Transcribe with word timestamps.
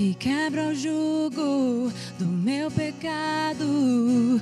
que 0.00 0.14
quebra 0.14 0.68
o 0.68 0.74
jugo 0.74 1.92
do 2.18 2.24
meu 2.24 2.70
pecado. 2.70 4.40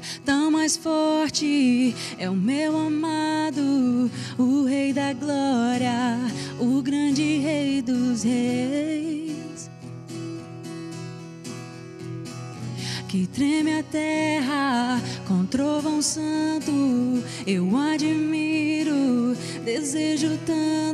Mais 0.59 0.77
forte. 0.77 1.95
É 2.19 2.29
o 2.29 2.35
meu 2.35 2.77
amado, 2.77 4.11
o 4.37 4.65
Rei 4.65 4.93
da 4.93 5.13
Glória, 5.13 6.19
o 6.59 6.83
grande 6.83 7.39
Rei 7.39 7.81
dos 7.81 8.25
Reis. 8.25 9.71
Que 13.09 13.29
treme 13.29 13.79
a 13.79 13.85
terra 13.85 15.01
com 15.29 15.47
trovão 15.47 16.03
santo, 16.03 17.23
eu 17.47 17.77
admiro, 17.77 19.37
desejo 19.65 20.37
tanto 20.45 20.88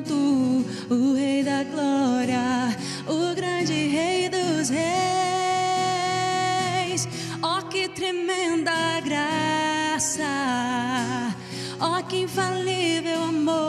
infalível 12.34 13.23
amor, 13.23 13.62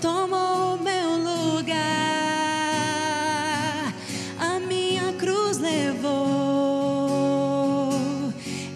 tomou 0.00 0.74
o 0.74 0.82
meu 0.82 1.16
lugar, 1.16 1.76
a 4.40 4.58
minha 4.58 5.12
cruz 5.12 5.58
levou, 5.58 6.10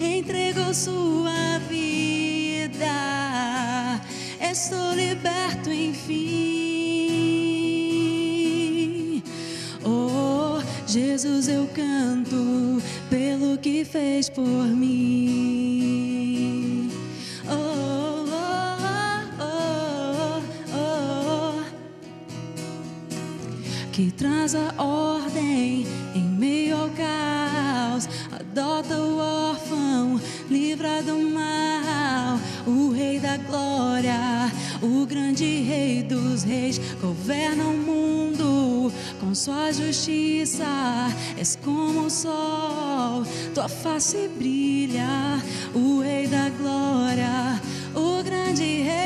entregou 0.01 0.73
sua 0.73 1.59
vida, 1.69 2.87
estou 4.41 4.95
liberto 4.95 5.73
enfim. 5.73 6.43
Jesus 10.93 11.49
eu 11.49 11.67
canto 11.69 12.83
pelo 13.09 13.57
que 13.57 13.83
fez 13.83 14.29
por 14.29 14.67
mim. 14.67 15.22
Traz 24.23 24.55
a 24.55 24.73
ordem 24.81 25.85
em 26.15 26.23
meio 26.23 26.77
ao 26.77 26.89
caos, 26.91 28.09
adota 28.31 28.97
o 28.97 29.19
órfão, 29.19 30.21
livra 30.49 31.03
do 31.03 31.19
mal, 31.29 32.39
o 32.65 32.93
Rei 32.93 33.19
da 33.19 33.37
Glória, 33.39 34.49
o 34.81 35.05
grande 35.07 35.63
Rei 35.63 36.05
dos 36.05 36.45
Reis, 36.45 36.79
governa 37.01 37.65
o 37.65 37.77
mundo 37.77 38.93
com 39.19 39.35
sua 39.35 39.73
justiça, 39.73 40.65
és 41.37 41.57
como 41.57 42.07
o 42.07 42.11
sol, 42.11 43.25
tua 43.53 43.69
face 43.69 44.31
brilha, 44.39 45.43
o 45.75 46.01
Rei 46.01 46.29
da 46.29 46.49
glória, 46.51 47.61
o 47.93 48.23
grande 48.23 48.83
Rei 48.83 49.02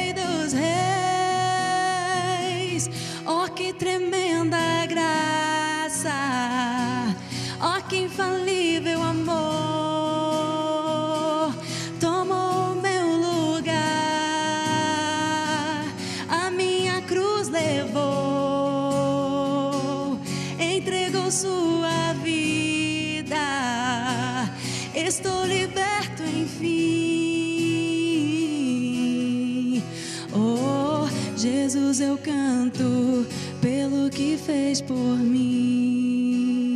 fez 34.77 34.81
por 34.83 35.17
mim. 35.19 36.73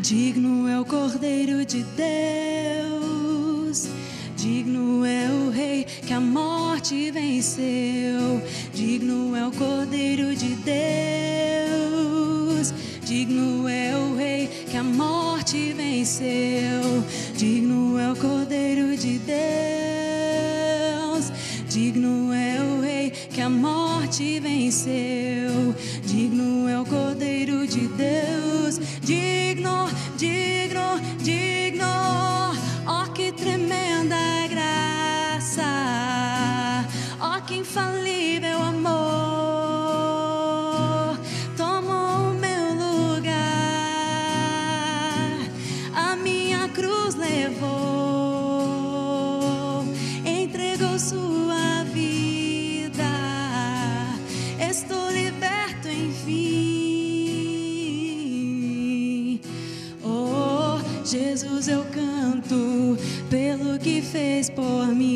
Digno 0.00 0.68
é 0.68 0.78
o 0.80 0.84
Cordeiro 0.84 1.64
de 1.64 1.82
Deus. 1.96 3.88
Digno 4.36 5.04
é 5.04 5.28
o 5.30 5.50
Rei 5.50 5.84
que 5.84 6.12
a 6.12 6.20
morte 6.20 7.10
venceu. 7.10 8.42
Digno 8.72 9.34
é 9.36 9.46
o 9.46 9.52
Cordeiro 9.52 10.36
de 10.36 10.54
Deus. 10.56 10.74
Digno 13.04 13.68
é 13.68 13.96
o 13.96 14.14
Rei 14.14 14.48
que 14.70 14.76
a 14.76 14.84
morte 14.84 15.72
venceu. 15.72 17.04
Digno 17.36 17.98
é 17.98 18.12
o 18.12 18.16
Cordeiro 18.16 18.94
de 18.96 19.18
Deus. 19.18 19.73
Morte 24.14 24.38
venceu. 24.38 25.74
Digno 26.04 26.68
é 26.68 26.78
o 26.78 26.84
Cordeiro 26.84 27.66
de 27.66 27.88
Deus. 27.88 28.78
Digno, 29.02 29.23
fez 64.14 64.48
por 64.48 64.94
mim. 64.94 65.13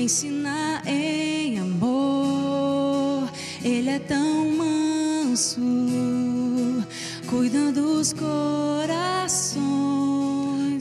Ensina 0.00 0.82
em 0.86 1.58
amor. 1.58 3.30
Ele 3.62 3.90
é 3.90 3.98
tão 3.98 4.50
manso, 4.56 5.60
cuida 7.26 7.70
dos 7.70 8.14
corações. 8.14 9.60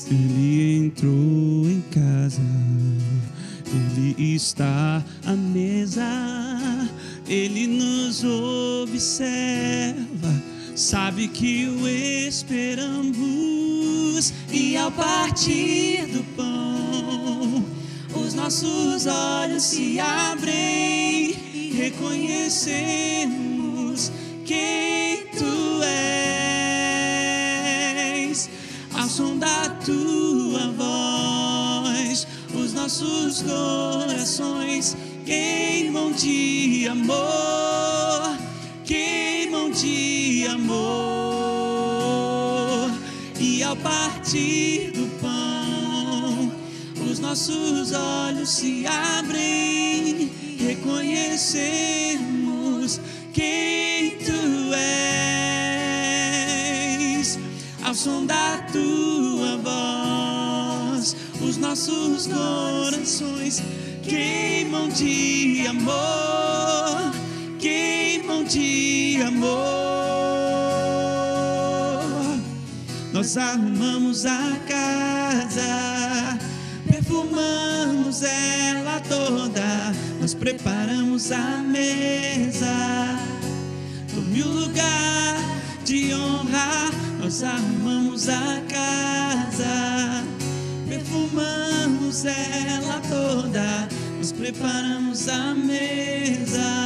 Ele 0.09 0.85
entrou 0.85 1.69
em 1.69 1.83
casa, 1.91 2.41
ele 3.67 4.15
está 4.35 5.03
à 5.25 5.35
mesa, 5.35 6.89
ele 7.27 7.67
nos 7.67 8.23
observa, 8.23 9.99
sabe 10.75 11.27
que 11.27 11.67
o 11.67 11.85
esperamos, 11.87 13.19
e 14.51 14.77
ao 14.77 14.89
partir 14.91 15.98
nossos 18.49 19.05
olhos 19.05 19.61
se 19.61 19.99
abrem 19.99 21.35
e 21.53 21.71
reconhecemos 21.77 24.11
quem 24.43 25.27
tu 25.37 25.83
és. 25.83 25.99
Ao 28.91 29.07
som 29.07 29.37
da 29.37 29.69
tua 29.85 30.71
voz, 30.71 32.25
os 32.55 32.73
nossos 32.73 33.43
corações 33.43 34.97
queimam 35.27 36.11
de 36.11 36.87
amor, 36.87 38.35
queimam 38.83 39.69
de 39.69 40.47
amor. 40.47 40.89
E 43.39 43.61
ao 43.61 43.75
partir 43.75 44.78
nossos 47.29 47.91
olhos 47.91 48.49
se 48.49 48.87
abrem, 48.87 50.31
reconhecemos 50.57 52.99
quem 53.31 54.17
tu 54.17 54.73
és. 54.73 54.79
Ao 57.83 57.93
som 57.93 58.25
da 58.25 58.65
tua 58.71 59.57
voz, 59.57 61.15
os 61.39 61.57
nossos 61.57 62.25
corações 62.25 63.61
queimam 64.01 64.89
de 64.89 65.67
amor, 65.67 67.13
queimam 67.59 68.43
de 68.43 69.21
amor. 69.21 69.59
Nós 73.13 73.37
arrumamos 73.37 74.25
a 74.25 74.57
casa, 74.67 76.39
perfumamos 77.09 78.21
ela 78.21 78.99
toda, 78.99 79.91
nós 80.21 80.35
preparamos 80.35 81.31
a 81.31 81.57
mesa. 81.57 83.19
Tome 84.13 84.43
o 84.43 84.47
lugar 84.47 85.35
de 85.83 86.13
honra, 86.13 86.91
nós 87.19 87.41
arrumamos 87.41 88.29
a 88.29 88.61
casa, 88.69 90.23
perfumamos 90.87 92.25
ela 92.25 93.01
toda, 93.09 93.89
nós 94.17 94.31
preparamos 94.31 95.27
a 95.27 95.55
mesa. 95.55 96.78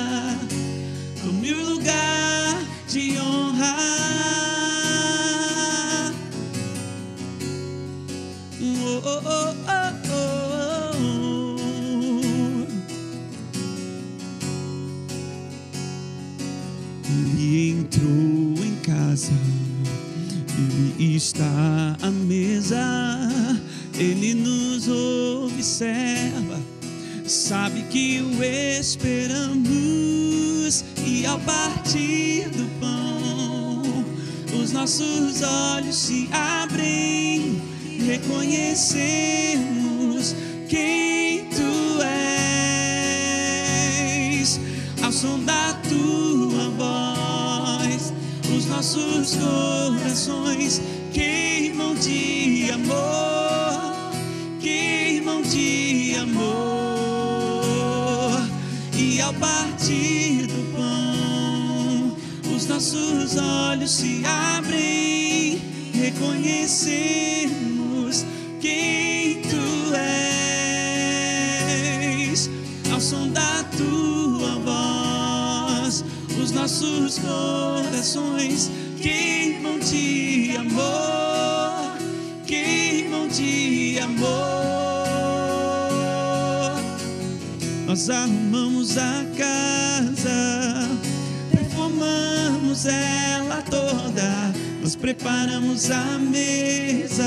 Preparamos 95.03 95.91
a 95.91 96.17
mesa. 96.17 97.25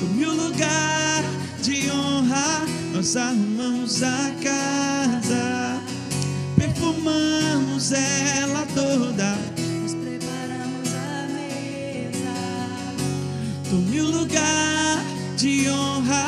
Tome 0.00 0.24
o 0.24 0.32
lugar 0.32 1.22
de 1.62 1.90
honra, 1.90 2.64
nós 2.94 3.14
arrumamos 3.18 4.02
a 4.02 4.32
casa, 4.42 5.78
perfumamos 6.56 7.92
ela 7.92 8.66
toda, 8.74 9.36
Nós 9.82 9.92
preparamos 9.92 10.88
a 10.94 11.28
mesa. 11.34 12.32
tome 13.68 14.00
o 14.00 14.06
lugar 14.06 15.04
de 15.36 15.68
honra, 15.68 16.26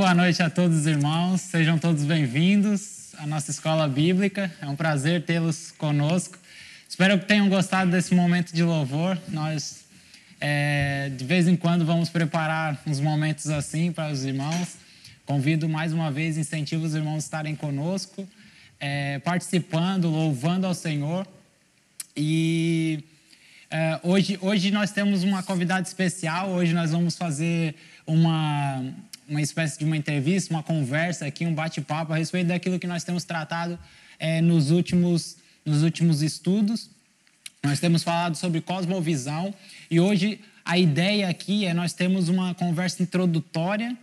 boa 0.00 0.14
noite 0.14 0.42
a 0.42 0.48
todos 0.48 0.78
os 0.78 0.86
irmãos, 0.86 1.42
sejam 1.42 1.78
todos 1.78 2.06
bem-vindos 2.06 3.14
à 3.18 3.26
nossa 3.26 3.50
escola 3.50 3.86
bíblica. 3.86 4.50
É 4.58 4.66
um 4.66 4.74
prazer 4.74 5.26
tê-los 5.26 5.72
conosco. 5.72 6.38
Espero 6.88 7.18
que 7.18 7.26
tenham 7.26 7.50
gostado 7.50 7.90
desse 7.90 8.14
momento 8.14 8.50
de 8.50 8.62
louvor. 8.62 9.18
Nós 9.28 9.84
É, 10.40 11.10
de 11.14 11.22
vez 11.22 11.46
em 11.46 11.54
quando 11.54 11.84
vamos 11.84 12.08
preparar 12.08 12.80
uns 12.86 12.98
momentos 12.98 13.50
assim 13.50 13.92
para 13.92 14.10
os 14.10 14.24
irmãos. 14.24 14.78
Convido 15.26 15.68
mais 15.68 15.92
uma 15.92 16.10
vez, 16.10 16.38
incentivo 16.38 16.82
os 16.86 16.94
irmãos 16.94 17.16
a 17.16 17.18
estarem 17.18 17.54
conosco, 17.54 18.26
é, 18.80 19.18
participando, 19.18 20.08
louvando 20.08 20.66
ao 20.66 20.72
Senhor. 20.72 21.28
E 22.16 23.04
é, 23.70 24.00
hoje, 24.02 24.38
hoje 24.40 24.70
nós 24.70 24.92
temos 24.92 25.22
uma 25.22 25.42
convidada 25.42 25.86
especial. 25.86 26.48
Hoje 26.48 26.72
nós 26.72 26.90
vamos 26.90 27.18
fazer 27.18 27.74
uma, 28.06 28.82
uma 29.30 29.40
espécie 29.40 29.78
de 29.78 29.84
uma 29.84 29.96
entrevista, 29.96 30.52
uma 30.52 30.62
conversa 30.62 31.24
aqui, 31.24 31.46
um 31.46 31.54
bate-papo 31.54 32.12
a 32.12 32.16
respeito 32.16 32.48
daquilo 32.48 32.80
que 32.80 32.86
nós 32.86 33.04
temos 33.04 33.22
tratado 33.22 33.78
é, 34.18 34.40
nos, 34.40 34.72
últimos, 34.72 35.36
nos 35.64 35.84
últimos 35.84 36.20
estudos. 36.20 36.90
Nós 37.62 37.78
temos 37.78 38.02
falado 38.02 38.34
sobre 38.34 38.60
cosmovisão 38.60 39.54
e 39.88 40.00
hoje 40.00 40.40
a 40.64 40.76
ideia 40.76 41.28
aqui 41.28 41.64
é 41.64 41.72
nós 41.72 41.92
temos 41.92 42.28
uma 42.28 42.54
conversa 42.54 43.02
introdutória 43.04 43.96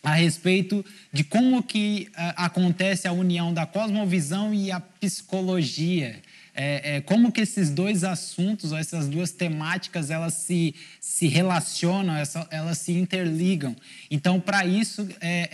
a 0.00 0.14
respeito 0.14 0.84
de 1.12 1.24
como 1.24 1.62
que 1.62 2.08
uh, 2.10 2.34
acontece 2.36 3.08
a 3.08 3.12
união 3.12 3.52
da 3.52 3.66
cosmovisão 3.66 4.54
e 4.54 4.70
a 4.70 4.78
psicologia. 4.78 6.20
É, 6.54 6.96
é, 6.96 7.00
como 7.00 7.32
que 7.32 7.40
esses 7.40 7.70
dois 7.70 8.04
assuntos, 8.04 8.72
essas 8.72 9.08
duas 9.08 9.30
temáticas, 9.30 10.10
elas 10.10 10.34
se, 10.34 10.74
se 11.00 11.26
relacionam, 11.26 12.14
elas 12.50 12.78
se 12.78 12.92
interligam. 12.92 13.74
Então, 14.10 14.38
para 14.38 14.66
isso, 14.66 15.08
é, 15.20 15.48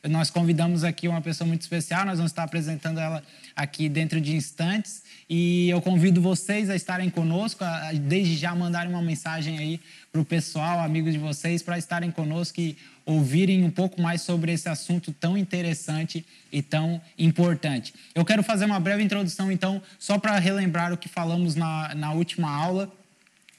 nós 0.09 0.29
convidamos 0.29 0.83
aqui 0.83 1.07
uma 1.07 1.21
pessoa 1.21 1.47
muito 1.47 1.61
especial, 1.61 2.05
nós 2.05 2.17
vamos 2.17 2.31
estar 2.31 2.43
apresentando 2.43 2.99
ela 2.99 3.21
aqui 3.55 3.87
dentro 3.87 4.19
de 4.19 4.35
instantes. 4.35 5.03
E 5.29 5.69
eu 5.69 5.81
convido 5.81 6.19
vocês 6.21 6.69
a 6.69 6.75
estarem 6.75 7.09
conosco, 7.09 7.63
a, 7.63 7.91
desde 7.93 8.35
já 8.35 8.53
mandarem 8.55 8.91
uma 8.91 9.01
mensagem 9.01 9.59
aí 9.59 9.79
para 10.11 10.19
o 10.19 10.25
pessoal, 10.25 10.79
amigos 10.79 11.13
de 11.13 11.19
vocês, 11.19 11.61
para 11.61 11.77
estarem 11.77 12.09
conosco 12.09 12.59
e 12.59 12.75
ouvirem 13.05 13.63
um 13.63 13.69
pouco 13.69 14.01
mais 14.01 14.21
sobre 14.21 14.51
esse 14.51 14.67
assunto 14.67 15.11
tão 15.11 15.37
interessante 15.37 16.25
e 16.51 16.61
tão 16.61 16.99
importante. 17.17 17.93
Eu 18.13 18.25
quero 18.25 18.43
fazer 18.43 18.65
uma 18.65 18.79
breve 18.79 19.03
introdução, 19.03 19.51
então, 19.51 19.81
só 19.99 20.17
para 20.17 20.37
relembrar 20.39 20.91
o 20.91 20.97
que 20.97 21.07
falamos 21.07 21.55
na, 21.55 21.93
na 21.95 22.11
última 22.11 22.49
aula. 22.49 22.91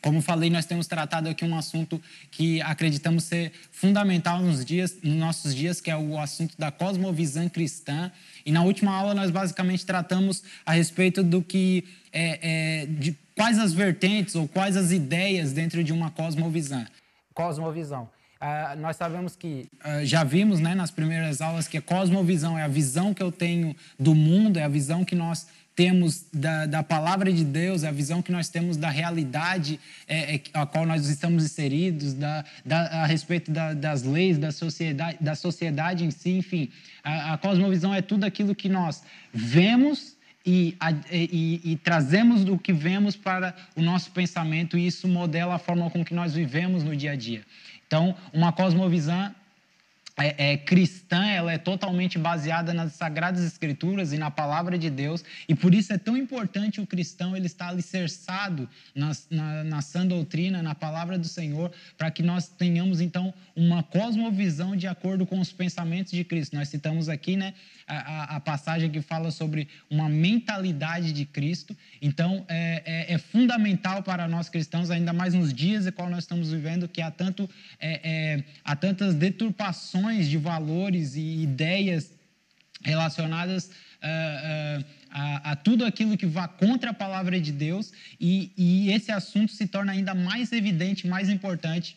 Como 0.02 0.21
falei, 0.21 0.50
nós 0.50 0.66
temos 0.66 0.88
tratado 0.88 1.28
aqui 1.28 1.44
um 1.44 1.56
assunto 1.56 2.02
que 2.32 2.61
acreditamos 2.61 3.23
ser 3.23 3.52
fundamental 3.71 4.42
nos, 4.42 4.64
dias, 4.64 4.97
nos 5.00 5.14
nossos 5.14 5.54
dias, 5.54 5.80
que 5.80 5.92
é 5.92 5.97
o 5.97 6.18
assunto 6.18 6.54
da 6.59 6.73
cosmovisão 6.73 7.49
cristã. 7.49 8.11
E 8.44 8.50
na 8.50 8.62
última 8.64 8.92
aula 8.92 9.14
nós 9.14 9.30
basicamente 9.30 9.87
tratamos 9.87 10.42
a 10.66 10.73
respeito 10.73 11.23
do 11.23 11.40
que 11.40 11.85
é, 12.12 12.82
é, 12.82 12.87
de 12.87 13.16
quais 13.37 13.59
as 13.61 13.73
vertentes 13.73 14.35
ou 14.35 14.49
quais 14.49 14.76
as 14.76 14.90
ideias 14.90 15.52
dentro 15.52 15.85
de 15.85 15.92
uma 15.92 16.11
cosmovisão. 16.11 16.85
Cosmovisão. 17.32 18.11
Uh, 18.42 18.76
nós 18.80 18.97
sabemos 18.97 19.37
que 19.37 19.68
uh, 19.85 20.04
já 20.04 20.25
vimos 20.25 20.59
né, 20.59 20.75
nas 20.75 20.90
primeiras 20.90 21.40
aulas 21.40 21.68
que 21.68 21.78
a 21.78 21.80
cosmovisão 21.80 22.59
é 22.59 22.64
a 22.64 22.68
visão 22.68 23.14
que 23.14 23.23
eu 23.23 23.30
tenho 23.30 23.76
do 23.97 24.16
mundo, 24.16 24.59
é 24.59 24.64
a 24.64 24.68
visão 24.68 25.04
que 25.04 25.14
nós 25.14 25.47
temos 25.75 26.26
da, 26.33 26.67
da 26.67 26.83
palavra 26.83 27.33
de 27.33 27.45
Deus, 27.45 27.83
a 27.85 27.91
visão 27.91 28.21
que 28.21 28.31
nós 28.31 28.49
temos 28.49 28.76
da 28.76 28.91
realidade 28.91 29.81
é, 30.07 30.37
é, 30.37 30.43
a 30.52 30.67
qual 30.67 30.85
nós 30.85 31.09
estamos 31.09 31.45
inseridos, 31.45 32.12
da, 32.14 32.45
da, 32.64 33.02
a 33.02 33.07
respeito 33.07 33.50
da, 33.50 33.73
das 33.73 34.02
leis 34.02 34.38
da 34.38 34.52
sociedade, 34.52 35.17
da 35.21 35.35
sociedade 35.35 36.05
em 36.05 36.11
si, 36.11 36.31
enfim. 36.31 36.69
A, 37.02 37.35
a 37.35 37.38
cosmovisão 37.38 37.95
é 37.95 38.02
tudo 38.02 38.25
aquilo 38.25 38.55
que 38.55 38.69
nós 38.69 39.02
vemos 39.33 40.17
e, 40.45 40.76
e, 41.11 41.61
e, 41.64 41.76
trazemos 41.76 42.45
do 42.45 42.59
que 42.59 42.73
vemos 42.73 43.17
para 43.17 43.55
o 43.76 43.81
nosso 43.81 44.11
pensamento 44.11 44.76
e 44.76 44.87
isso 44.87 45.07
modela 45.07 45.55
a 45.55 45.59
forma 45.59 45.88
com 45.88 46.05
que 46.05 46.12
nós 46.12 46.35
vivemos 46.35 46.83
no 46.83 46.95
dia 46.97 47.12
a 47.12 47.17
dia. 47.17 47.43
Então, 47.87 48.14
uma 48.33 48.52
cosmovisão 48.52 49.33
é, 50.19 50.52
é, 50.52 50.57
cristã, 50.57 51.25
ela 51.26 51.52
é 51.52 51.59
totalmente 51.59 52.19
baseada 52.19 52.75
nas 52.75 52.92
sagradas 52.92 53.45
escrituras 53.45 54.12
e 54.12 54.19
na 54.19 54.31
palavra 54.31 54.78
de 54.78 54.90
Deus, 54.90 55.25
e 55.49 55.54
por 55.54 55.75
isso 55.75 55.92
é 55.92 55.99
tão 55.99 56.16
importante 56.16 56.81
o 56.81 56.87
cristão 56.87 57.37
ele 57.37 57.47
estar 57.47 57.69
alicerçado 57.69 58.69
na, 58.95 59.12
na, 59.31 59.64
na 59.64 59.81
sã 59.81 60.07
doutrina, 60.07 60.62
na 60.62 60.75
palavra 60.75 61.19
do 61.19 61.26
Senhor, 61.26 61.73
para 61.97 62.11
que 62.11 62.23
nós 62.23 62.47
tenhamos 62.47 63.00
então 63.00 63.33
uma 63.57 63.83
cosmovisão 63.83 64.76
de 64.76 64.87
acordo 64.87 65.25
com 65.25 65.40
os 65.40 65.52
pensamentos 65.52 66.12
de 66.12 66.25
Cristo. 66.25 66.57
Nós 66.57 66.69
citamos 66.69 67.09
aqui, 67.09 67.37
né, 67.37 67.54
a, 67.87 68.37
a, 68.37 68.40
passagem 68.40 68.90
que 68.90 69.00
fala 69.00 69.31
sobre 69.31 69.69
uma 69.90 70.09
mentalidade 70.09 71.12
de 71.12 71.25
Cristo. 71.25 71.76
Então, 72.00 72.45
é, 72.49 72.83
é, 72.85 73.14
é, 73.14 73.19
fundamental 73.19 74.02
para 74.02 74.28
nós 74.28 74.49
cristãos, 74.49 74.90
ainda 74.90 75.12
mais 75.12 75.35
nos 75.35 75.52
dias 75.52 75.87
em 75.87 75.92
qual 75.92 76.09
nós 76.09 76.25
estamos 76.25 76.50
vivendo, 76.50 76.88
que 76.88 77.00
há, 77.00 77.11
tanto, 77.11 77.49
é, 77.78 78.00
é, 78.02 78.45
há 78.64 78.75
tantas 78.76 79.14
deturpações 79.14 80.01
de 80.11 80.38
valores 80.38 81.14
e 81.14 81.42
ideias 81.42 82.11
relacionadas 82.82 83.66
uh, 83.66 83.71
uh, 84.80 84.85
a, 85.11 85.52
a, 85.52 85.56
tudo 85.56 85.85
aquilo 85.85 86.16
que 86.16 86.26
vá 86.26 86.49
contra 86.49 86.90
a 86.90 86.94
palavra 86.94 87.40
de 87.40 87.52
Deus, 87.52 87.92
e, 88.21 88.50
e 88.56 88.90
esse 88.92 89.12
assunto 89.12 89.52
se 89.52 89.66
torna 89.66 89.92
ainda 89.92 90.14
mais 90.14 90.52
evidente, 90.52 91.06
mais 91.06 91.28
importante 91.28 91.97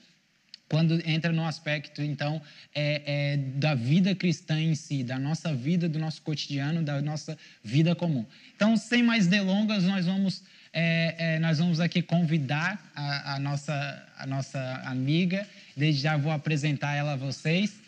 quando 0.67 0.99
entra 1.07 1.31
no 1.31 1.45
aspecto, 1.45 2.01
então, 2.01 2.41
é, 2.73 3.01
é, 3.05 3.37
da 3.37 3.75
vida 3.75 4.15
cristã 4.15 4.59
em 4.59 4.73
si, 4.73 5.03
da 5.03 5.19
nossa 5.19 5.53
vida, 5.53 5.87
do 5.87 5.99
nosso 5.99 6.21
cotidiano, 6.23 6.81
da 6.81 7.01
nossa 7.01 7.37
vida 7.63 7.95
comum. 7.95 8.25
Então, 8.55 8.75
sem 8.75 9.03
mais 9.03 9.27
delongas, 9.27 9.83
nós 9.83 10.07
vamos, 10.07 10.43
é, 10.73 11.37
nós 11.39 11.59
vamos 11.59 11.79
aqui 11.79 12.01
convidar 12.01 12.83
a, 12.95 13.35
a, 13.35 13.39
nossa, 13.39 14.07
a 14.17 14.25
nossa 14.25 14.59
amiga. 14.85 15.47
Desde 15.77 16.01
já 16.01 16.17
vou 16.17 16.31
apresentar 16.31 16.95
ela 16.95 17.13
a 17.13 17.15
vocês. 17.15 17.84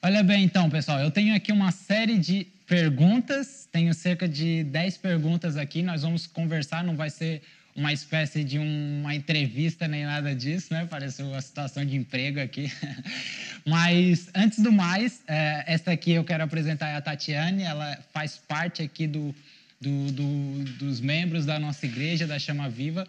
Olha 0.00 0.22
bem, 0.22 0.44
então, 0.44 0.70
pessoal, 0.70 1.00
eu 1.00 1.10
tenho 1.10 1.34
aqui 1.34 1.50
uma 1.50 1.72
série 1.72 2.18
de 2.18 2.46
perguntas, 2.68 3.68
tenho 3.72 3.92
cerca 3.92 4.28
de 4.28 4.62
10 4.62 4.96
perguntas 4.98 5.56
aqui, 5.56 5.82
nós 5.82 6.02
vamos 6.02 6.24
conversar, 6.24 6.84
não 6.84 6.94
vai 6.94 7.10
ser 7.10 7.42
uma 7.74 7.92
espécie 7.92 8.44
de 8.44 8.60
uma 8.60 9.12
entrevista 9.12 9.88
nem 9.88 10.04
nada 10.04 10.36
disso, 10.36 10.72
né? 10.72 10.86
Pareceu 10.88 11.26
uma 11.26 11.40
situação 11.40 11.84
de 11.84 11.96
emprego 11.96 12.38
aqui. 12.38 12.72
Mas, 13.66 14.30
antes 14.36 14.60
do 14.60 14.70
mais, 14.70 15.20
é, 15.26 15.64
esta 15.66 15.90
aqui 15.90 16.12
eu 16.12 16.22
quero 16.22 16.44
apresentar 16.44 16.96
a 16.96 17.00
Tatiane, 17.00 17.64
ela 17.64 17.98
faz 18.12 18.36
parte 18.36 18.82
aqui 18.82 19.08
do, 19.08 19.34
do, 19.80 20.12
do, 20.12 20.64
dos 20.74 21.00
membros 21.00 21.44
da 21.44 21.58
nossa 21.58 21.84
igreja, 21.86 22.24
da 22.24 22.38
Chama 22.38 22.70
Viva. 22.70 23.04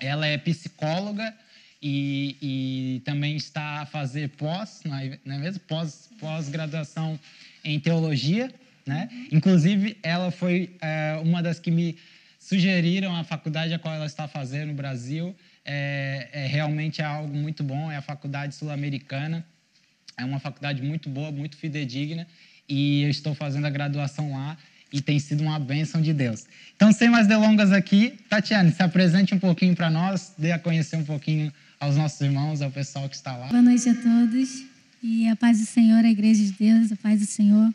Ela 0.00 0.26
é 0.26 0.38
psicóloga 0.38 1.34
e, 1.82 2.36
e 2.40 3.02
também 3.04 3.36
está 3.36 3.82
a 3.82 3.86
fazer 3.86 4.30
pós, 4.30 4.80
não 4.84 4.96
é, 4.96 5.18
mesmo? 5.24 5.60
Pós, 5.60 6.10
pós-graduação 6.18 7.18
em 7.64 7.78
teologia, 7.78 8.52
né? 8.86 9.08
Inclusive, 9.32 9.96
ela 10.02 10.30
foi 10.30 10.76
é, 10.80 11.20
uma 11.22 11.42
das 11.42 11.58
que 11.58 11.70
me 11.70 11.96
sugeriram 12.38 13.14
a 13.14 13.24
faculdade 13.24 13.74
a 13.74 13.78
qual 13.78 13.94
ela 13.94 14.06
está 14.06 14.28
fazendo 14.28 14.68
no 14.68 14.74
Brasil. 14.74 15.34
É, 15.64 16.28
é 16.32 16.46
realmente 16.46 17.02
é 17.02 17.04
algo 17.04 17.36
muito 17.36 17.64
bom, 17.64 17.90
é 17.90 17.96
a 17.96 18.02
Faculdade 18.02 18.54
Sul-Americana. 18.54 19.44
É 20.16 20.24
uma 20.24 20.38
faculdade 20.38 20.82
muito 20.82 21.10
boa, 21.10 21.30
muito 21.30 21.56
fidedigna, 21.56 22.26
e 22.68 23.02
eu 23.02 23.10
estou 23.10 23.34
fazendo 23.34 23.66
a 23.66 23.70
graduação 23.70 24.32
lá 24.32 24.56
e 24.92 25.00
tem 25.00 25.18
sido 25.18 25.42
uma 25.42 25.58
bênção 25.58 26.00
de 26.00 26.12
Deus. 26.14 26.46
Então, 26.74 26.90
sem 26.92 27.10
mais 27.10 27.26
delongas 27.26 27.70
aqui, 27.72 28.18
Tatiane, 28.28 28.72
se 28.72 28.82
apresente 28.82 29.34
um 29.34 29.38
pouquinho 29.38 29.74
para 29.74 29.90
nós, 29.90 30.32
dê 30.38 30.52
a 30.52 30.58
conhecer 30.58 30.96
um 30.96 31.04
pouquinho 31.04 31.52
aos 31.78 31.96
nossos 31.96 32.20
irmãos, 32.20 32.62
ao 32.62 32.70
pessoal 32.70 33.08
que 33.08 33.16
está 33.16 33.36
lá. 33.36 33.48
Boa 33.48 33.62
noite 33.62 33.88
a 33.88 33.94
todos 33.94 34.64
e 35.02 35.28
a 35.28 35.36
paz 35.36 35.60
do 35.60 35.66
Senhor, 35.66 36.04
a 36.04 36.10
Igreja 36.10 36.42
de 36.42 36.52
Deus, 36.52 36.90
a 36.90 36.96
paz 36.96 37.20
do 37.20 37.26
Senhor, 37.26 37.72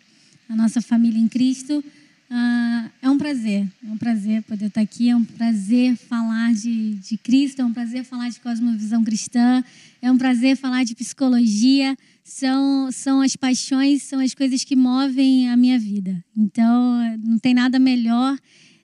a 0.49 0.55
nossa 0.55 0.81
família 0.81 1.19
em 1.19 1.27
Cristo. 1.27 1.83
Ah, 2.29 2.89
é 3.01 3.09
um 3.09 3.17
prazer, 3.17 3.67
é 3.85 3.91
um 3.91 3.97
prazer 3.97 4.41
poder 4.43 4.67
estar 4.67 4.81
aqui, 4.81 5.09
é 5.09 5.15
um 5.15 5.23
prazer 5.23 5.97
falar 5.97 6.53
de, 6.53 6.95
de 6.95 7.17
Cristo, 7.17 7.61
é 7.61 7.65
um 7.65 7.73
prazer 7.73 8.03
falar 8.03 8.29
de 8.29 8.39
cosmovisão 8.39 9.03
cristã, 9.03 9.63
é 10.01 10.11
um 10.11 10.17
prazer 10.17 10.55
falar 10.55 10.83
de 10.83 10.95
psicologia, 10.95 11.95
são, 12.23 12.91
são 12.91 13.21
as 13.21 13.35
paixões, 13.35 14.03
são 14.03 14.19
as 14.19 14.33
coisas 14.33 14.63
que 14.63 14.75
movem 14.75 15.49
a 15.49 15.57
minha 15.57 15.77
vida. 15.77 16.23
Então, 16.35 17.17
não 17.19 17.37
tem 17.37 17.53
nada 17.53 17.77
melhor. 17.77 18.37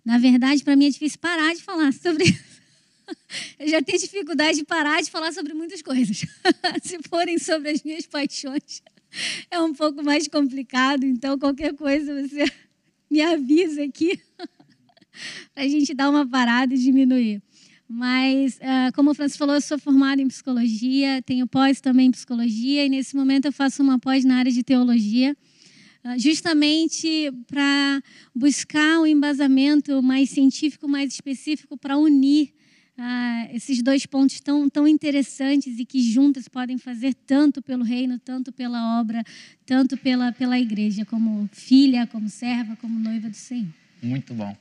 Na 0.05 0.17
verdade, 0.17 0.63
para 0.63 0.75
mim 0.75 0.86
é 0.86 0.89
difícil 0.89 1.19
parar 1.19 1.53
de 1.53 1.63
falar 1.63 1.93
sobre. 1.93 2.38
Eu 3.59 3.67
já 3.67 3.81
tenho 3.81 3.99
dificuldade 3.99 4.59
de 4.59 4.65
parar 4.65 5.01
de 5.01 5.09
falar 5.09 5.31
sobre 5.31 5.53
muitas 5.53 5.81
coisas. 5.81 6.25
Se 6.83 6.99
forem 7.09 7.37
sobre 7.37 7.71
as 7.71 7.83
minhas 7.83 8.05
paixões, 8.05 8.81
é 9.51 9.59
um 9.59 9.73
pouco 9.73 10.03
mais 10.03 10.27
complicado. 10.27 11.05
Então, 11.05 11.37
qualquer 11.37 11.73
coisa 11.73 12.21
você 12.21 12.45
me 13.09 13.21
avisa 13.21 13.83
aqui 13.83 14.19
para 15.53 15.63
a 15.63 15.67
gente 15.67 15.93
dar 15.93 16.09
uma 16.09 16.27
parada 16.27 16.73
e 16.73 16.77
diminuir. 16.77 17.41
Mas, 17.89 18.57
uh, 18.57 18.93
como 18.93 19.11
o 19.11 19.13
Francisco 19.13 19.39
falou, 19.39 19.55
eu 19.55 19.61
sou 19.61 19.79
formada 19.79 20.21
em 20.21 20.27
psicologia, 20.27 21.21
tenho 21.25 21.47
pós 21.47 21.79
também 21.79 22.07
em 22.07 22.11
psicologia 22.11 22.85
e 22.85 22.89
nesse 22.89 23.15
momento 23.15 23.45
eu 23.45 23.51
faço 23.53 23.81
uma 23.81 23.97
pós 23.97 24.25
na 24.25 24.35
área 24.35 24.51
de 24.51 24.61
teologia, 24.61 25.35
uh, 26.03 26.19
justamente 26.19 27.31
para 27.47 28.03
buscar 28.35 28.99
um 28.99 29.07
embasamento 29.07 30.03
mais 30.03 30.29
científico, 30.29 30.85
mais 30.85 31.13
específico 31.13 31.77
para 31.77 31.97
unir 31.97 32.53
ah, 32.97 33.47
esses 33.53 33.83
dois 33.83 34.05
pontos 34.05 34.39
tão, 34.39 34.67
tão 34.69 34.87
interessantes 34.87 35.77
e 35.77 35.85
que 35.85 36.01
juntas 36.01 36.47
podem 36.47 36.77
fazer 36.77 37.13
tanto 37.13 37.61
pelo 37.61 37.83
reino, 37.83 38.17
tanto 38.17 38.51
pela 38.51 38.99
obra, 38.99 39.23
tanto 39.65 39.95
pela, 39.95 40.31
pela 40.31 40.57
igreja, 40.59 41.05
como 41.05 41.47
filha, 41.53 42.07
como 42.07 42.27
serva, 42.27 42.75
como 42.75 42.97
noiva 42.97 43.29
do 43.29 43.35
Senhor. 43.35 43.67
Muito 44.01 44.33
bom. 44.33 44.55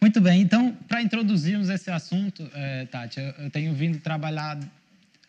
Muito 0.00 0.20
bem, 0.20 0.40
então, 0.40 0.76
para 0.88 1.02
introduzirmos 1.02 1.68
esse 1.68 1.90
assunto, 1.90 2.50
é, 2.54 2.86
Tati, 2.86 3.20
eu 3.20 3.50
tenho 3.50 3.74
vindo 3.74 3.98
trabalhar 3.98 4.58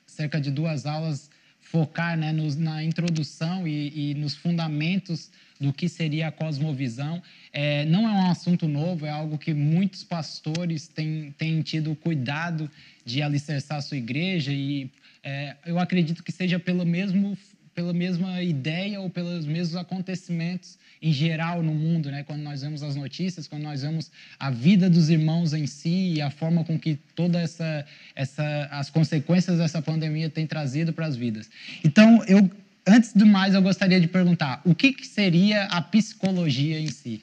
cerca 0.05 0.39
de 0.39 0.51
duas 0.51 0.85
aulas, 0.85 1.29
focar 1.71 2.17
né, 2.17 2.33
nos, 2.33 2.57
na 2.57 2.83
introdução 2.83 3.65
e, 3.65 4.11
e, 4.11 4.13
nos 4.15 4.35
fundamentos 4.35 5.31
do 5.59 5.71
que 5.71 5.87
seria 5.87 6.27
a 6.27 6.31
cosmovisão. 6.31 7.21
É, 7.53 7.85
não 7.85 8.07
é 8.07 8.11
um 8.11 8.29
assunto 8.29 8.67
novo, 8.67 9.05
é 9.05 9.09
algo 9.09 9.37
que 9.37 9.53
muitos 9.53 10.03
pastores 10.03 10.87
têm, 10.87 11.33
têm 11.37 11.61
tido 11.61 11.95
cuidado 11.95 12.69
de 13.05 13.21
alicerçar 13.21 13.77
a 13.77 13.81
sua 13.81 13.97
igreja 13.97 14.51
e 14.51 14.89
é, 15.23 15.55
eu 15.65 15.79
acredito 15.79 16.23
que 16.23 16.31
seja 16.31 16.59
pelo 16.59 16.85
mesmo 16.85 17.37
pela 17.73 17.93
mesma 17.93 18.41
ideia 18.43 18.99
ou 18.99 19.09
pelos 19.09 19.45
mesmos 19.45 19.75
acontecimentos 19.75 20.77
em 21.01 21.11
geral 21.11 21.63
no 21.63 21.73
mundo, 21.73 22.11
né? 22.11 22.23
Quando 22.23 22.41
nós 22.41 22.61
vemos 22.61 22.83
as 22.83 22.95
notícias, 22.95 23.47
quando 23.47 23.63
nós 23.63 23.81
vemos 23.81 24.11
a 24.39 24.51
vida 24.51 24.89
dos 24.89 25.09
irmãos 25.09 25.53
em 25.53 25.65
si 25.65 26.13
e 26.15 26.21
a 26.21 26.29
forma 26.29 26.63
com 26.63 26.77
que 26.77 26.99
toda 27.15 27.39
essa, 27.39 27.85
essa 28.15 28.67
as 28.71 28.89
consequências 28.89 29.57
dessa 29.57 29.81
pandemia 29.81 30.29
tem 30.29 30.45
trazido 30.45 30.93
para 30.93 31.05
as 31.07 31.15
vidas. 31.15 31.49
Então, 31.83 32.23
eu 32.25 32.49
antes 32.85 33.13
de 33.13 33.25
mais, 33.25 33.53
eu 33.53 33.61
gostaria 33.61 33.99
de 33.99 34.07
perguntar: 34.07 34.61
o 34.65 34.75
que, 34.75 34.93
que 34.93 35.07
seria 35.07 35.65
a 35.65 35.81
psicologia 35.81 36.79
em 36.79 36.87
si? 36.87 37.21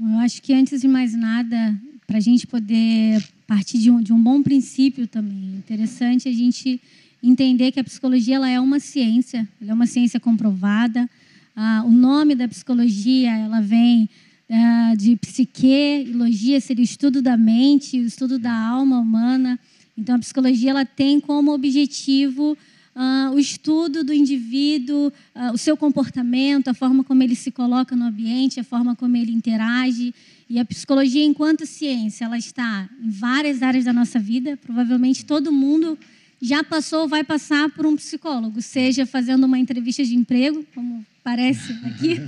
Eu 0.00 0.18
acho 0.18 0.40
que 0.42 0.52
antes 0.52 0.80
de 0.80 0.88
mais 0.88 1.14
nada, 1.14 1.76
para 2.06 2.18
a 2.18 2.20
gente 2.20 2.46
poder 2.46 3.22
partir 3.46 3.78
de 3.78 3.90
um, 3.90 4.00
de 4.00 4.12
um 4.12 4.22
bom 4.22 4.42
princípio 4.42 5.06
também, 5.06 5.56
interessante 5.56 6.28
a 6.28 6.32
gente 6.32 6.80
entender 7.22 7.72
que 7.72 7.80
a 7.80 7.84
psicologia 7.84 8.36
ela 8.36 8.48
é 8.48 8.60
uma 8.60 8.78
ciência, 8.80 9.48
ela 9.60 9.72
é 9.72 9.74
uma 9.74 9.86
ciência 9.86 10.20
comprovada. 10.20 11.08
Ah, 11.54 11.82
o 11.84 11.90
nome 11.90 12.34
da 12.34 12.46
psicologia 12.46 13.30
ela 13.36 13.60
vem 13.60 14.08
ah, 14.50 14.94
de 14.96 15.16
psique, 15.16 16.10
logia 16.14 16.60
seria 16.60 16.82
o 16.82 16.84
estudo 16.84 17.20
da 17.20 17.36
mente, 17.36 17.98
o 17.98 18.06
estudo 18.06 18.38
da 18.38 18.54
alma 18.54 18.98
humana. 18.98 19.58
Então 19.96 20.14
a 20.14 20.18
psicologia 20.18 20.70
ela 20.70 20.84
tem 20.84 21.20
como 21.20 21.52
objetivo 21.52 22.56
ah, 23.00 23.30
o 23.32 23.38
estudo 23.38 24.02
do 24.02 24.12
indivíduo, 24.12 25.12
ah, 25.32 25.52
o 25.52 25.56
seu 25.56 25.76
comportamento, 25.76 26.66
a 26.66 26.74
forma 26.74 27.04
como 27.04 27.22
ele 27.22 27.36
se 27.36 27.52
coloca 27.52 27.94
no 27.94 28.06
ambiente, 28.06 28.58
a 28.58 28.64
forma 28.64 28.96
como 28.96 29.16
ele 29.16 29.30
interage. 29.30 30.12
E 30.50 30.58
a 30.58 30.64
psicologia, 30.64 31.24
enquanto 31.24 31.64
ciência, 31.64 32.24
ela 32.24 32.36
está 32.36 32.88
em 33.00 33.10
várias 33.10 33.62
áreas 33.62 33.84
da 33.84 33.92
nossa 33.92 34.18
vida. 34.18 34.56
Provavelmente 34.56 35.24
todo 35.24 35.52
mundo 35.52 35.96
já 36.40 36.62
passou 36.62 37.02
ou 37.02 37.08
vai 37.08 37.24
passar 37.24 37.68
por 37.70 37.86
um 37.86 37.96
psicólogo, 37.96 38.62
seja 38.62 39.04
fazendo 39.04 39.44
uma 39.44 39.58
entrevista 39.58 40.04
de 40.04 40.14
emprego, 40.14 40.64
como 40.74 41.04
parece 41.22 41.72
aqui, 41.84 42.20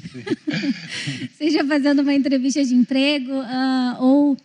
seja 1.39 1.65
fazendo 1.65 2.03
uma 2.03 2.15
entrevista 2.15 2.65
de 2.65 2.75
emprego, 2.75 3.33
uh, 3.33 4.03
ou 4.03 4.37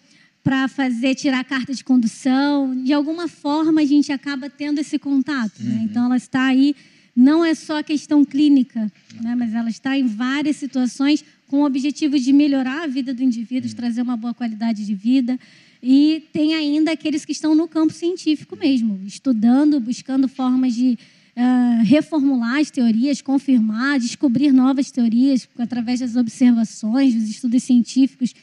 para 0.43 0.67
fazer 0.67 1.15
tirar 1.15 1.43
carta 1.43 1.73
de 1.73 1.83
condução. 1.83 2.83
De 2.83 2.93
alguma 2.93 3.27
forma 3.27 3.81
a 3.81 3.85
gente 3.85 4.11
acaba 4.11 4.47
tendo 4.47 4.79
esse 4.79 4.99
contato. 4.99 5.59
Né? 5.59 5.77
Uhum. 5.77 5.83
Então 5.83 6.05
ela 6.05 6.17
está 6.17 6.45
aí, 6.45 6.75
não 7.15 7.43
é 7.43 7.55
só 7.55 7.79
a 7.79 7.83
questão 7.83 8.23
clínica, 8.23 8.79
né? 9.19 9.33
mas 9.35 9.55
ela 9.55 9.69
está 9.69 9.97
em 9.97 10.05
várias 10.05 10.57
situações 10.57 11.25
com 11.47 11.61
o 11.61 11.65
objetivo 11.65 12.19
de 12.19 12.31
melhorar 12.31 12.83
a 12.83 12.87
vida 12.87 13.13
do 13.13 13.23
indivíduo, 13.23 13.67
de 13.67 13.73
uhum. 13.73 13.77
trazer 13.77 14.01
uma 14.03 14.15
boa 14.15 14.35
qualidade 14.35 14.85
de 14.85 14.93
vida. 14.93 15.39
E 15.87 16.23
tem 16.33 16.55
ainda 16.55 16.93
aqueles 16.93 17.23
que 17.23 17.31
estão 17.31 17.53
no 17.53 17.67
campo 17.67 17.93
científico 17.93 18.57
mesmo, 18.57 18.99
estudando, 19.05 19.79
buscando 19.79 20.27
formas 20.27 20.73
de 20.73 20.97
uh, 21.37 21.83
reformular 21.83 22.59
as 22.59 22.71
teorias, 22.71 23.21
confirmar, 23.21 23.99
descobrir 23.99 24.51
novas 24.51 24.89
teorias 24.89 25.47
através 25.59 25.99
das 25.99 26.15
observações, 26.15 27.13
dos 27.13 27.29
estudos 27.29 27.61
científicos. 27.61 28.33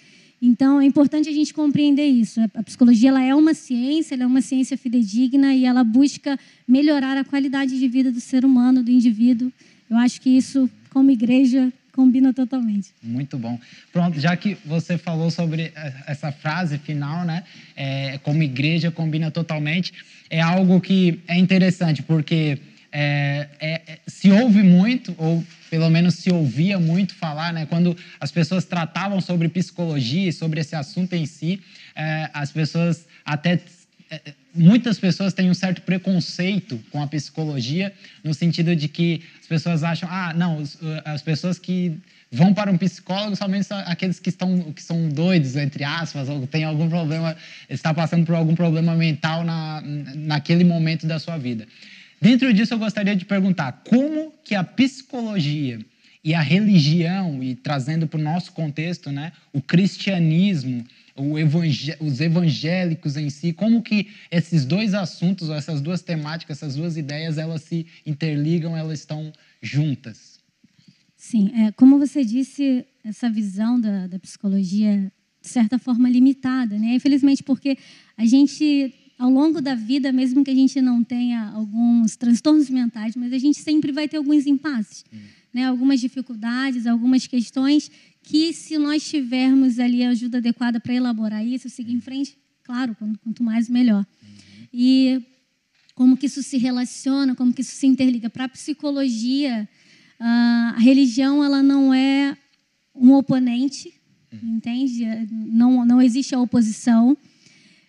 Então, 0.40 0.80
é 0.80 0.84
importante 0.84 1.28
a 1.28 1.32
gente 1.32 1.52
compreender 1.52 2.06
isso. 2.06 2.40
A 2.54 2.62
psicologia 2.62 3.08
ela 3.08 3.24
é 3.24 3.34
uma 3.34 3.54
ciência, 3.54 4.14
ela 4.14 4.22
é 4.22 4.26
uma 4.26 4.40
ciência 4.40 4.78
fidedigna 4.78 5.52
e 5.52 5.64
ela 5.64 5.82
busca 5.82 6.38
melhorar 6.66 7.16
a 7.16 7.24
qualidade 7.24 7.76
de 7.76 7.88
vida 7.88 8.12
do 8.12 8.20
ser 8.20 8.44
humano, 8.44 8.84
do 8.84 8.90
indivíduo. 8.92 9.52
Eu 9.90 9.96
acho 9.96 10.20
que 10.20 10.30
isso, 10.30 10.70
como 10.90 11.10
igreja, 11.10 11.72
Combina 11.94 12.32
totalmente. 12.32 12.90
Muito 13.02 13.36
bom. 13.36 13.58
Pronto, 13.92 14.18
já 14.18 14.34
que 14.34 14.56
você 14.64 14.96
falou 14.96 15.30
sobre 15.30 15.72
essa 16.06 16.32
frase 16.32 16.78
final, 16.78 17.24
né? 17.24 17.44
É, 17.76 18.18
como 18.22 18.42
igreja 18.42 18.90
combina 18.90 19.30
totalmente, 19.30 19.92
é 20.30 20.40
algo 20.40 20.80
que 20.80 21.20
é 21.28 21.36
interessante, 21.36 22.02
porque 22.02 22.58
é, 22.90 23.48
é, 23.60 23.72
é, 23.86 23.98
se 24.06 24.30
ouve 24.30 24.62
muito, 24.62 25.14
ou 25.18 25.44
pelo 25.70 25.90
menos 25.90 26.14
se 26.14 26.30
ouvia 26.30 26.78
muito 26.78 27.14
falar, 27.14 27.52
né? 27.52 27.66
Quando 27.66 27.96
as 28.18 28.30
pessoas 28.30 28.64
tratavam 28.64 29.20
sobre 29.20 29.48
psicologia, 29.48 30.32
sobre 30.32 30.60
esse 30.60 30.74
assunto 30.74 31.14
em 31.14 31.26
si, 31.26 31.60
é, 31.94 32.30
as 32.32 32.50
pessoas 32.52 33.06
até 33.24 33.54
é, 33.54 33.60
muitas 34.54 34.98
pessoas 34.98 35.32
têm 35.32 35.50
um 35.50 35.54
certo 35.54 35.82
preconceito 35.82 36.78
com 36.90 37.02
a 37.02 37.06
psicologia, 37.06 37.92
no 38.22 38.34
sentido 38.34 38.76
de 38.76 38.88
que 38.88 39.22
as 39.40 39.46
pessoas 39.46 39.82
acham, 39.82 40.08
ah, 40.10 40.32
não, 40.34 40.62
as 41.04 41.22
pessoas 41.22 41.58
que 41.58 41.98
vão 42.30 42.54
para 42.54 42.70
um 42.70 42.78
psicólogo 42.78 43.36
somente 43.36 43.66
são 43.66 43.78
aqueles 43.78 44.18
que 44.18 44.30
estão 44.30 44.72
que 44.72 44.82
são 44.82 45.10
doidos 45.10 45.54
entre 45.54 45.84
aspas 45.84 46.30
ou 46.30 46.46
têm 46.46 46.64
algum 46.64 46.88
problema 46.88 47.36
está 47.68 47.92
passando 47.92 48.24
por 48.24 48.34
algum 48.34 48.54
problema 48.54 48.94
mental 48.94 49.44
na, 49.44 49.82
naquele 50.14 50.64
momento 50.64 51.06
da 51.06 51.18
sua 51.18 51.36
vida. 51.36 51.66
Dentro 52.20 52.52
disso 52.54 52.72
eu 52.72 52.78
gostaria 52.78 53.14
de 53.14 53.24
perguntar 53.24 53.82
como 53.86 54.32
que 54.44 54.54
a 54.54 54.64
psicologia 54.64 55.78
e 56.24 56.34
a 56.34 56.40
religião 56.40 57.42
e 57.42 57.54
trazendo 57.54 58.06
para 58.06 58.18
o 58.18 58.22
nosso 58.22 58.52
contexto 58.52 59.10
né 59.10 59.32
o 59.52 59.60
cristianismo 59.60 60.84
os 62.00 62.20
evangélicos 62.20 63.16
em 63.16 63.28
si, 63.28 63.52
como 63.52 63.82
que 63.82 64.08
esses 64.30 64.64
dois 64.64 64.94
assuntos, 64.94 65.50
essas 65.50 65.80
duas 65.80 66.00
temáticas, 66.02 66.58
essas 66.58 66.76
duas 66.76 66.96
ideias, 66.96 67.38
elas 67.38 67.62
se 67.62 67.86
interligam, 68.06 68.76
elas 68.76 69.00
estão 69.00 69.32
juntas? 69.60 70.40
Sim, 71.16 71.52
é, 71.54 71.72
como 71.72 71.98
você 71.98 72.24
disse, 72.24 72.84
essa 73.04 73.30
visão 73.30 73.80
da, 73.80 74.06
da 74.06 74.18
psicologia, 74.18 75.12
de 75.40 75.48
certa 75.48 75.78
forma, 75.78 76.08
limitada, 76.08 76.78
né? 76.78 76.94
Infelizmente, 76.94 77.42
porque 77.42 77.78
a 78.16 78.24
gente, 78.24 78.92
ao 79.18 79.30
longo 79.30 79.60
da 79.60 79.74
vida, 79.74 80.10
mesmo 80.10 80.42
que 80.42 80.50
a 80.50 80.54
gente 80.54 80.80
não 80.80 81.04
tenha 81.04 81.50
alguns 81.50 82.16
transtornos 82.16 82.68
mentais, 82.70 83.14
mas 83.14 83.32
a 83.32 83.38
gente 83.38 83.58
sempre 83.58 83.92
vai 83.92 84.08
ter 84.08 84.16
alguns 84.16 84.46
impasses, 84.46 85.04
hum. 85.12 85.18
né? 85.52 85.66
algumas 85.66 86.00
dificuldades, 86.00 86.86
algumas 86.86 87.26
questões 87.26 87.90
que 88.22 88.52
se 88.52 88.78
nós 88.78 89.08
tivermos 89.08 89.78
ali 89.78 90.04
a 90.04 90.10
ajuda 90.10 90.38
adequada 90.38 90.78
para 90.78 90.94
elaborar 90.94 91.44
isso, 91.44 91.68
seguir 91.68 91.92
em 91.92 92.00
frente, 92.00 92.36
claro, 92.62 92.96
quanto 93.22 93.42
mais 93.42 93.68
melhor. 93.68 94.06
E 94.72 95.20
como 95.94 96.16
que 96.16 96.26
isso 96.26 96.42
se 96.42 96.56
relaciona, 96.56 97.34
como 97.34 97.52
que 97.52 97.60
isso 97.60 97.74
se 97.74 97.86
interliga 97.86 98.30
para 98.30 98.44
a 98.44 98.48
psicologia, 98.48 99.68
a 100.18 100.76
religião 100.78 101.44
ela 101.44 101.62
não 101.62 101.92
é 101.92 102.36
um 102.94 103.12
oponente, 103.12 103.92
entende? 104.32 105.04
Não 105.30 105.84
não 105.84 106.00
existe 106.00 106.34
a 106.34 106.40
oposição, 106.40 107.16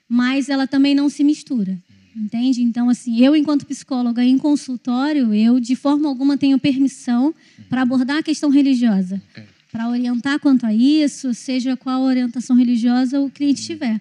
mas 0.09 0.49
ela 0.49 0.67
também 0.67 0.95
não 0.95 1.09
se 1.09 1.23
mistura. 1.23 1.81
Entende? 2.15 2.61
Então, 2.61 2.89
assim, 2.89 3.19
eu, 3.25 3.35
enquanto 3.35 3.65
psicóloga 3.65 4.23
em 4.23 4.37
consultório, 4.37 5.33
eu, 5.33 5.59
de 5.59 5.75
forma 5.75 6.07
alguma, 6.07 6.37
tenho 6.37 6.59
permissão 6.59 7.33
para 7.67 7.81
abordar 7.81 8.17
a 8.17 8.23
questão 8.23 8.51
religiosa. 8.51 9.19
Okay 9.31 9.52
para 9.73 9.89
orientar 9.89 10.39
quanto 10.39 10.67
a 10.67 10.73
isso, 10.73 11.33
seja 11.33 11.75
qual 11.75 12.03
orientação 12.03 12.55
religiosa 12.55 13.19
o 13.19 13.27
cliente 13.27 13.63
tiver. 13.63 13.99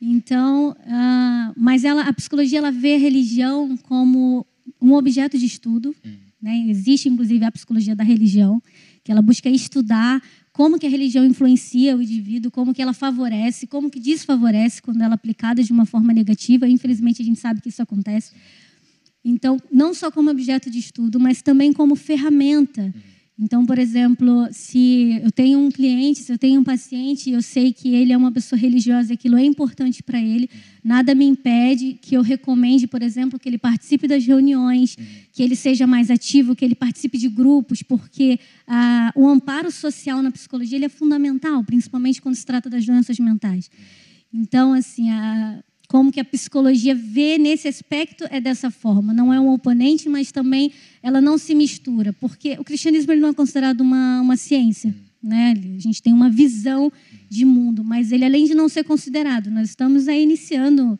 Então, 0.00 0.70
uh, 0.70 1.52
mas 1.56 1.82
ela, 1.82 2.02
a 2.02 2.12
psicologia 2.12 2.58
ela 2.58 2.70
vê 2.70 2.94
a 2.94 2.98
religião 2.98 3.76
como 3.76 4.46
um 4.80 4.92
objeto 4.92 5.36
de 5.36 5.46
estudo. 5.46 5.92
Né? 6.40 6.66
Existe, 6.68 7.08
inclusive, 7.08 7.44
a 7.44 7.50
psicologia 7.50 7.96
da 7.96 8.04
religião, 8.04 8.62
que 9.02 9.10
ela 9.10 9.20
busca 9.20 9.50
estudar 9.50 10.22
como 10.52 10.78
que 10.78 10.86
a 10.86 10.90
religião 10.90 11.24
influencia 11.24 11.96
o 11.96 12.02
indivíduo, 12.02 12.48
como 12.52 12.72
que 12.72 12.80
ela 12.80 12.92
favorece, 12.92 13.66
como 13.66 13.90
que 13.90 13.98
desfavorece 13.98 14.80
quando 14.80 15.02
ela 15.02 15.14
é 15.14 15.16
aplicada 15.16 15.60
de 15.60 15.72
uma 15.72 15.86
forma 15.86 16.12
negativa. 16.12 16.68
Infelizmente, 16.68 17.20
a 17.20 17.24
gente 17.24 17.40
sabe 17.40 17.60
que 17.60 17.68
isso 17.68 17.82
acontece. 17.82 18.30
Então, 19.24 19.56
não 19.72 19.92
só 19.92 20.08
como 20.12 20.30
objeto 20.30 20.70
de 20.70 20.78
estudo, 20.78 21.18
mas 21.18 21.42
também 21.42 21.72
como 21.72 21.96
ferramenta 21.96 22.94
então, 23.36 23.66
por 23.66 23.80
exemplo, 23.80 24.46
se 24.52 25.20
eu 25.20 25.32
tenho 25.32 25.58
um 25.58 25.68
cliente, 25.68 26.20
se 26.20 26.32
eu 26.32 26.38
tenho 26.38 26.60
um 26.60 26.64
paciente, 26.64 27.30
eu 27.30 27.42
sei 27.42 27.72
que 27.72 27.92
ele 27.92 28.12
é 28.12 28.16
uma 28.16 28.30
pessoa 28.30 28.56
religiosa, 28.56 29.14
aquilo 29.14 29.36
é 29.36 29.44
importante 29.44 30.04
para 30.04 30.20
ele, 30.20 30.48
nada 30.84 31.16
me 31.16 31.24
impede 31.24 31.98
que 32.00 32.16
eu 32.16 32.22
recomende, 32.22 32.86
por 32.86 33.02
exemplo, 33.02 33.36
que 33.36 33.48
ele 33.48 33.58
participe 33.58 34.06
das 34.06 34.24
reuniões, 34.24 34.96
que 35.32 35.42
ele 35.42 35.56
seja 35.56 35.84
mais 35.84 36.12
ativo, 36.12 36.54
que 36.54 36.64
ele 36.64 36.76
participe 36.76 37.18
de 37.18 37.28
grupos, 37.28 37.82
porque 37.82 38.38
ah, 38.68 39.12
o 39.16 39.28
amparo 39.28 39.68
social 39.72 40.22
na 40.22 40.30
psicologia 40.30 40.84
é 40.84 40.88
fundamental, 40.88 41.64
principalmente 41.64 42.22
quando 42.22 42.36
se 42.36 42.46
trata 42.46 42.70
das 42.70 42.86
doenças 42.86 43.18
mentais. 43.18 43.68
Então, 44.32 44.72
assim, 44.72 45.10
a, 45.10 45.60
como 45.94 46.10
que 46.10 46.18
a 46.18 46.24
psicologia 46.24 46.92
vê 46.92 47.38
nesse 47.38 47.68
aspecto 47.68 48.24
é 48.28 48.40
dessa 48.40 48.68
forma. 48.68 49.14
Não 49.14 49.32
é 49.32 49.38
um 49.38 49.52
oponente, 49.52 50.08
mas 50.08 50.32
também 50.32 50.72
ela 51.00 51.20
não 51.20 51.38
se 51.38 51.54
mistura, 51.54 52.12
porque 52.14 52.56
o 52.58 52.64
cristianismo 52.64 53.12
ele 53.12 53.20
não 53.20 53.28
é 53.28 53.32
considerado 53.32 53.80
uma, 53.82 54.20
uma 54.20 54.36
ciência. 54.36 54.92
Né? 55.22 55.54
A 55.76 55.80
gente 55.80 56.02
tem 56.02 56.12
uma 56.12 56.28
visão 56.28 56.92
de 57.30 57.44
mundo, 57.44 57.84
mas 57.84 58.10
ele, 58.10 58.24
além 58.24 58.44
de 58.44 58.56
não 58.56 58.68
ser 58.68 58.82
considerado, 58.82 59.52
nós 59.52 59.68
estamos 59.68 60.08
aí 60.08 60.24
iniciando, 60.24 60.98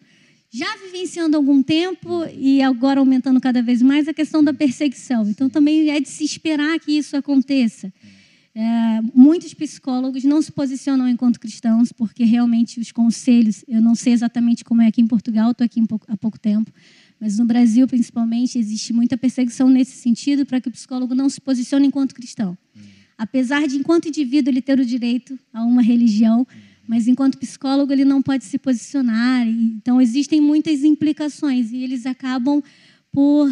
já 0.49 0.77
vivenciando 0.77 1.37
algum 1.37 1.61
tempo 1.61 2.25
e 2.39 2.63
agora 2.63 3.01
aumentando 3.01 3.41
cada 3.41 3.61
vez 3.61 3.83
mais 3.83 4.07
a 4.07 4.15
questão 4.15 4.45
da 4.45 4.55
perseguição. 4.55 5.29
Então, 5.29 5.51
também 5.51 5.91
é 5.91 5.99
de 5.99 6.09
se 6.09 6.23
esperar 6.23 6.79
que 6.79 6.93
isso 6.93 7.17
aconteça. 7.17 7.93
É, 8.57 9.01
muitos 9.13 9.53
psicólogos 9.53 10.23
não 10.23 10.41
se 10.41 10.53
posicionam 10.53 11.09
enquanto 11.09 11.41
cristãos, 11.41 11.91
porque 11.91 12.23
realmente 12.23 12.79
os 12.79 12.93
conselhos, 12.93 13.65
eu 13.67 13.83
não 13.83 13.97
sei 13.97 14.13
exatamente 14.13 14.65
como 14.65 14.81
é 14.81 14.87
aqui 14.87 15.01
em 15.01 15.07
Portugal, 15.09 15.51
estou 15.51 15.65
aqui 15.65 15.83
há 16.07 16.17
pouco 16.17 16.39
tempo, 16.39 16.73
mas 17.19 17.37
no 17.37 17.45
Brasil, 17.45 17.87
principalmente, 17.89 18.57
existe 18.57 18.93
muita 18.93 19.17
perseguição 19.17 19.69
nesse 19.69 19.97
sentido 19.97 20.47
para 20.47 20.61
que 20.61 20.69
o 20.69 20.71
psicólogo 20.71 21.15
não 21.15 21.29
se 21.29 21.41
posicione 21.41 21.89
enquanto 21.89 22.15
cristão. 22.15 22.57
Apesar 23.19 23.67
de, 23.67 23.77
enquanto 23.77 24.07
indivíduo, 24.09 24.53
ele 24.53 24.63
ter 24.63 24.79
o 24.79 24.85
direito 24.85 25.39
a 25.53 25.65
uma 25.65 25.83
religião, 25.83 26.47
mas 26.87 27.09
enquanto 27.09 27.39
psicólogo 27.39 27.93
ele 27.93 28.05
não 28.05 28.21
pode 28.21 28.45
se 28.45 28.59
posicionar. 28.59 29.47
Então, 29.47 30.01
existem 30.01 30.41
muitas 30.41 30.85
implicações 30.85 31.73
e 31.73 31.79
eles 31.79 32.07
acabam 32.07 32.63
por 33.11 33.49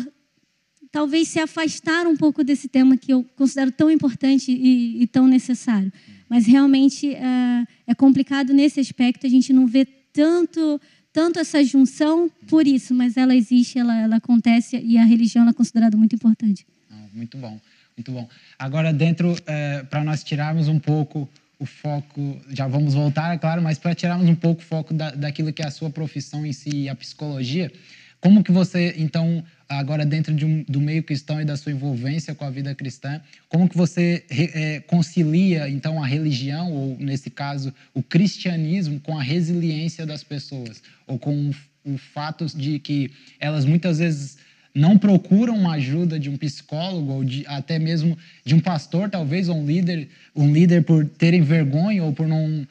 talvez 0.93 1.29
se 1.29 1.41
afastar 1.41 2.07
um 2.07 2.17
pouco 2.17 2.45
desse 2.45 2.69
tema 2.69 2.97
que 2.97 3.13
eu 3.13 3.25
considero 3.35 3.73
tão 3.73 3.91
importante 3.91 4.53
e, 4.53 5.03
e 5.03 5.07
tão 5.07 5.27
necessário. 5.27 5.91
Mas 6.29 6.47
realmente 6.47 7.15
é, 7.15 7.67
é 7.87 7.95
complicado 7.95 8.53
nesse 8.53 8.79
aspecto, 8.79 9.27
a 9.27 9.31
gente 9.31 9.53
não 9.53 9.67
vê 9.67 9.85
tanto 9.85 10.81
tanto 11.13 11.39
essa 11.39 11.63
junção 11.63 12.31
por 12.49 12.67
isso, 12.67 12.95
mas 12.95 13.19
ela 13.19 13.37
existe, 13.37 13.79
ela, 13.79 13.95
ela 14.01 14.17
acontece 14.17 14.79
e 14.79 14.97
a 14.97 15.05
religião 15.05 15.47
é 15.47 15.53
considerada 15.53 15.95
muito 15.95 16.15
importante. 16.15 16.67
muito 17.13 17.37
bom, 17.37 17.61
muito 17.95 18.11
bom. 18.11 18.27
Agora, 18.59 18.93
dentro, 18.95 19.37
é, 19.47 19.83
para 19.83 20.03
nós 20.03 20.25
tirarmos 20.25 20.69
um 20.69 20.79
pouco 20.79 21.29
o 21.59 21.67
foco, 21.67 22.41
já 22.49 22.67
vamos 22.67 22.95
voltar, 22.95 23.35
é 23.35 23.39
claro, 23.39 23.61
mas 23.61 23.79
para 23.79 23.95
tirarmos 23.95 24.27
um 24.27 24.35
pouco 24.35 24.63
o 24.63 24.65
foco 24.65 24.95
da, 24.95 25.11
daquilo 25.11 25.53
que 25.53 25.63
é 25.63 25.67
a 25.67 25.71
sua 25.71 25.91
profissão 25.91 26.47
em 26.47 26.53
si, 26.53 26.89
a 26.89 26.95
psicologia, 26.95 27.71
como 28.19 28.43
que 28.43 28.51
você, 28.51 28.95
então, 28.97 29.45
agora 29.79 30.05
dentro 30.05 30.35
de 30.35 30.45
um, 30.45 30.65
do 30.69 30.81
meio 30.81 31.03
cristão 31.03 31.41
e 31.41 31.45
da 31.45 31.57
sua 31.57 31.73
envolvência 31.73 32.35
com 32.35 32.45
a 32.45 32.51
vida 32.51 32.75
cristã, 32.75 33.21
como 33.49 33.69
que 33.69 33.77
você 33.77 34.25
é, 34.31 34.81
concilia, 34.81 35.69
então, 35.69 36.03
a 36.03 36.07
religião, 36.07 36.73
ou 36.73 36.97
nesse 36.99 37.31
caso, 37.31 37.73
o 37.95 38.03
cristianismo, 38.03 39.01
com 39.01 39.19
a 39.19 39.23
resiliência 39.23 40.07
das 40.07 40.23
pessoas? 40.23 40.83
Ou 41.07 41.19
com 41.19 41.51
o, 41.51 41.93
o 41.95 41.99
fato 41.99 42.47
de 42.47 42.79
que 42.79 43.11
elas 43.39 43.65
muitas 43.65 43.99
vezes 43.99 44.39
não 44.75 44.97
procuram 44.97 45.57
uma 45.57 45.75
ajuda 45.75 46.19
de 46.19 46.31
um 46.31 46.37
psicólogo 46.37 47.13
ou 47.13 47.25
de, 47.25 47.45
até 47.47 47.79
mesmo 47.79 48.17
de 48.45 48.55
um 48.55 48.61
pastor, 48.61 49.11
talvez, 49.11 49.49
ou 49.49 49.57
um 49.57 49.67
líder, 49.67 50.09
um 50.35 50.53
líder 50.53 50.83
por 50.83 51.07
terem 51.07 51.43
vergonha 51.43 52.03
ou 52.03 52.13
por 52.13 52.27
não 52.27 52.67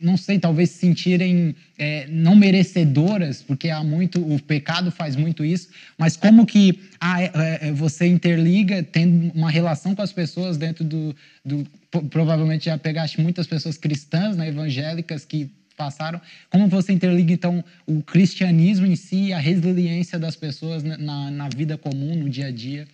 não 0.00 0.18
sei, 0.18 0.38
talvez 0.38 0.70
se 0.70 0.78
sentirem 0.78 1.54
é, 1.78 2.06
não 2.08 2.36
merecedoras, 2.36 3.40
porque 3.42 3.70
há 3.70 3.82
muito, 3.82 4.20
o 4.20 4.40
pecado 4.40 4.90
faz 4.90 5.16
muito 5.16 5.44
isso, 5.44 5.68
mas 5.96 6.16
como 6.16 6.44
que 6.44 6.78
ah, 7.00 7.22
é, 7.22 7.30
é, 7.68 7.72
você 7.72 8.06
interliga, 8.06 8.82
tendo 8.82 9.32
uma 9.34 9.50
relação 9.50 9.94
com 9.94 10.02
as 10.02 10.12
pessoas 10.12 10.58
dentro 10.58 10.84
do, 10.84 11.16
do, 11.42 11.66
provavelmente 12.10 12.66
já 12.66 12.76
pegaste 12.76 13.20
muitas 13.20 13.46
pessoas 13.46 13.78
cristãs, 13.78 14.36
né, 14.36 14.48
evangélicas 14.48 15.24
que 15.24 15.50
passaram, 15.74 16.20
como 16.50 16.68
você 16.68 16.92
interliga 16.92 17.32
então 17.32 17.64
o 17.86 18.02
cristianismo 18.02 18.84
em 18.86 18.94
si 18.94 19.28
e 19.28 19.32
a 19.32 19.38
resiliência 19.38 20.18
das 20.18 20.36
pessoas 20.36 20.82
na, 20.82 21.30
na 21.30 21.48
vida 21.48 21.78
comum, 21.78 22.14
no 22.14 22.28
dia 22.28 22.48
a 22.48 22.52
dia? 22.52 22.86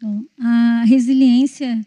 Bom, 0.00 0.22
a 0.38 0.84
resiliência 0.86 1.80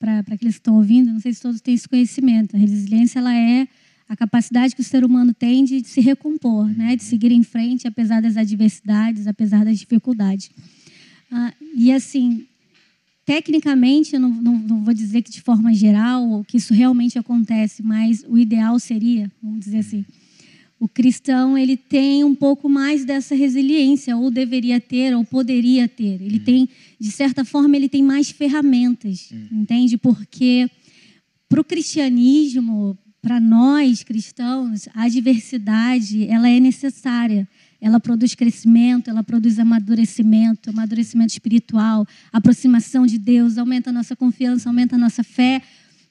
para 0.00 0.20
aqueles 0.20 0.54
que 0.54 0.60
estão 0.60 0.76
ouvindo, 0.76 1.12
não 1.12 1.20
sei 1.20 1.34
se 1.34 1.42
todos 1.42 1.60
têm 1.60 1.74
esse 1.74 1.86
conhecimento. 1.86 2.56
A 2.56 2.58
resiliência 2.58 3.18
ela 3.18 3.34
é 3.34 3.68
a 4.08 4.16
capacidade 4.16 4.74
que 4.74 4.80
o 4.80 4.84
ser 4.84 5.04
humano 5.04 5.34
tem 5.34 5.62
de 5.62 5.84
se 5.84 6.00
recompor, 6.00 6.66
né? 6.66 6.96
de 6.96 7.04
seguir 7.04 7.30
em 7.30 7.42
frente 7.42 7.86
apesar 7.86 8.20
das 8.20 8.36
adversidades, 8.36 9.26
apesar 9.26 9.64
das 9.64 9.78
dificuldades. 9.78 10.50
Ah, 11.30 11.52
e 11.76 11.92
assim, 11.92 12.46
tecnicamente, 13.24 14.14
eu 14.14 14.20
não, 14.20 14.30
não, 14.30 14.58
não, 14.58 14.82
vou 14.82 14.94
dizer 14.94 15.22
que 15.22 15.30
de 15.30 15.42
forma 15.42 15.72
geral 15.74 16.42
que 16.48 16.56
isso 16.56 16.74
realmente 16.74 17.18
acontece, 17.18 17.82
mas 17.82 18.24
o 18.26 18.36
ideal 18.38 18.80
seria, 18.80 19.30
vamos 19.40 19.60
dizer 19.60 19.78
assim, 19.78 20.04
o 20.80 20.88
cristão 20.88 21.58
ele 21.58 21.76
tem 21.76 22.24
um 22.24 22.34
pouco 22.34 22.66
mais 22.66 23.04
dessa 23.04 23.34
resiliência, 23.34 24.16
ou 24.16 24.30
deveria 24.30 24.80
ter, 24.80 25.14
ou 25.14 25.22
poderia 25.22 25.86
ter. 25.86 26.22
Ele 26.22 26.38
uhum. 26.38 26.44
tem, 26.44 26.68
de 26.98 27.12
certa 27.12 27.44
forma, 27.44 27.76
ele 27.76 27.88
tem 27.88 28.02
mais 28.02 28.30
ferramentas, 28.30 29.30
uhum. 29.30 29.60
entende? 29.60 29.98
Porque 29.98 30.70
para 31.46 31.60
o 31.60 31.64
cristianismo, 31.64 32.96
para 33.20 33.38
nós 33.38 34.02
cristãos, 34.02 34.88
a 34.94 35.06
diversidade 35.06 36.26
ela 36.26 36.48
é 36.48 36.58
necessária. 36.58 37.46
Ela 37.78 38.00
produz 38.00 38.34
crescimento, 38.34 39.10
ela 39.10 39.22
produz 39.22 39.58
amadurecimento, 39.58 40.70
amadurecimento 40.70 41.32
espiritual, 41.32 42.06
aproximação 42.32 43.06
de 43.06 43.18
Deus, 43.18 43.58
aumenta 43.58 43.90
a 43.90 43.92
nossa 43.92 44.16
confiança, 44.16 44.68
aumenta 44.68 44.96
a 44.96 44.98
nossa 44.98 45.22
fé, 45.22 45.60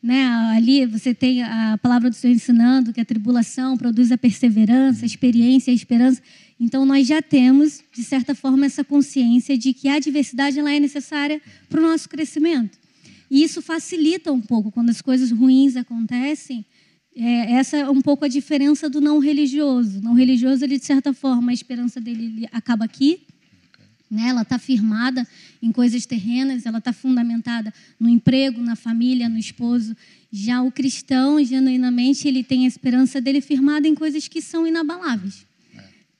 né? 0.01 0.25
Ali 0.55 0.85
você 0.85 1.13
tem 1.13 1.43
a 1.43 1.77
palavra 1.77 2.09
do 2.09 2.15
Senhor 2.15 2.33
ensinando 2.33 2.93
que 2.93 3.01
a 3.01 3.05
tribulação 3.05 3.77
produz 3.77 4.11
a 4.11 4.17
perseverança, 4.17 5.03
a 5.03 5.05
experiência, 5.05 5.71
a 5.71 5.75
esperança. 5.75 6.21
Então 6.59 6.85
nós 6.85 7.07
já 7.07 7.21
temos, 7.21 7.83
de 7.93 8.03
certa 8.03 8.33
forma, 8.33 8.65
essa 8.65 8.83
consciência 8.83 9.57
de 9.57 9.73
que 9.73 9.87
a 9.89 9.99
diversidade 9.99 10.57
ela 10.57 10.71
é 10.71 10.79
necessária 10.79 11.41
para 11.69 11.79
o 11.79 11.83
nosso 11.83 12.07
crescimento. 12.07 12.77
E 13.29 13.43
isso 13.43 13.61
facilita 13.61 14.31
um 14.31 14.41
pouco 14.41 14.71
quando 14.71 14.89
as 14.89 15.01
coisas 15.01 15.31
ruins 15.31 15.75
acontecem. 15.75 16.65
É, 17.15 17.53
essa 17.53 17.77
é 17.77 17.89
um 17.89 18.01
pouco 18.01 18.25
a 18.25 18.27
diferença 18.27 18.89
do 18.89 19.01
não 19.01 19.19
religioso. 19.19 19.99
O 19.99 20.01
não 20.01 20.13
religioso, 20.13 20.63
ele 20.63 20.79
de 20.79 20.85
certa 20.85 21.13
forma, 21.13 21.51
a 21.51 21.53
esperança 21.53 21.99
dele 21.99 22.47
acaba 22.51 22.85
aqui, 22.85 23.21
né? 24.09 24.29
Ela 24.29 24.41
está 24.41 24.57
firmada 24.57 25.27
em 25.61 25.71
coisas 25.71 26.05
terrenas, 26.05 26.65
ela 26.65 26.79
está 26.79 26.91
fundamentada 26.91 27.73
no 27.99 28.09
emprego, 28.09 28.61
na 28.61 28.75
família, 28.75 29.29
no 29.29 29.37
esposo. 29.37 29.95
Já 30.31 30.61
o 30.61 30.71
cristão, 30.71 31.43
genuinamente, 31.43 32.27
ele 32.27 32.43
tem 32.43 32.65
a 32.65 32.67
esperança 32.67 33.21
dele 33.21 33.41
firmada 33.41 33.87
em 33.87 33.95
coisas 33.95 34.27
que 34.27 34.41
são 34.41 34.65
inabaláveis. 34.65 35.45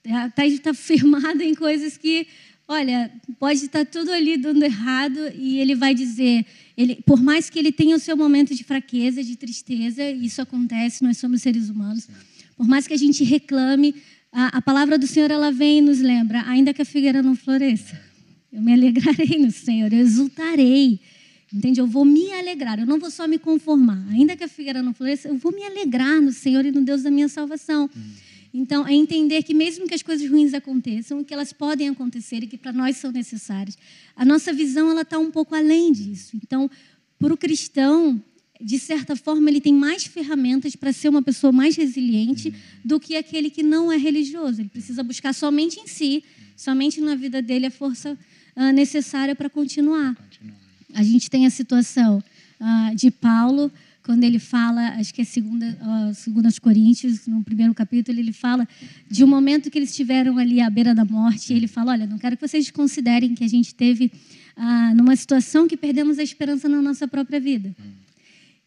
Está 0.04 0.46
é. 0.46 0.58
tá 0.58 0.74
firmada 0.74 1.44
em 1.44 1.54
coisas 1.56 1.98
que, 1.98 2.28
olha, 2.68 3.12
pode 3.40 3.66
estar 3.66 3.86
tá 3.86 3.92
tudo 3.92 4.12
ali 4.12 4.38
dando 4.38 4.64
errado 4.64 5.20
e 5.36 5.60
ele 5.60 5.76
vai 5.76 5.94
dizer, 5.94 6.46
ele, 6.78 6.96
por 7.06 7.22
mais 7.22 7.50
que 7.50 7.60
ele 7.60 7.72
tenha 7.72 7.96
o 7.96 8.00
seu 8.00 8.16
momento 8.16 8.56
de 8.56 8.64
fraqueza, 8.64 9.24
de 9.24 9.36
tristeza, 9.36 10.10
isso 10.10 10.42
acontece, 10.42 11.04
nós 11.04 11.18
somos 11.18 11.42
seres 11.42 11.70
humanos. 11.70 12.08
Por 12.56 12.68
mais 12.68 12.88
que 12.88 12.94
a 12.94 12.98
gente 12.98 13.24
reclame, 13.24 13.96
a, 14.32 14.58
a 14.58 14.62
palavra 14.62 14.98
do 14.98 15.08
Senhor 15.08 15.32
ela 15.32 15.52
vem 15.52 15.80
e 15.80 15.82
nos 15.82 16.00
lembra, 16.00 16.44
ainda 16.48 16.74
que 16.74 16.82
a 16.82 16.86
figueira 16.86 17.22
não 17.22 17.36
floresça, 17.36 18.00
eu 18.52 18.62
me 18.62 18.74
alegrarei 18.74 19.38
no 19.38 19.52
Senhor, 19.52 19.92
eu 19.94 20.00
exultarei. 20.00 21.00
Entende? 21.52 21.82
Eu 21.82 21.88
vou 21.88 22.06
me 22.06 22.32
alegrar, 22.32 22.80
eu 22.80 22.86
não 22.86 23.00
vou 23.00 23.10
só 23.10 23.28
me 23.28 23.40
conformar. 23.40 24.06
Ainda 24.12 24.36
que 24.36 24.44
a 24.44 24.48
figueira 24.48 24.84
não 24.84 24.94
floresça, 24.94 25.28
eu 25.28 25.36
vou 25.36 25.52
me 25.52 25.64
alegrar 25.64 26.22
no 26.22 26.32
Senhor 26.32 26.64
e 26.64 26.72
no 26.72 26.82
Deus 26.82 27.02
da 27.02 27.10
minha 27.10 27.28
salvação. 27.28 27.90
Então, 28.54 28.88
é 28.88 28.94
entender 28.94 29.44
que 29.44 29.54
mesmo 29.54 29.88
que 29.88 29.94
as 29.94 30.04
coisas 30.04 30.30
ruins 30.30 30.54
aconteçam, 30.54 31.24
que 31.24 31.34
elas 31.34 31.52
podem 31.52 31.90
acontecer 31.90 32.44
e 32.44 32.48
que 32.48 32.58
para 32.58 32.72
nós 32.72 32.98
são 32.98 33.12
necessárias, 33.12 33.78
a 34.16 34.24
nossa 34.24 34.54
visão 34.54 34.92
ela 34.92 35.02
está 35.02 35.18
um 35.18 35.32
pouco 35.32 35.56
além 35.56 35.92
disso. 35.92 36.36
Então, 36.36 36.70
para 37.20 37.34
o 37.34 37.38
cristão, 37.38 38.22
de 38.62 38.78
certa 38.78 39.16
forma, 39.16 39.50
ele 39.50 39.62
tem 39.62 39.74
mais 39.74 40.06
ferramentas 40.06 40.76
para 40.76 40.92
ser 40.92 41.08
uma 41.08 41.22
pessoa 41.22 41.52
mais 41.52 41.78
resiliente 41.78 42.54
do 42.84 43.00
que 43.00 43.16
aquele 43.16 43.50
que 43.50 43.64
não 43.64 43.92
é 43.92 43.98
religioso. 43.98 44.62
Ele 44.62 44.70
precisa 44.70 45.02
buscar 45.02 45.34
somente 45.34 45.80
em 45.80 45.88
si, 45.88 46.24
somente 46.58 47.00
na 47.00 47.16
vida 47.16 47.42
dele, 47.42 47.68
a 47.68 47.72
força 47.72 48.18
uh, 48.56 48.72
necessária 48.74 49.34
para 49.34 49.50
continuar. 49.50 50.16
A 50.94 51.04
gente 51.04 51.30
tem 51.30 51.46
a 51.46 51.50
situação 51.50 52.22
uh, 52.60 52.96
de 52.96 53.10
Paulo, 53.10 53.72
quando 54.04 54.24
ele 54.24 54.40
fala, 54.40 54.90
acho 54.96 55.14
que 55.14 55.22
é 55.22 55.24
segunda, 55.24 55.66
uh, 55.82 56.14
segunda 56.14 56.50
aos 56.50 56.60
Coríntios, 56.60 57.28
no 57.28 57.42
primeiro 57.44 57.74
capítulo, 57.74 58.20
ele 58.20 58.34
fala 58.34 58.68
de 59.10 59.24
um 59.24 59.28
momento 59.28 59.70
que 59.70 59.78
eles 59.78 59.92
estiveram 59.92 60.38
ali 60.38 60.60
à 60.60 60.70
beira 60.70 60.94
da 60.94 61.06
morte, 61.06 61.54
e 61.54 61.56
ele 61.56 61.68
fala, 61.68 61.92
olha, 61.92 62.08
não 62.08 62.18
quero 62.18 62.36
que 62.36 62.46
vocês 62.46 62.70
considerem 62.72 63.34
que 63.36 63.44
a 63.44 63.48
gente 63.48 63.74
teve 63.74 64.12
uh, 64.58 64.96
numa 64.96 65.16
situação 65.16 65.66
que 65.66 65.78
perdemos 65.78 66.20
a 66.20 66.24
esperança 66.24 66.68
na 66.68 66.82
nossa 66.82 67.08
própria 67.08 67.40
vida. 67.40 67.74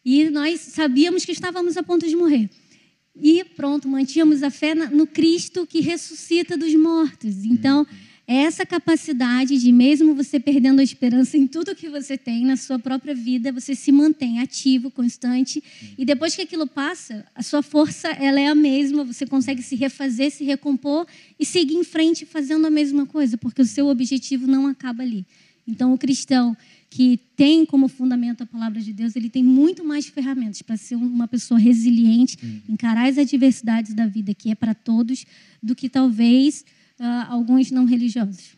E 0.05 0.29
nós 0.29 0.59
sabíamos 0.59 1.25
que 1.25 1.31
estávamos 1.31 1.77
a 1.77 1.83
ponto 1.83 2.07
de 2.07 2.15
morrer. 2.15 2.49
E 3.15 3.43
pronto, 3.43 3.87
mantínhamos 3.87 4.41
a 4.41 4.49
fé 4.49 4.73
no 4.73 5.05
Cristo 5.05 5.67
que 5.67 5.79
ressuscita 5.79 6.57
dos 6.57 6.73
mortos. 6.75 7.45
Então, 7.45 7.85
é 8.25 8.37
essa 8.37 8.65
capacidade 8.65 9.57
de, 9.57 9.71
mesmo 9.71 10.15
você 10.15 10.39
perdendo 10.39 10.79
a 10.79 10.83
esperança 10.83 11.37
em 11.37 11.45
tudo 11.45 11.75
que 11.75 11.89
você 11.89 12.17
tem 12.17 12.45
na 12.45 12.55
sua 12.55 12.79
própria 12.79 13.13
vida, 13.13 13.51
você 13.51 13.75
se 13.75 13.91
mantém 13.91 14.39
ativo, 14.39 14.89
constante, 14.89 15.61
e 15.97 16.05
depois 16.05 16.33
que 16.33 16.41
aquilo 16.41 16.65
passa, 16.65 17.25
a 17.35 17.43
sua 17.43 17.61
força 17.61 18.07
ela 18.09 18.39
é 18.39 18.47
a 18.47 18.55
mesma, 18.55 19.03
você 19.03 19.25
consegue 19.25 19.61
se 19.61 19.75
refazer, 19.75 20.31
se 20.31 20.45
recompor 20.45 21.05
e 21.37 21.45
seguir 21.45 21.75
em 21.75 21.83
frente 21.83 22.25
fazendo 22.25 22.65
a 22.65 22.69
mesma 22.69 23.05
coisa, 23.05 23.37
porque 23.37 23.61
o 23.61 23.65
seu 23.65 23.87
objetivo 23.87 24.47
não 24.47 24.67
acaba 24.67 25.03
ali. 25.03 25.25
Então, 25.67 25.93
o 25.93 25.97
cristão 25.97 26.55
que 26.93 27.17
tem 27.35 27.65
como 27.65 27.87
fundamento 27.87 28.43
a 28.43 28.45
palavra 28.45 28.79
de 28.79 28.93
Deus, 28.93 29.15
ele 29.15 29.27
tem 29.27 29.43
muito 29.43 29.83
mais 29.83 30.05
ferramentas 30.05 30.61
para 30.61 30.77
ser 30.77 30.93
uma 30.93 31.27
pessoa 31.27 31.59
resiliente, 31.59 32.37
uhum. 32.43 32.61
encarar 32.69 33.09
as 33.09 33.17
adversidades 33.17 33.95
da 33.95 34.05
vida, 34.05 34.31
que 34.35 34.51
é 34.51 34.55
para 34.55 34.75
todos, 34.75 35.25
do 35.61 35.73
que 35.73 35.89
talvez 35.89 36.63
uh, 36.99 37.31
alguns 37.31 37.71
não 37.71 37.85
religiosos. 37.85 38.51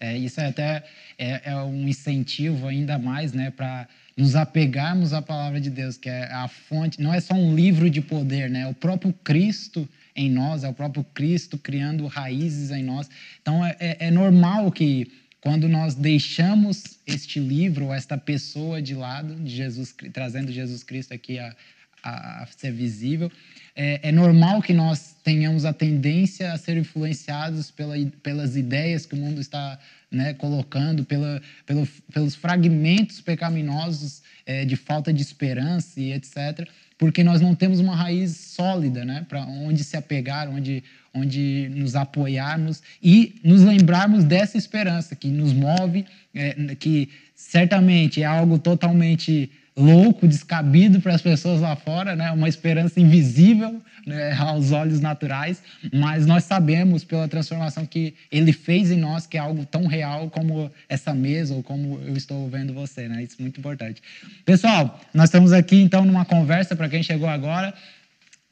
É, 0.00 0.16
isso 0.16 0.40
é 0.40 0.46
até 0.46 0.82
é, 1.18 1.42
é 1.50 1.56
um 1.56 1.86
incentivo 1.86 2.66
ainda 2.66 2.98
mais 2.98 3.34
né, 3.34 3.50
para 3.50 3.86
nos 4.16 4.34
apegarmos 4.34 5.12
à 5.12 5.20
palavra 5.20 5.60
de 5.60 5.68
Deus, 5.68 5.98
que 5.98 6.08
é 6.08 6.24
a 6.32 6.48
fonte, 6.48 7.02
não 7.02 7.12
é 7.12 7.20
só 7.20 7.34
um 7.34 7.54
livro 7.54 7.90
de 7.90 8.00
poder, 8.00 8.48
né? 8.48 8.62
é 8.62 8.66
o 8.66 8.72
próprio 8.72 9.12
Cristo 9.12 9.86
em 10.16 10.30
nós, 10.30 10.64
é 10.64 10.68
o 10.70 10.72
próprio 10.72 11.04
Cristo 11.12 11.58
criando 11.58 12.06
raízes 12.06 12.70
em 12.70 12.82
nós. 12.82 13.10
Então 13.42 13.62
é, 13.62 13.76
é, 13.78 14.06
é 14.06 14.10
normal 14.10 14.72
que 14.72 15.06
quando 15.40 15.68
nós 15.68 15.94
deixamos 15.94 16.98
este 17.06 17.38
livro 17.38 17.86
ou 17.86 17.94
esta 17.94 18.18
pessoa 18.18 18.82
de 18.82 18.94
lado, 18.94 19.34
de 19.36 19.54
Jesus, 19.54 19.94
trazendo 20.12 20.50
Jesus 20.50 20.82
Cristo 20.82 21.14
aqui 21.14 21.38
a, 21.38 21.54
a, 22.02 22.42
a 22.42 22.46
ser 22.46 22.72
visível, 22.72 23.30
é, 23.74 24.08
é, 24.08 24.12
normal 24.12 24.60
que 24.60 24.72
nós 24.72 25.14
tenhamos 25.22 25.64
a 25.64 25.72
tendência 25.72 26.52
a 26.52 26.58
ser 26.58 26.76
influenciados 26.76 27.70
pela, 27.70 27.94
pelas 28.22 28.56
ideias 28.56 29.06
que 29.06 29.14
o 29.14 29.18
mundo 29.18 29.40
está 29.40 29.78
né, 30.10 30.34
colocando, 30.34 31.04
pela, 31.04 31.40
pelo, 31.64 31.86
pelos 32.12 32.34
fragmentos 32.34 33.20
pecaminosos 33.20 34.22
é, 34.44 34.64
de 34.64 34.74
falta 34.74 35.12
de 35.12 35.22
esperança 35.22 36.00
e 36.00 36.12
etc 36.12 36.68
porque 36.98 37.22
nós 37.22 37.40
não 37.40 37.54
temos 37.54 37.78
uma 37.78 37.94
raiz 37.94 38.36
sólida, 38.36 39.04
né, 39.04 39.24
para 39.28 39.46
onde 39.46 39.84
se 39.84 39.96
apegar, 39.96 40.50
onde, 40.50 40.82
onde 41.14 41.70
nos 41.74 41.94
apoiarmos 41.94 42.82
e 43.00 43.36
nos 43.44 43.62
lembrarmos 43.62 44.24
dessa 44.24 44.58
esperança 44.58 45.14
que 45.14 45.28
nos 45.28 45.52
move, 45.52 46.04
é, 46.34 46.74
que 46.74 47.08
certamente 47.36 48.20
é 48.20 48.26
algo 48.26 48.58
totalmente 48.58 49.48
louco, 49.78 50.26
descabido 50.26 51.00
para 51.00 51.14
as 51.14 51.22
pessoas 51.22 51.60
lá 51.60 51.76
fora, 51.76 52.16
né? 52.16 52.30
uma 52.32 52.48
esperança 52.48 53.00
invisível 53.00 53.80
né? 54.04 54.32
aos 54.38 54.72
olhos 54.72 55.00
naturais, 55.00 55.62
mas 55.92 56.26
nós 56.26 56.44
sabemos 56.44 57.04
pela 57.04 57.28
transformação 57.28 57.86
que 57.86 58.14
ele 58.30 58.52
fez 58.52 58.90
em 58.90 58.98
nós, 58.98 59.26
que 59.26 59.36
é 59.36 59.40
algo 59.40 59.64
tão 59.64 59.86
real 59.86 60.28
como 60.28 60.70
essa 60.88 61.14
mesa 61.14 61.54
ou 61.54 61.62
como 61.62 62.00
eu 62.04 62.16
estou 62.16 62.48
vendo 62.48 62.74
você. 62.74 63.08
Né? 63.08 63.22
Isso 63.22 63.36
é 63.38 63.42
muito 63.42 63.60
importante. 63.60 64.02
Pessoal, 64.44 65.00
nós 65.14 65.26
estamos 65.26 65.52
aqui 65.52 65.76
então 65.76 66.04
numa 66.04 66.24
conversa 66.24 66.74
para 66.74 66.88
quem 66.88 67.02
chegou 67.02 67.28
agora. 67.28 67.72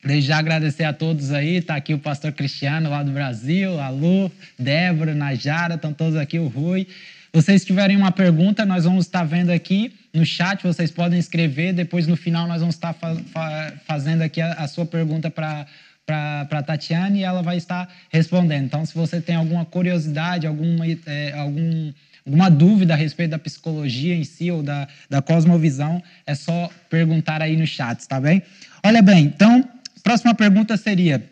Desde 0.05 0.29
já 0.29 0.39
agradecer 0.39 0.85
a 0.85 0.93
todos 0.93 1.33
aí, 1.33 1.57
está 1.57 1.75
aqui 1.75 1.93
o 1.93 1.99
pastor 1.99 2.31
Cristiano 2.31 2.89
lá 2.89 3.03
do 3.03 3.11
Brasil, 3.11 3.81
a 3.81 3.89
Lu, 3.89 4.31
Débora, 4.57 5.15
Najara, 5.17 5.75
estão 5.75 5.93
todos 5.93 6.15
aqui, 6.15 6.39
o 6.39 6.47
Rui 6.47 6.87
vocês 7.37 7.67
tiverem 7.67 7.99
uma 7.99 8.11
pergunta, 8.11 8.65
nós 8.65 8.85
vamos 8.85 9.05
estar 9.05 9.23
vendo 9.23 9.51
aqui 9.51 9.95
no 10.11 10.25
chat, 10.25 10.63
vocês 10.63 10.91
podem 10.91 11.19
escrever, 11.19 11.75
depois 11.75 12.07
no 12.07 12.17
final 12.17 12.49
nós 12.49 12.61
vamos 12.61 12.77
estar 12.77 12.95
fa 12.95 13.15
fa 13.31 13.75
fazendo 13.87 14.23
aqui 14.23 14.41
a, 14.41 14.55
a 14.55 14.67
sua 14.67 14.87
pergunta 14.87 15.31
para 15.31 15.67
para 16.07 16.63
Tatiane 16.63 17.19
e 17.19 17.25
ela 17.25 17.43
vai 17.43 17.59
estar 17.59 17.93
respondendo. 18.11 18.65
Então, 18.65 18.87
se 18.87 18.95
você 18.95 19.21
tem 19.21 19.35
alguma 19.35 19.67
curiosidade, 19.67 20.47
alguma, 20.47 20.87
é, 20.87 21.33
algum, 21.37 21.93
alguma 22.25 22.49
dúvida 22.49 22.95
a 22.95 22.97
respeito 22.97 23.33
da 23.33 23.39
psicologia 23.39 24.15
em 24.15 24.25
si 24.25 24.51
ou 24.51 24.63
da, 24.63 24.89
da 25.11 25.21
cosmovisão, 25.21 26.03
é 26.27 26.35
só 26.35 26.71
perguntar 26.89 27.43
aí 27.43 27.55
no 27.55 27.67
chat, 27.67 28.07
tá 28.09 28.19
bem? 28.19 28.41
Olha 28.83 29.03
bem, 29.03 29.25
então, 29.25 29.69
próxima 30.03 30.35
pergunta 30.35 30.75
seria: 30.79 31.23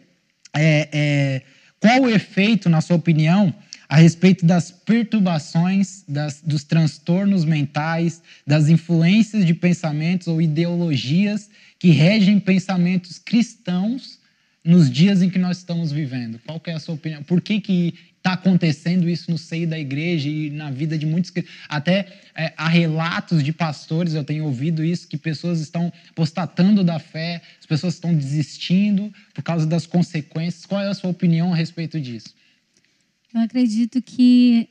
é, 0.53 0.89
é, 0.93 1.43
qual 1.81 2.03
o 2.03 2.11
efeito, 2.11 2.69
na 2.69 2.83
sua 2.83 2.97
opinião, 2.97 3.55
a 3.89 3.97
respeito 3.97 4.47
das 4.47 4.71
perturbações, 4.71 6.05
das, 6.09 6.41
dos 6.45 6.65
transtornos 6.65 7.45
mentais, 7.45 8.23
das 8.47 8.69
influências 8.69 9.45
de 9.45 9.55
pensamentos 9.55 10.27
ou 10.27 10.41
ideologias 10.41 11.51
que 11.79 11.91
regem 11.91 12.41
pensamentos 12.41 13.19
cristãos 13.19 14.19
nos 14.65 14.91
dias 14.91 15.21
em 15.21 15.29
que 15.29 15.39
nós 15.39 15.59
estamos 15.59 15.93
vivendo. 15.93 16.41
Qual 16.47 16.61
é 16.67 16.73
a 16.73 16.81
sua 16.81 16.95
opinião? 16.95 17.23
Por 17.23 17.41
que 17.41 17.61
que 17.61 17.95
está 18.25 18.33
acontecendo 18.33 19.07
isso 19.07 19.31
no 19.31 19.37
seio 19.37 19.69
da 19.69 19.79
igreja 19.79 20.31
e 20.31 20.49
na 20.49 20.71
vida 20.71 20.97
de 20.97 21.05
muitos 21.05 21.31
até 21.69 22.09
é, 22.35 22.55
há 22.57 22.69
relatos 22.69 23.45
de 23.45 23.53
pastores 23.53 24.15
eu 24.15 24.25
tenho 24.25 24.47
ouvido 24.47 24.83
isso 24.83 25.07
que 25.07 25.19
pessoas 25.19 25.61
estão 25.61 25.93
postatando 26.15 26.83
da 26.83 26.99
fé 26.99 27.43
as 27.61 27.67
pessoas 27.67 27.93
estão 27.93 28.15
desistindo 28.15 29.13
por 29.35 29.43
causa 29.43 29.67
das 29.67 29.85
consequências 29.85 30.65
qual 30.65 30.81
é 30.81 30.89
a 30.89 30.95
sua 30.95 31.11
opinião 31.11 31.53
a 31.53 31.57
respeito 31.57 32.01
disso 32.01 32.35
eu 33.35 33.41
acredito 33.41 34.01
que, 34.01 34.69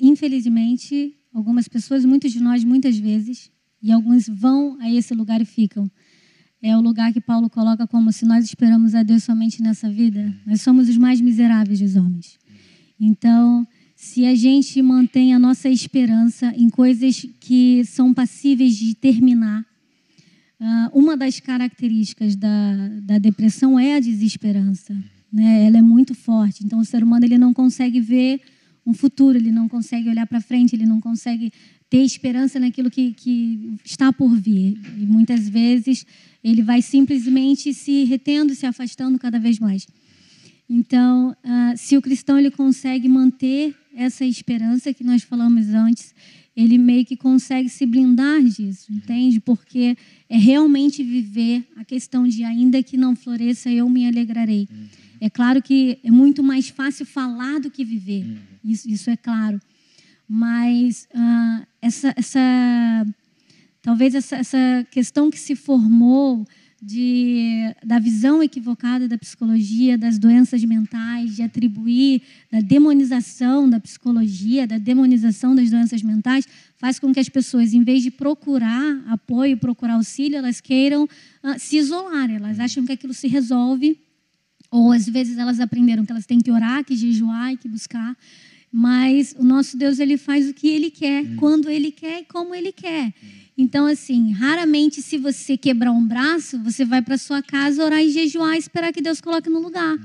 infelizmente, 0.00 1.14
algumas 1.32 1.68
pessoas, 1.68 2.06
muitos 2.06 2.32
de 2.32 2.40
nós, 2.40 2.64
muitas 2.64 2.96
vezes, 2.96 3.50
e 3.82 3.92
alguns 3.92 4.26
vão 4.26 4.78
a 4.80 4.90
esse 4.90 5.12
lugar 5.12 5.42
e 5.42 5.44
ficam. 5.44 5.90
É 6.62 6.74
o 6.74 6.80
lugar 6.80 7.12
que 7.12 7.20
Paulo 7.20 7.50
coloca 7.50 7.86
como 7.86 8.10
se 8.10 8.24
nós 8.24 8.46
esperamos 8.46 8.94
a 8.94 9.02
Deus 9.02 9.24
somente 9.24 9.62
nessa 9.62 9.90
vida, 9.90 10.34
nós 10.46 10.62
somos 10.62 10.88
os 10.88 10.96
mais 10.96 11.20
miseráveis 11.20 11.80
dos 11.80 11.94
homens. 11.94 12.38
Então, 12.98 13.66
se 13.94 14.24
a 14.24 14.34
gente 14.34 14.80
mantém 14.80 15.34
a 15.34 15.38
nossa 15.38 15.68
esperança 15.68 16.54
em 16.56 16.70
coisas 16.70 17.26
que 17.40 17.84
são 17.84 18.14
passíveis 18.14 18.74
de 18.74 18.94
terminar, 18.94 19.66
ah, 20.58 20.90
uma 20.94 21.14
das 21.14 21.40
características 21.40 22.36
da, 22.36 22.88
da 23.02 23.18
depressão 23.18 23.78
é 23.78 23.96
a 23.96 24.00
desesperança 24.00 24.96
né? 25.32 25.64
Ela 25.66 25.78
é 25.78 25.82
muito 25.82 26.14
forte. 26.14 26.64
Então 26.64 26.78
o 26.78 26.84
ser 26.84 27.02
humano 27.02 27.24
ele 27.24 27.38
não 27.38 27.54
consegue 27.54 28.00
ver 28.00 28.40
um 28.84 28.92
futuro, 28.92 29.38
ele 29.38 29.52
não 29.52 29.68
consegue 29.68 30.08
olhar 30.08 30.26
para 30.26 30.40
frente, 30.40 30.74
ele 30.74 30.86
não 30.86 31.00
consegue 31.00 31.52
ter 31.88 32.02
esperança 32.02 32.58
naquilo 32.58 32.90
que, 32.90 33.12
que 33.12 33.76
está 33.84 34.12
por 34.12 34.34
vir. 34.34 34.78
E 34.98 35.06
muitas 35.06 35.48
vezes 35.48 36.04
ele 36.42 36.62
vai 36.62 36.82
simplesmente 36.82 37.72
se 37.72 38.04
retendo, 38.04 38.54
se 38.54 38.66
afastando 38.66 39.18
cada 39.18 39.38
vez 39.38 39.58
mais. 39.58 39.86
Então, 40.68 41.36
uh, 41.44 41.76
se 41.76 41.96
o 41.96 42.02
cristão 42.02 42.38
ele 42.38 42.50
consegue 42.50 43.08
manter 43.08 43.74
essa 43.94 44.24
esperança 44.24 44.92
que 44.92 45.04
nós 45.04 45.22
falamos 45.22 45.68
antes, 45.68 46.14
ele 46.56 46.76
meio 46.76 47.04
que 47.04 47.16
consegue 47.16 47.68
se 47.68 47.86
blindar 47.86 48.42
disso, 48.42 48.92
entende? 48.92 49.40
Porque 49.40 49.96
é 50.28 50.36
realmente 50.36 51.02
viver 51.02 51.64
a 51.76 51.84
questão 51.84 52.26
de 52.28 52.44
ainda 52.44 52.82
que 52.82 52.96
não 52.96 53.16
floresça, 53.16 53.70
eu 53.70 53.88
me 53.88 54.06
alegrarei. 54.06 54.68
É 55.20 55.30
claro 55.30 55.62
que 55.62 55.98
é 56.02 56.10
muito 56.10 56.42
mais 56.42 56.68
fácil 56.68 57.06
falar 57.06 57.60
do 57.60 57.70
que 57.70 57.84
viver, 57.84 58.24
uhum. 58.24 58.38
isso, 58.64 58.88
isso 58.90 59.08
é 59.08 59.16
claro. 59.16 59.60
Mas 60.28 61.08
uh, 61.14 61.66
essa, 61.80 62.12
essa, 62.16 63.06
talvez 63.80 64.14
essa, 64.14 64.36
essa 64.36 64.86
questão 64.90 65.30
que 65.30 65.38
se 65.38 65.54
formou 65.54 66.46
de, 66.84 67.72
da 67.84 68.00
visão 68.00 68.42
equivocada 68.42 69.06
da 69.06 69.16
psicologia, 69.16 69.96
das 69.96 70.18
doenças 70.18 70.64
mentais, 70.64 71.36
de 71.36 71.42
atribuir 71.42 72.22
da 72.50 72.60
demonização 72.60 73.70
da 73.70 73.78
psicologia, 73.78 74.66
da 74.66 74.78
demonização 74.78 75.54
das 75.54 75.70
doenças 75.70 76.02
mentais, 76.02 76.44
faz 76.76 76.98
com 76.98 77.12
que 77.12 77.20
as 77.20 77.28
pessoas, 77.28 77.72
em 77.72 77.84
vez 77.84 78.02
de 78.02 78.10
procurar 78.10 79.00
apoio, 79.06 79.56
procurar 79.56 79.94
auxílio, 79.94 80.36
elas 80.36 80.60
queiram 80.60 81.04
uh, 81.04 81.08
se 81.56 81.76
isolar. 81.76 82.28
Elas 82.28 82.58
acham 82.58 82.84
que 82.84 82.90
aquilo 82.90 83.14
se 83.14 83.28
resolve 83.28 83.96
ou 84.68 84.90
às 84.90 85.06
vezes 85.06 85.38
elas 85.38 85.60
aprenderam 85.60 86.04
que 86.04 86.10
elas 86.10 86.26
têm 86.26 86.40
que 86.40 86.50
orar, 86.50 86.82
que 86.82 86.96
jejuar 86.96 87.52
e 87.52 87.56
que 87.56 87.68
buscar. 87.68 88.16
Mas 88.72 89.34
o 89.38 89.44
nosso 89.44 89.76
Deus 89.76 89.98
ele 89.98 90.16
faz 90.16 90.48
o 90.48 90.54
que 90.54 90.68
ele 90.68 90.90
quer, 90.90 91.22
hum. 91.22 91.36
quando 91.36 91.68
ele 91.68 91.92
quer 91.92 92.20
e 92.20 92.24
como 92.24 92.54
ele 92.54 92.72
quer. 92.72 93.12
Então, 93.56 93.86
assim, 93.86 94.32
raramente 94.32 95.02
se 95.02 95.18
você 95.18 95.56
quebrar 95.58 95.92
um 95.92 96.06
braço, 96.06 96.58
você 96.60 96.84
vai 96.84 97.02
para 97.02 97.18
sua 97.18 97.42
casa 97.42 97.84
orar 97.84 98.02
e 98.02 98.10
jejuar 98.10 98.56
e 98.56 98.58
esperar 98.58 98.92
que 98.92 99.02
Deus 99.02 99.20
coloque 99.20 99.50
no 99.50 99.60
lugar. 99.60 99.98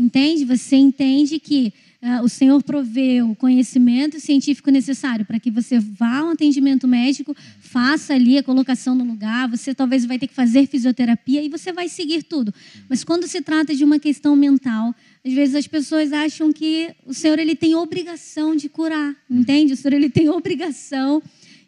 Entende? 0.00 0.46
Você 0.46 0.76
entende 0.76 1.38
que 1.38 1.74
uh, 2.02 2.24
o 2.24 2.28
Senhor 2.28 2.62
provê 2.62 3.20
o 3.20 3.34
conhecimento 3.34 4.18
científico 4.18 4.70
necessário 4.70 5.26
para 5.26 5.38
que 5.38 5.50
você 5.50 5.78
vá 5.78 6.20
a 6.20 6.24
um 6.24 6.30
atendimento 6.30 6.88
médico, 6.88 7.36
faça 7.60 8.14
ali 8.14 8.38
a 8.38 8.42
colocação 8.42 8.94
no 8.94 9.04
lugar, 9.04 9.46
você 9.46 9.74
talvez 9.74 10.06
vai 10.06 10.18
ter 10.18 10.26
que 10.26 10.32
fazer 10.32 10.66
fisioterapia 10.66 11.42
e 11.42 11.50
você 11.50 11.70
vai 11.70 11.86
seguir 11.86 12.22
tudo. 12.22 12.52
Mas 12.88 13.04
quando 13.04 13.28
se 13.28 13.42
trata 13.42 13.74
de 13.74 13.84
uma 13.84 13.98
questão 13.98 14.34
mental, 14.34 14.94
às 15.22 15.34
vezes 15.34 15.54
as 15.54 15.66
pessoas 15.66 16.14
acham 16.14 16.50
que 16.50 16.94
o 17.04 17.12
Senhor 17.12 17.38
ele 17.38 17.54
tem 17.54 17.74
obrigação 17.74 18.56
de 18.56 18.70
curar, 18.70 19.14
entende? 19.28 19.74
O 19.74 19.76
Senhor 19.76 19.92
ele 19.92 20.08
tem 20.08 20.30
obrigação 20.30 21.22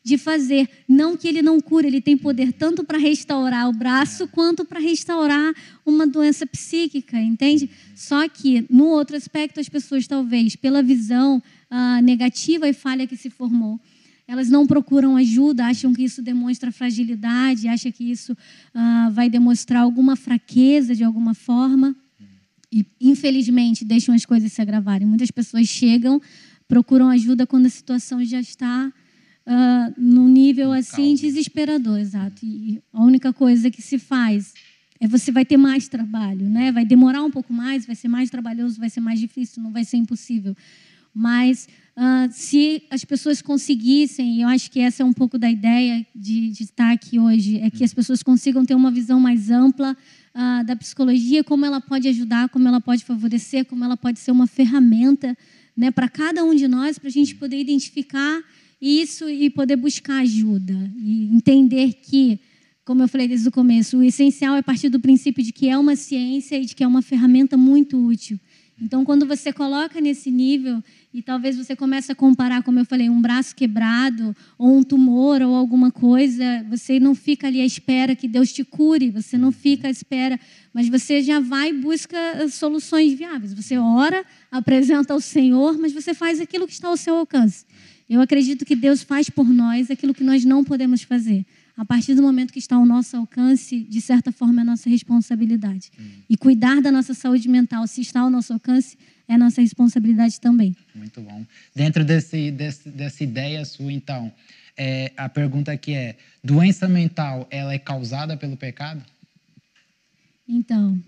de 0.05 0.19
fazer. 0.19 0.69
Não 0.89 1.17
que 1.17 1.29
ele 1.29 1.43
não 1.43 1.61
cure, 1.61 1.87
ele 1.87 2.01
tem 2.01 2.17
poder 2.17 2.53
tanto 2.53 2.83
para 2.83 2.99
restaurar 2.99 3.69
o 3.69 3.73
braço 3.73 4.27
quanto 4.29 4.65
para 4.65 4.81
restaurar 4.81 5.55
uma 5.87 6.07
doença 6.07 6.47
psíquica, 6.47 7.19
entende? 7.21 7.71
Só 7.95 8.29
que, 8.29 8.67
no 8.69 8.87
outro 8.87 9.17
aspecto, 9.17 9.61
as 9.61 9.69
pessoas, 9.69 10.07
talvez, 10.07 10.57
pela 10.57 10.83
visão 10.83 11.43
ah, 11.71 12.03
negativa 12.03 12.69
e 12.69 12.73
falha 12.73 13.07
que 13.07 13.17
se 13.17 13.31
formou, 13.31 13.81
elas 14.27 14.49
não 14.49 14.67
procuram 14.67 15.17
ajuda, 15.17 15.67
acham 15.67 15.93
que 15.93 16.03
isso 16.05 16.23
demonstra 16.23 16.73
fragilidade, 16.73 17.69
acham 17.69 17.93
que 17.93 18.11
isso 18.11 18.37
ah, 18.75 19.11
vai 19.13 19.29
demonstrar 19.29 19.83
alguma 19.83 20.17
fraqueza 20.17 20.95
de 20.95 21.05
alguma 21.05 21.35
forma. 21.35 21.95
E, 22.73 22.87
infelizmente, 23.01 23.85
deixam 23.85 24.15
as 24.15 24.25
coisas 24.25 24.51
se 24.51 24.63
agravarem. 24.63 25.07
Muitas 25.07 25.31
pessoas 25.31 25.69
chegam, 25.69 26.21
procuram 26.67 27.11
ajuda 27.11 27.47
quando 27.47 27.67
a 27.67 27.71
situação 27.71 28.25
já 28.25 28.41
está 28.41 28.91
uh, 29.47 29.95
num 29.97 30.29
nível 30.29 30.73
assim 30.73 31.15
desesperador, 31.15 31.99
exato. 31.99 32.45
E 32.45 32.83
a 32.93 33.03
única 33.03 33.33
coisa 33.33 33.71
que 33.71 33.83
se 33.83 33.99
faz 33.99 34.55
é 35.01 35.09
você 35.09 35.33
vai 35.33 35.45
ter 35.45 35.57
mais 35.57 35.89
trabalho, 35.89 36.49
né? 36.49 36.71
Vai 36.71 36.85
demorar 36.85 37.23
um 37.23 37.31
pouco 37.31 37.53
mais, 37.53 37.85
vai 37.85 37.97
ser 37.97 38.09
mais 38.09 38.31
trabalhoso, 38.31 38.79
vai 38.79 38.89
ser 38.89 39.01
mais 39.01 39.19
difícil, 39.19 39.63
não 39.63 39.73
vai 39.73 39.85
ser 39.85 39.97
impossível. 39.97 40.57
Mas 41.15 41.69
uh, 41.97 42.31
se 42.31 42.85
as 42.89 43.05
pessoas 43.05 43.43
conseguissem, 43.43 44.37
e 44.37 44.43
eu 44.43 44.49
acho 44.49 44.71
que 44.71 44.81
essa 44.81 45.03
é 45.03 45.07
um 45.07 45.13
pouco 45.13 45.37
da 45.39 45.51
ideia 45.51 46.07
de, 46.15 46.51
de 46.51 46.63
estar 46.63 46.93
aqui 46.93 47.19
hoje, 47.19 47.59
é 47.59 47.69
que 47.69 47.85
as 47.85 47.93
pessoas 47.93 48.23
consigam 48.23 48.65
ter 48.65 48.75
uma 48.75 48.91
visão 48.91 49.21
mais 49.21 49.51
ampla 49.51 49.97
uh, 50.35 50.65
da 50.65 50.77
psicologia, 50.77 51.45
como 51.45 51.67
ela 51.67 51.81
pode 51.81 52.09
ajudar, 52.09 52.49
como 52.49 52.67
ela 52.67 52.81
pode 52.81 53.05
favorecer, 53.05 53.65
como 53.65 53.85
ela 53.85 53.97
pode 53.97 54.19
ser 54.21 54.31
uma 54.31 54.47
ferramenta 54.47 55.37
né, 55.77 55.91
para 55.91 56.09
cada 56.09 56.45
um 56.45 56.55
de 56.55 56.69
nós, 56.69 56.99
para 56.99 57.09
a 57.09 57.13
gente 57.13 57.35
poder 57.35 57.59
identificar 57.59 58.41
isso 58.83 59.31
e 59.31 59.49
poder 59.49 59.77
buscar 59.77 60.23
ajuda 60.23 60.75
e 60.97 61.29
entender 61.33 61.93
que, 62.03 62.41
como 62.85 63.01
eu 63.01 63.07
falei 63.07 63.29
desde 63.29 63.49
o 63.49 63.53
começo, 63.53 63.99
o 63.99 64.03
essencial 64.03 64.57
é 64.57 64.63
partir 64.63 64.89
do 64.89 64.99
princípio 64.99 65.45
de 65.45 65.53
que 65.53 65.69
é 65.69 65.79
uma 65.79 65.95
ciência 65.95 66.57
e 66.57 66.65
de 66.65 66.75
que 66.75 66.83
é 66.83 66.87
uma 66.87 67.01
ferramenta 67.01 67.57
muito 67.57 67.97
útil. 67.97 68.41
Então, 68.81 69.05
quando 69.05 69.25
você 69.25 69.53
coloca 69.53 70.01
nesse 70.01 70.29
nível 70.29 70.83
e 71.15 71.23
talvez 71.23 71.57
você 71.57 71.77
comece 71.77 72.11
a 72.11 72.17
comparar, 72.17 72.65
como 72.65 72.81
eu 72.81 72.85
falei, 72.85 73.09
um 73.09 73.23
braço 73.23 73.55
quebrado 73.55 74.35
ou 74.59 74.77
um 74.77 74.83
tumor 74.83 75.41
ou 75.41 75.55
alguma 75.55 75.93
coisa, 75.93 76.67
você 76.69 76.99
não 76.99 77.15
fica 77.15 77.47
ali 77.47 77.61
à 77.61 77.65
espera 77.65 78.17
que 78.17 78.27
Deus 78.27 78.53
te 78.53 78.65
cure, 78.65 79.11
você 79.11 79.39
não 79.39 79.53
fica 79.53 79.87
à 79.87 79.91
espera, 79.91 80.41
mas 80.75 80.89
você 80.89 81.23
já 81.23 81.39
vai 81.39 81.71
e 81.71 81.75
busca 81.75 82.19
soluções 82.49 83.13
viáveis. 83.13 83.55
Você 83.55 83.79
ora, 83.79 84.25
apresenta 84.51 85.13
ao 85.13 85.21
Senhor, 85.21 85.79
mas 85.79 85.93
você 85.93 86.13
faz 86.13 86.41
aquilo 86.41 86.67
que 86.67 86.73
está 86.73 86.89
ao 86.89 86.97
seu 86.97 87.15
alcance. 87.15 87.65
Eu 88.13 88.21
acredito 88.21 88.67
que 88.67 88.77
Deus 88.77 89.03
faz 89.03 89.31
por 89.31 89.49
nós 89.49 89.91
aquilo 89.91 90.13
que 90.13 90.23
nós 90.23 90.45
não 90.45 90.63
podemos 90.63 91.03
fazer. 91.03 91.47
A 91.75 91.83
partir 91.83 92.15
do 92.15 92.21
momento 92.21 92.53
que 92.53 92.59
está 92.59 92.77
ao 92.77 92.85
nosso 92.85 93.17
alcance, 93.17 93.81
de 93.81 94.03
certa 94.03 94.31
forma, 94.31 94.61
é 94.61 94.65
nossa 94.65 94.91
responsabilidade. 94.91 95.91
Hum. 95.99 96.11
E 96.29 96.37
cuidar 96.37 96.83
da 96.83 96.93
nossa 96.93 97.15
saúde 97.15 97.49
mental, 97.49 97.87
se 97.87 98.03
está 98.03 98.21
ao 98.21 98.29
nosso 98.29 98.53
alcance, 98.53 98.99
é 99.27 99.39
nossa 99.39 99.63
responsabilidade 99.63 100.39
também. 100.39 100.77
Muito 100.95 101.23
bom. 101.23 101.43
Dentro 101.75 102.05
desse, 102.05 102.51
desse 102.51 102.91
dessa 102.91 103.25
ideia 103.25 103.65
sua, 103.65 103.91
então, 103.91 104.31
é, 104.77 105.11
a 105.17 105.31
pergunta 105.31 105.73
aqui 105.73 105.95
é: 105.95 106.15
doença 106.45 106.87
mental, 106.87 107.49
ela 107.51 107.73
é 107.73 107.79
causada 107.79 108.37
pelo 108.37 108.59
pecado? 108.59 109.03
Então, 110.47 111.03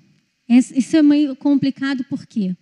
isso 0.49 0.97
é 0.97 1.03
meio 1.03 1.37
complicado 1.37 2.03
porque 2.09 2.57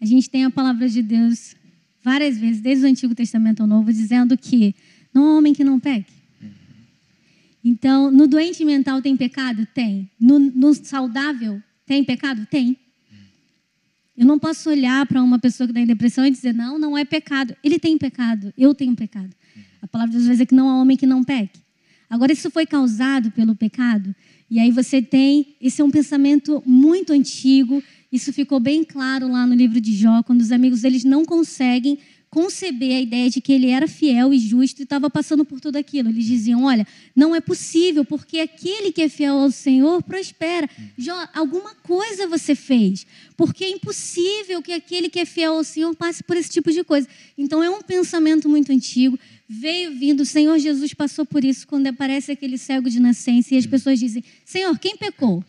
a 0.00 0.04
gente 0.04 0.28
tem 0.28 0.44
a 0.44 0.50
palavra 0.50 0.88
de 0.88 1.02
Deus 1.02 1.54
várias 2.02 2.38
vezes, 2.38 2.60
desde 2.60 2.84
o 2.84 2.88
Antigo 2.88 3.14
Testamento 3.14 3.60
ao 3.60 3.66
Novo, 3.66 3.92
dizendo 3.92 4.36
que 4.36 4.74
não 5.12 5.24
há 5.24 5.38
homem 5.38 5.52
que 5.52 5.64
não 5.64 5.78
pegue. 5.78 6.06
Então, 7.62 8.10
no 8.10 8.26
doente 8.26 8.64
mental 8.64 9.02
tem 9.02 9.16
pecado? 9.16 9.66
Tem. 9.74 10.10
No, 10.18 10.38
no 10.38 10.74
saudável 10.74 11.62
tem 11.84 12.02
pecado? 12.02 12.46
Tem. 12.46 12.76
Eu 14.16 14.26
não 14.26 14.38
posso 14.38 14.68
olhar 14.70 15.06
para 15.06 15.22
uma 15.22 15.38
pessoa 15.38 15.66
que 15.66 15.72
está 15.72 15.80
em 15.80 15.86
depressão 15.86 16.26
e 16.26 16.30
dizer, 16.30 16.54
não, 16.54 16.78
não 16.78 16.96
é 16.96 17.04
pecado. 17.04 17.56
Ele 17.62 17.78
tem 17.78 17.96
pecado, 17.96 18.52
eu 18.56 18.74
tenho 18.74 18.94
pecado. 18.94 19.30
A 19.82 19.86
palavra 19.86 20.10
de 20.10 20.16
Deus 20.16 20.26
vai 20.26 20.34
dizer 20.34 20.46
que 20.46 20.54
não 20.54 20.68
há 20.68 20.80
homem 20.80 20.96
que 20.96 21.06
não 21.06 21.24
peque. 21.24 21.58
Agora, 22.08 22.32
isso 22.32 22.50
foi 22.50 22.66
causado 22.66 23.30
pelo 23.30 23.54
pecado, 23.54 24.14
e 24.50 24.58
aí 24.58 24.72
você 24.72 25.00
tem, 25.00 25.54
esse 25.60 25.80
é 25.80 25.84
um 25.84 25.92
pensamento 25.92 26.60
muito 26.66 27.12
antigo, 27.12 27.80
isso 28.12 28.32
ficou 28.32 28.58
bem 28.58 28.82
claro 28.82 29.30
lá 29.30 29.46
no 29.46 29.54
livro 29.54 29.80
de 29.80 29.94
Jó, 29.94 30.22
quando 30.22 30.40
os 30.40 30.50
amigos 30.50 30.82
deles 30.82 31.04
não 31.04 31.24
conseguem 31.24 31.98
conceber 32.30 32.96
a 32.96 33.00
ideia 33.00 33.28
de 33.28 33.40
que 33.40 33.52
ele 33.52 33.68
era 33.68 33.88
fiel 33.88 34.32
e 34.32 34.38
justo 34.38 34.80
e 34.80 34.84
estava 34.84 35.10
passando 35.10 35.44
por 35.44 35.60
tudo 35.60 35.76
aquilo. 35.76 36.08
Eles 36.08 36.24
diziam: 36.24 36.64
Olha, 36.64 36.86
não 37.14 37.34
é 37.34 37.40
possível, 37.40 38.04
porque 38.04 38.38
aquele 38.38 38.92
que 38.92 39.02
é 39.02 39.08
fiel 39.08 39.36
ao 39.36 39.50
Senhor 39.50 40.02
prospera. 40.02 40.70
Jó, 40.96 41.28
alguma 41.34 41.74
coisa 41.74 42.28
você 42.28 42.54
fez, 42.54 43.06
porque 43.36 43.64
é 43.64 43.70
impossível 43.70 44.62
que 44.62 44.72
aquele 44.72 45.08
que 45.08 45.18
é 45.18 45.24
fiel 45.24 45.54
ao 45.54 45.64
Senhor 45.64 45.94
passe 45.96 46.22
por 46.22 46.36
esse 46.36 46.50
tipo 46.50 46.70
de 46.70 46.84
coisa. 46.84 47.08
Então 47.36 47.62
é 47.62 47.68
um 47.68 47.82
pensamento 47.82 48.48
muito 48.48 48.70
antigo. 48.70 49.18
Veio 49.48 49.90
vindo, 49.98 50.20
o 50.20 50.26
Senhor 50.26 50.56
Jesus 50.60 50.94
passou 50.94 51.26
por 51.26 51.44
isso 51.44 51.66
quando 51.66 51.88
aparece 51.88 52.30
aquele 52.30 52.56
cego 52.56 52.88
de 52.88 53.00
nascença 53.00 53.54
e 53.54 53.58
as 53.58 53.66
pessoas 53.66 53.98
dizem: 53.98 54.22
Senhor, 54.44 54.78
quem 54.78 54.96
pecou? 54.96 55.44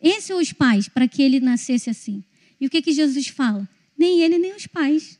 Esse 0.00 0.32
ou 0.32 0.40
os 0.40 0.52
pais, 0.52 0.88
para 0.88 1.08
que 1.08 1.22
ele 1.22 1.40
nascesse 1.40 1.90
assim? 1.90 2.22
E 2.60 2.66
o 2.66 2.70
que, 2.70 2.82
que 2.82 2.92
Jesus 2.92 3.28
fala? 3.28 3.68
Nem 3.96 4.20
ele, 4.20 4.38
nem 4.38 4.54
os 4.54 4.66
pais. 4.66 5.18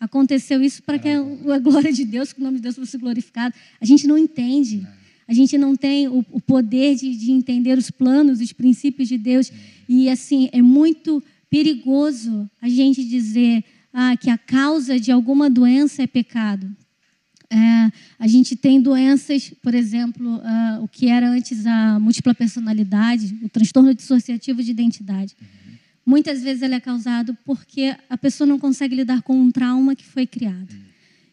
Aconteceu 0.00 0.62
isso 0.62 0.82
para 0.82 0.98
que 0.98 1.08
a 1.08 1.58
glória 1.58 1.92
de 1.92 2.04
Deus, 2.04 2.32
que 2.32 2.40
o 2.40 2.44
nome 2.44 2.56
de 2.56 2.62
Deus 2.62 2.76
fosse 2.76 2.96
glorificado. 2.98 3.54
A 3.80 3.84
gente 3.84 4.06
não 4.06 4.16
entende. 4.16 4.86
A 5.26 5.32
gente 5.34 5.58
não 5.58 5.76
tem 5.76 6.08
o, 6.08 6.24
o 6.30 6.40
poder 6.40 6.94
de, 6.94 7.14
de, 7.14 7.30
entender 7.32 7.76
os 7.76 7.90
planos, 7.90 8.40
os 8.40 8.52
princípios 8.52 9.08
de 9.08 9.18
Deus. 9.18 9.52
E, 9.88 10.08
assim, 10.08 10.48
é 10.52 10.62
muito 10.62 11.22
perigoso 11.50 12.48
a 12.62 12.68
gente 12.68 13.04
dizer 13.04 13.64
ah, 13.92 14.16
que 14.16 14.30
a 14.30 14.38
causa 14.38 14.98
de 14.98 15.10
alguma 15.10 15.50
doença 15.50 16.02
é 16.02 16.06
pecado. 16.06 16.74
É, 17.50 17.90
a 18.18 18.26
gente 18.26 18.54
tem 18.54 18.80
doenças, 18.80 19.50
por 19.62 19.74
exemplo, 19.74 20.40
ah, 20.44 20.80
o 20.82 20.88
que 20.88 21.08
era 21.08 21.30
antes 21.30 21.64
a 21.66 21.98
múltipla 21.98 22.34
personalidade, 22.34 23.38
o 23.42 23.48
transtorno 23.48 23.94
dissociativo 23.94 24.62
de 24.62 24.70
identidade. 24.70 25.34
Muitas 26.04 26.42
vezes 26.42 26.62
ele 26.62 26.74
é 26.74 26.80
causado 26.80 27.36
porque 27.44 27.96
a 28.08 28.18
pessoa 28.18 28.46
não 28.46 28.58
consegue 28.58 28.94
lidar 28.94 29.22
com 29.22 29.38
um 29.38 29.50
trauma 29.50 29.96
que 29.96 30.04
foi 30.04 30.26
criado. 30.26 30.74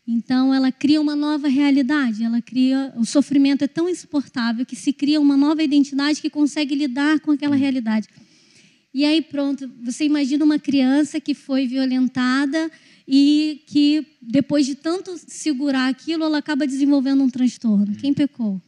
Então 0.08 0.54
ela 0.54 0.72
cria 0.72 1.02
uma 1.02 1.16
nova 1.16 1.48
realidade, 1.48 2.24
ela 2.24 2.42
cria 2.42 2.94
o 2.96 3.06
sofrimento 3.06 3.64
é 3.64 3.68
tão 3.68 3.90
insuportável 3.90 4.66
que 4.66 4.76
se 4.76 4.94
cria 4.94 5.20
uma 5.20 5.36
nova 5.36 5.64
identidade 5.64 6.22
que 6.22 6.30
consegue 6.30 6.76
lidar 6.76 7.20
com 7.20 7.32
aquela 7.32 7.56
realidade. 7.56 8.08
E 8.94 9.04
aí 9.04 9.22
pronto, 9.22 9.70
você 9.84 10.06
imagina 10.06 10.46
uma 10.46 10.60
criança 10.60 11.20
que 11.20 11.34
foi 11.34 11.68
violentada 11.68 12.72
e 13.08 13.64
que 13.68 14.06
depois 14.22 14.66
de 14.66 14.76
tanto 14.76 15.16
segurar 15.28 15.88
aquilo, 15.88 16.24
ela 16.24 16.40
acaba 16.40 16.66
desenvolvendo 16.66 17.24
um 17.24 17.30
transtorno. 17.30 17.96
Quem 17.96 18.14
pecou? 18.14 18.62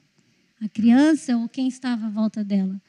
A 0.62 0.68
criança 0.68 1.38
ou 1.38 1.48
quem 1.48 1.68
estava 1.68 2.08
à 2.08 2.10
volta 2.10 2.44
dela? 2.44 2.80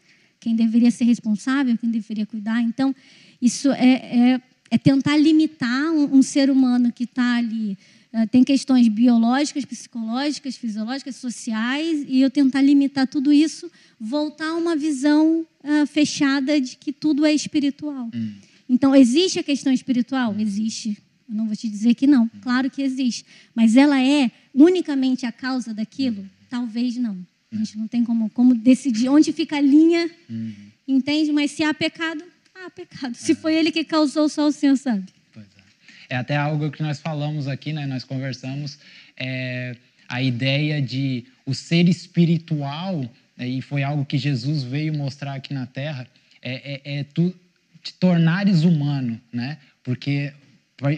quem 0.40 0.54
deveria 0.54 0.90
ser 0.90 1.04
responsável, 1.04 1.76
quem 1.76 1.90
deveria 1.90 2.26
cuidar. 2.26 2.62
Então, 2.62 2.94
isso 3.40 3.70
é, 3.72 4.34
é, 4.34 4.42
é 4.70 4.78
tentar 4.78 5.16
limitar 5.16 5.90
um, 5.92 6.16
um, 6.16 6.22
ser 6.22 6.50
humano 6.50 6.92
que 6.92 7.04
está 7.04 7.36
ali. 7.36 7.76
Uh, 8.12 8.26
tem 8.28 8.42
questões 8.42 8.88
biológicas, 8.88 9.64
psicológicas, 9.64 10.56
fisiológicas, 10.56 11.16
sociais, 11.16 12.04
e 12.08 12.20
eu 12.20 12.30
tentar 12.30 12.62
limitar 12.62 13.06
tudo 13.06 13.32
isso, 13.32 13.70
voltar 14.00 14.48
a 14.48 14.54
uma 14.54 14.74
visão 14.74 15.46
uh, 15.62 15.86
fechada 15.86 16.60
de 16.60 16.76
que 16.76 16.92
tudo 16.92 17.26
é 17.26 17.32
espiritual. 17.32 18.08
Hum. 18.14 18.34
Então, 18.68 18.94
existe 18.94 19.38
a 19.38 19.42
questão 19.42 19.72
espiritual? 19.72 20.34
Existe. 20.38 20.96
Eu 21.28 21.34
não 21.34 21.46
vou 21.46 21.54
te 21.54 21.68
dizer 21.68 21.94
que 21.94 22.06
não. 22.06 22.28
Claro 22.40 22.70
que 22.70 22.82
existe. 22.82 23.24
Mas 23.54 23.76
ela 23.76 24.00
é 24.02 24.30
unicamente 24.54 25.26
a 25.26 25.32
causa 25.32 25.74
daquilo? 25.74 26.28
Talvez 26.48 26.96
não. 26.96 27.18
A 27.52 27.56
gente 27.56 27.78
não 27.78 27.88
tem 27.88 28.04
como, 28.04 28.28
como 28.30 28.54
decidir 28.54 29.08
onde 29.08 29.32
fica 29.32 29.56
a 29.56 29.60
linha, 29.60 30.10
uhum. 30.28 30.54
entende? 30.86 31.32
Mas 31.32 31.50
se 31.50 31.62
há 31.62 31.72
pecado, 31.72 32.22
há 32.54 32.70
pecado. 32.70 33.14
Se 33.14 33.32
é. 33.32 33.34
foi 33.34 33.54
ele 33.54 33.72
que 33.72 33.84
causou, 33.84 34.28
só 34.28 34.46
o 34.48 34.52
Senhor 34.52 34.76
sabe. 34.76 35.06
Pois 35.32 35.46
é. 35.46 36.14
é 36.14 36.16
até 36.16 36.36
algo 36.36 36.70
que 36.70 36.82
nós 36.82 37.00
falamos 37.00 37.48
aqui, 37.48 37.72
né? 37.72 37.86
Nós 37.86 38.04
conversamos, 38.04 38.78
é, 39.16 39.76
a 40.08 40.22
ideia 40.22 40.80
de 40.80 41.24
o 41.46 41.54
ser 41.54 41.88
espiritual, 41.88 43.00
né? 43.36 43.48
e 43.48 43.62
foi 43.62 43.82
algo 43.82 44.04
que 44.04 44.18
Jesus 44.18 44.62
veio 44.62 44.94
mostrar 44.94 45.34
aqui 45.34 45.54
na 45.54 45.66
Terra, 45.66 46.06
é, 46.42 46.74
é, 46.74 46.98
é 46.98 47.04
tu 47.04 47.34
te 47.82 47.94
tornares 47.94 48.62
humano, 48.62 49.18
né? 49.32 49.58
Porque 49.82 50.32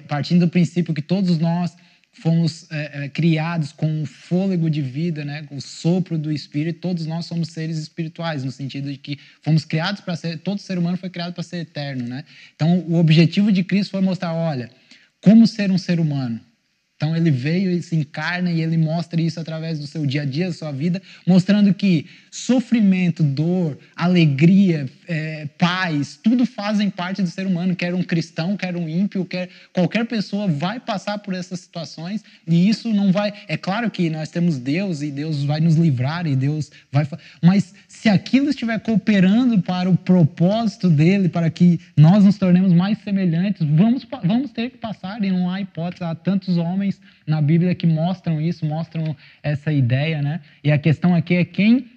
partindo 0.06 0.40
do 0.40 0.48
princípio 0.48 0.94
que 0.94 1.02
todos 1.02 1.38
nós 1.38 1.74
fomos 2.12 2.66
é, 2.70 3.04
é, 3.04 3.08
criados 3.08 3.72
com 3.72 4.02
o 4.02 4.06
fôlego 4.06 4.68
de 4.68 4.82
vida, 4.82 5.24
né, 5.24 5.42
com 5.44 5.56
o 5.56 5.60
sopro 5.60 6.18
do 6.18 6.30
Espírito, 6.32 6.80
todos 6.80 7.06
nós 7.06 7.24
somos 7.26 7.48
seres 7.48 7.78
espirituais, 7.78 8.44
no 8.44 8.50
sentido 8.50 8.90
de 8.90 8.98
que 8.98 9.18
fomos 9.42 9.64
criados 9.64 10.00
para 10.00 10.16
ser, 10.16 10.38
todo 10.38 10.58
ser 10.60 10.76
humano 10.76 10.96
foi 10.96 11.08
criado 11.08 11.32
para 11.32 11.42
ser 11.42 11.58
eterno. 11.58 12.06
Né? 12.06 12.24
Então, 12.54 12.84
o 12.88 12.96
objetivo 12.96 13.52
de 13.52 13.62
Cristo 13.62 13.92
foi 13.92 14.00
mostrar, 14.00 14.34
olha, 14.34 14.70
como 15.20 15.46
ser 15.46 15.70
um 15.70 15.78
ser 15.78 16.00
humano. 16.00 16.40
Então 17.00 17.16
ele 17.16 17.30
veio 17.30 17.70
e 17.70 17.82
se 17.82 17.96
encarna 17.96 18.52
e 18.52 18.60
ele 18.60 18.76
mostra 18.76 19.18
isso 19.18 19.40
através 19.40 19.78
do 19.78 19.86
seu 19.86 20.04
dia 20.04 20.20
a 20.20 20.24
dia, 20.26 20.48
da 20.48 20.52
sua 20.52 20.70
vida, 20.70 21.00
mostrando 21.26 21.72
que 21.72 22.04
sofrimento, 22.30 23.22
dor, 23.22 23.78
alegria, 23.96 24.86
é, 25.10 25.48
paz, 25.58 26.16
tudo 26.22 26.46
fazem 26.46 26.88
parte 26.88 27.20
do 27.20 27.28
ser 27.28 27.44
humano. 27.44 27.74
Quer 27.74 27.92
um 27.92 28.02
cristão, 28.02 28.56
quer 28.56 28.76
um 28.76 28.88
ímpio, 28.88 29.24
quer 29.24 29.48
qualquer 29.72 30.06
pessoa 30.06 30.46
vai 30.46 30.78
passar 30.78 31.18
por 31.18 31.34
essas 31.34 31.58
situações 31.58 32.24
e 32.46 32.68
isso 32.68 32.94
não 32.94 33.10
vai. 33.10 33.32
É 33.48 33.56
claro 33.56 33.90
que 33.90 34.08
nós 34.08 34.28
temos 34.28 34.56
Deus 34.56 35.02
e 35.02 35.10
Deus 35.10 35.42
vai 35.42 35.58
nos 35.58 35.74
livrar 35.74 36.28
e 36.28 36.36
Deus 36.36 36.70
vai. 36.92 37.08
Mas 37.42 37.74
se 37.88 38.08
aquilo 38.08 38.50
estiver 38.50 38.78
cooperando 38.78 39.60
para 39.60 39.90
o 39.90 39.96
propósito 39.96 40.88
dele, 40.88 41.28
para 41.28 41.50
que 41.50 41.80
nós 41.96 42.24
nos 42.24 42.38
tornemos 42.38 42.72
mais 42.72 42.96
semelhantes, 42.98 43.66
vamos, 43.66 44.06
vamos 44.22 44.52
ter 44.52 44.70
que 44.70 44.78
passar 44.78 45.24
e 45.24 45.30
não 45.32 45.50
há 45.50 45.60
hipótese. 45.60 46.04
Há 46.04 46.14
tantos 46.14 46.56
homens 46.56 47.00
na 47.26 47.42
Bíblia 47.42 47.74
que 47.74 47.86
mostram 47.86 48.40
isso, 48.40 48.64
mostram 48.64 49.16
essa 49.42 49.72
ideia, 49.72 50.22
né? 50.22 50.40
E 50.62 50.70
a 50.70 50.78
questão 50.78 51.16
aqui 51.16 51.34
é 51.34 51.44
quem 51.44 51.88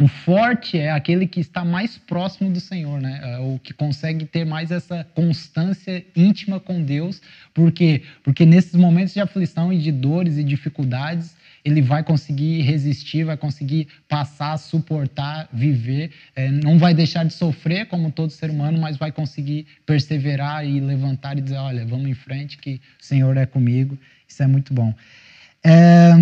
o 0.00 0.06
forte 0.06 0.78
é 0.78 0.90
aquele 0.90 1.26
que 1.26 1.40
está 1.40 1.64
mais 1.64 1.98
próximo 1.98 2.50
do 2.50 2.60
Senhor, 2.60 3.00
né? 3.00 3.20
É, 3.22 3.38
o 3.38 3.58
que 3.58 3.72
consegue 3.72 4.24
ter 4.24 4.44
mais 4.44 4.70
essa 4.70 5.04
constância 5.14 6.04
íntima 6.14 6.60
com 6.60 6.82
Deus. 6.82 7.20
Por 7.52 7.72
quê? 7.72 8.02
Porque 8.22 8.46
nesses 8.46 8.74
momentos 8.74 9.14
de 9.14 9.20
aflição 9.20 9.72
e 9.72 9.78
de 9.78 9.90
dores 9.90 10.38
e 10.38 10.44
dificuldades, 10.44 11.36
ele 11.64 11.82
vai 11.82 12.02
conseguir 12.02 12.62
resistir, 12.62 13.24
vai 13.24 13.36
conseguir 13.36 13.88
passar, 14.08 14.56
suportar, 14.56 15.48
viver. 15.52 16.12
É, 16.34 16.50
não 16.50 16.78
vai 16.78 16.94
deixar 16.94 17.24
de 17.24 17.32
sofrer 17.32 17.86
como 17.86 18.10
todo 18.10 18.30
ser 18.30 18.50
humano, 18.50 18.78
mas 18.78 18.96
vai 18.96 19.10
conseguir 19.10 19.66
perseverar 19.84 20.66
e 20.66 20.80
levantar 20.80 21.36
e 21.36 21.40
dizer: 21.40 21.56
olha, 21.56 21.84
vamos 21.84 22.08
em 22.08 22.14
frente, 22.14 22.58
que 22.58 22.80
o 23.00 23.04
Senhor 23.04 23.36
é 23.36 23.46
comigo. 23.46 23.98
Isso 24.26 24.42
é 24.42 24.46
muito 24.46 24.72
bom. 24.72 24.94
É, 25.64 26.12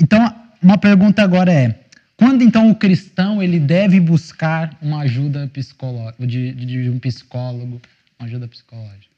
então, 0.00 0.34
uma 0.62 0.78
pergunta 0.78 1.22
agora 1.22 1.52
é: 1.52 1.83
quando 2.24 2.40
então 2.40 2.70
o 2.70 2.74
cristão 2.74 3.42
ele 3.42 3.60
deve 3.60 4.00
buscar 4.00 4.78
uma 4.80 5.02
ajuda 5.02 5.46
psicológica, 5.52 6.26
de, 6.26 6.52
de, 6.52 6.88
um 6.88 6.98
psicólogo, 6.98 7.78
uma 8.18 8.26
ajuda 8.26 8.48
psicológica? 8.48 9.12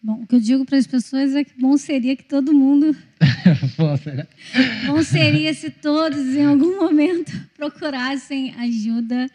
Bom, 0.00 0.22
o 0.22 0.26
que 0.28 0.36
eu 0.36 0.40
digo 0.40 0.64
para 0.64 0.78
as 0.78 0.86
pessoas 0.86 1.34
é 1.34 1.42
que 1.42 1.52
bom 1.60 1.76
seria 1.76 2.14
que 2.14 2.22
todo 2.22 2.54
mundo. 2.54 2.96
bom 4.86 5.02
seria 5.02 5.52
se 5.52 5.68
todos, 5.68 6.36
em 6.36 6.44
algum 6.44 6.78
momento, 6.78 7.32
procurassem 7.58 8.54
ajuda 8.54 9.28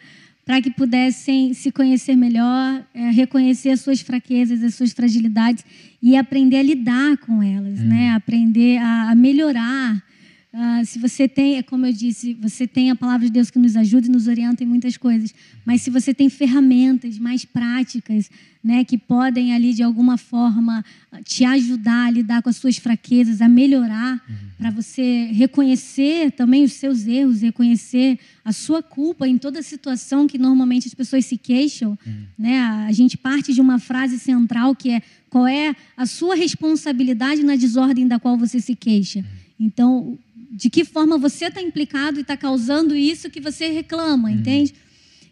para 0.46 0.62
que 0.62 0.70
pudessem 0.70 1.52
se 1.52 1.70
conhecer 1.70 2.16
melhor, 2.16 2.82
é, 2.94 3.10
reconhecer 3.10 3.68
as 3.68 3.82
suas 3.82 4.00
fraquezas, 4.00 4.62
as 4.62 4.74
suas 4.74 4.92
fragilidades 4.92 5.62
e 6.02 6.16
aprender 6.16 6.56
a 6.56 6.62
lidar 6.62 7.18
com 7.18 7.42
elas, 7.42 7.80
hum. 7.80 7.84
né? 7.88 8.12
Aprender 8.12 8.78
a, 8.78 9.10
a 9.10 9.14
melhorar. 9.14 10.07
Uh, 10.50 10.84
se 10.84 10.98
você 10.98 11.28
tem, 11.28 11.58
é 11.58 11.62
como 11.62 11.84
eu 11.84 11.92
disse, 11.92 12.32
você 12.32 12.66
tem 12.66 12.90
a 12.90 12.96
palavra 12.96 13.26
de 13.26 13.32
Deus 13.32 13.50
que 13.50 13.58
nos 13.58 13.76
ajuda 13.76 14.06
e 14.06 14.10
nos 14.10 14.26
orienta 14.26 14.64
em 14.64 14.66
muitas 14.66 14.96
coisas, 14.96 15.34
mas 15.62 15.82
se 15.82 15.90
você 15.90 16.14
tem 16.14 16.30
ferramentas 16.30 17.18
mais 17.18 17.44
práticas, 17.44 18.30
né, 18.64 18.82
que 18.82 18.96
podem 18.96 19.54
ali 19.54 19.74
de 19.74 19.82
alguma 19.82 20.16
forma 20.16 20.82
te 21.22 21.44
ajudar 21.44 22.06
a 22.06 22.10
lidar 22.10 22.42
com 22.42 22.48
as 22.48 22.56
suas 22.56 22.78
fraquezas, 22.78 23.42
a 23.42 23.48
melhorar, 23.48 24.14
uhum. 24.28 24.36
para 24.56 24.70
você 24.70 25.26
reconhecer 25.32 26.32
também 26.32 26.64
os 26.64 26.72
seus 26.72 27.06
erros, 27.06 27.42
reconhecer 27.42 28.18
a 28.42 28.52
sua 28.52 28.82
culpa 28.82 29.28
em 29.28 29.36
toda 29.36 29.62
situação 29.62 30.26
que 30.26 30.38
normalmente 30.38 30.88
as 30.88 30.94
pessoas 30.94 31.26
se 31.26 31.36
queixam, 31.36 31.96
uhum. 32.06 32.24
né? 32.38 32.58
A 32.58 32.92
gente 32.92 33.18
parte 33.18 33.52
de 33.52 33.60
uma 33.60 33.78
frase 33.78 34.18
central 34.18 34.74
que 34.74 34.90
é 34.90 35.02
qual 35.28 35.46
é 35.46 35.76
a 35.94 36.06
sua 36.06 36.34
responsabilidade 36.34 37.42
na 37.42 37.54
desordem 37.54 38.08
da 38.08 38.18
qual 38.18 38.36
você 38.36 38.60
se 38.60 38.74
queixa. 38.74 39.20
Uhum. 39.20 39.24
Então, 39.60 40.18
de 40.58 40.68
que 40.68 40.84
forma 40.84 41.16
você 41.16 41.44
está 41.44 41.62
implicado 41.62 42.18
e 42.18 42.22
está 42.22 42.36
causando 42.36 42.96
isso 42.96 43.30
que 43.30 43.40
você 43.40 43.68
reclama, 43.68 44.28
uhum. 44.28 44.34
entende? 44.34 44.74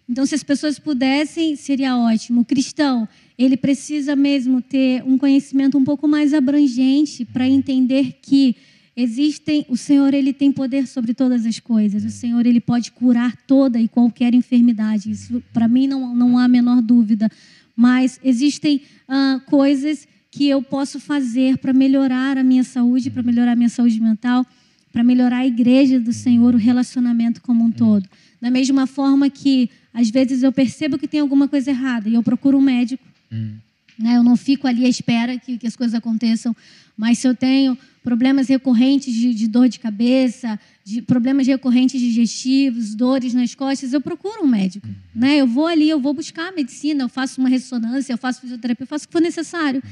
Então, 0.09 0.25
se 0.25 0.37
as 0.37 0.45
pessoas 0.45 0.79
pudessem, 0.79 1.57
seria 1.57 1.97
ótimo. 1.97 2.43
O 2.43 2.45
cristão, 2.45 3.09
ele 3.37 3.57
precisa 3.57 4.15
mesmo 4.15 4.63
ter 4.63 5.03
um 5.05 5.19
conhecimento 5.19 5.77
um 5.77 5.83
pouco 5.83 6.07
mais 6.07 6.33
abrangente 6.33 7.25
para 7.25 7.49
entender 7.49 8.21
que 8.23 8.55
existem, 8.97 9.67
o 9.69 9.77
Senhor 9.77 10.15
ele 10.15 10.33
tem 10.33 10.53
poder 10.53 10.87
sobre 10.87 11.13
todas 11.13 11.45
as 11.45 11.59
coisas. 11.59 12.05
O 12.05 12.11
Senhor 12.11 12.47
ele 12.47 12.61
pode 12.61 12.93
curar 12.93 13.37
toda 13.49 13.81
e 13.81 13.89
qualquer 13.89 14.33
enfermidade. 14.33 15.11
Isso 15.11 15.43
para 15.53 15.67
mim 15.67 15.89
não, 15.89 16.15
não 16.15 16.39
há 16.39 16.45
a 16.45 16.49
menor 16.49 16.81
dúvida. 16.81 17.29
Mas 17.75 18.21
existem 18.23 18.81
ah, 19.09 19.41
coisas 19.47 20.07
que 20.31 20.47
eu 20.47 20.63
posso 20.63 21.01
fazer 21.01 21.59
para 21.59 21.73
melhorar 21.73 22.39
a 22.39 22.45
minha 22.45 22.63
saúde, 22.63 23.11
para 23.11 23.25
melhorar 23.25 23.53
a 23.53 23.57
minha 23.57 23.69
saúde 23.69 24.01
mental 24.01 24.47
para 24.93 25.05
melhorar 25.05 25.39
a 25.39 25.47
igreja 25.47 26.01
do 26.01 26.13
Senhor, 26.13 26.55
o 26.55 26.59
relacionamento 26.59 27.43
como 27.43 27.65
um 27.65 27.71
todo. 27.71 28.09
Da 28.41 28.51
mesma 28.51 28.87
forma 28.87 29.29
que, 29.29 29.71
às 29.93 30.11
vezes, 30.11 30.43
eu 30.43 30.53
percebo 30.53 30.99
que 30.99 31.09
tem 31.09 31.21
alguma 31.21 31.49
coisa 31.49 31.71
errada 31.71 32.09
e 32.09 32.15
eu 32.15 32.23
procuro 32.23 32.59
um 32.59 32.63
médico. 32.63 33.05
Hum. 33.31 33.57
Né? 33.99 34.17
Eu 34.17 34.23
não 34.23 34.37
fico 34.37 34.67
ali 34.67 34.85
à 34.85 34.89
espera 34.89 35.39
que, 35.39 35.59
que, 35.59 35.67
as 35.67 35.75
coisas 35.75 35.95
aconteçam. 35.95 36.55
Mas 36.97 37.19
se 37.19 37.27
eu 37.27 37.35
tenho 37.35 37.77
problemas 38.03 38.49
recorrentes 38.49 39.13
de, 39.13 39.35
de 39.35 39.49
dor 39.49 39.69
de 39.69 39.81
cabeça, 39.81 40.59
de 40.85 41.03
problemas 41.03 41.47
recorrentes 41.47 42.01
digestivos, 42.01 42.95
dores 42.95 43.35
nas 43.35 43.55
costas, 43.55 43.93
eu 43.93 44.01
procuro 44.01 44.45
um 44.45 44.47
médico. 44.47 44.87
Uhum. 44.87 44.95
Né? 45.15 45.37
Eu 45.37 45.47
vou 45.47 45.67
ali, 45.67 45.89
eu 45.89 46.01
vou 46.01 46.15
buscar 46.15 46.49
a 46.49 46.53
medicina, 46.53 47.05
eu 47.05 47.09
faço 47.09 47.41
uma 47.41 47.49
ressonância, 47.49 48.13
eu 48.13 48.19
faço 48.19 48.43
fisioterapia, 48.43 48.85
eu 48.85 48.89
faço 48.89 49.07
o 49.07 49.09
que 49.09 49.13
for 49.13 49.23
necessário. 49.23 49.83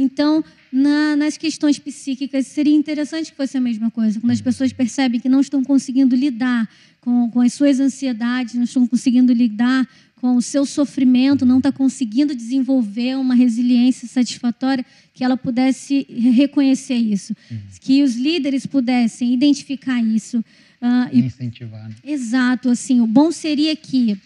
Uhum. 0.00 0.04
Então, 0.06 0.44
na, 0.72 1.16
nas 1.16 1.36
questões 1.36 1.78
psíquicas, 1.78 2.46
seria 2.46 2.74
interessante 2.74 3.30
que 3.30 3.36
fosse 3.36 3.56
a 3.56 3.60
mesma 3.60 3.90
coisa. 3.90 4.20
Quando 4.20 4.32
as 4.32 4.40
pessoas 4.40 4.72
percebem 4.72 5.20
que 5.20 5.28
não 5.28 5.40
estão 5.40 5.62
conseguindo 5.62 6.16
lidar 6.16 6.68
com, 7.00 7.30
com 7.30 7.40
as 7.40 7.52
suas 7.52 7.80
ansiedades, 7.80 8.54
não 8.54 8.64
estão 8.64 8.86
conseguindo 8.86 9.32
lidar 9.32 9.88
com 10.20 10.36
o 10.36 10.42
seu 10.42 10.66
sofrimento, 10.66 11.46
não 11.46 11.58
está 11.58 11.72
conseguindo 11.72 12.34
desenvolver 12.34 13.16
uma 13.16 13.34
resiliência 13.34 14.06
satisfatória, 14.06 14.84
que 15.14 15.24
ela 15.24 15.36
pudesse 15.36 16.06
reconhecer 16.08 16.96
isso. 16.96 17.34
Uhum. 17.50 17.58
Que 17.80 18.02
os 18.02 18.16
líderes 18.16 18.66
pudessem 18.66 19.32
identificar 19.32 20.02
isso. 20.02 20.38
Uh, 20.80 21.08
e 21.12 21.20
incentivar. 21.20 21.88
Né? 21.88 21.94
Exato. 22.04 22.68
Assim, 22.68 23.00
o 23.00 23.06
bom 23.06 23.30
seria 23.32 23.74
que 23.76 24.18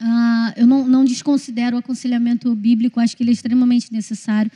Uh, 0.00 0.52
eu 0.56 0.66
não, 0.66 0.86
não, 0.86 1.04
desconsidero 1.04 1.76
o 1.76 1.78
aconselhamento 1.78 2.52
bíblico, 2.54 2.98
acho 2.98 3.16
que 3.16 3.22
ele 3.22 3.30
é 3.30 3.32
extremamente 3.32 3.92
necessário. 3.92 4.50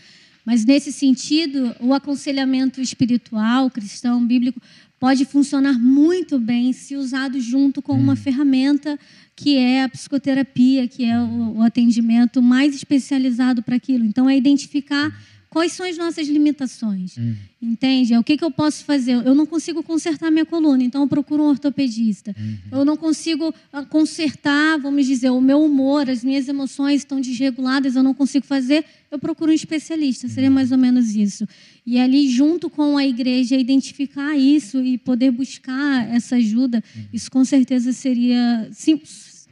Mas, 0.48 0.64
nesse 0.64 0.90
sentido, 0.90 1.76
o 1.78 1.92
aconselhamento 1.92 2.80
espiritual, 2.80 3.70
cristão, 3.70 4.26
bíblico, 4.26 4.58
pode 4.98 5.26
funcionar 5.26 5.78
muito 5.78 6.38
bem 6.38 6.72
se 6.72 6.96
usado 6.96 7.38
junto 7.38 7.82
com 7.82 7.92
uma 7.92 8.14
hum. 8.14 8.16
ferramenta 8.16 8.98
que 9.36 9.58
é 9.58 9.82
a 9.82 9.88
psicoterapia, 9.90 10.88
que 10.88 11.04
é 11.04 11.20
o, 11.20 11.58
o 11.58 11.62
atendimento 11.62 12.40
mais 12.40 12.74
especializado 12.74 13.62
para 13.62 13.76
aquilo. 13.76 14.06
Então, 14.06 14.26
é 14.26 14.38
identificar 14.38 15.14
quais 15.50 15.72
são 15.72 15.86
as 15.86 15.96
nossas 15.96 16.28
limitações. 16.28 17.16
Hum. 17.16 17.34
Entende? 17.60 18.14
É 18.14 18.18
o 18.18 18.22
que, 18.22 18.36
que 18.36 18.44
eu 18.44 18.50
posso 18.50 18.84
fazer? 18.84 19.12
Eu 19.12 19.34
não 19.34 19.44
consigo 19.44 19.82
consertar 19.82 20.30
minha 20.30 20.46
coluna, 20.46 20.82
então 20.82 21.02
eu 21.02 21.08
procuro 21.08 21.42
um 21.42 21.46
ortopedista. 21.46 22.34
Uhum. 22.38 22.58
Eu 22.70 22.84
não 22.84 22.96
consigo 22.96 23.52
ah, 23.72 23.84
consertar, 23.84 24.78
vamos 24.78 25.06
dizer, 25.06 25.30
o 25.30 25.40
meu 25.40 25.64
humor, 25.64 26.08
as 26.08 26.22
minhas 26.22 26.46
emoções 26.48 27.00
estão 27.00 27.20
desreguladas, 27.20 27.96
eu 27.96 28.02
não 28.02 28.14
consigo 28.14 28.46
fazer, 28.46 28.84
eu 29.10 29.18
procuro 29.18 29.50
um 29.50 29.54
especialista. 29.54 30.28
Uhum. 30.28 30.32
Seria 30.32 30.50
mais 30.50 30.70
ou 30.70 30.78
menos 30.78 31.16
isso. 31.16 31.48
E 31.84 31.98
ali, 31.98 32.28
junto 32.30 32.70
com 32.70 32.96
a 32.96 33.04
igreja, 33.04 33.56
identificar 33.56 34.36
isso 34.36 34.80
e 34.80 34.96
poder 34.96 35.32
buscar 35.32 36.08
essa 36.14 36.36
ajuda, 36.36 36.82
uhum. 36.94 37.04
isso 37.12 37.28
com 37.28 37.44
certeza 37.44 37.92
seria 37.92 38.68
sim, 38.70 39.00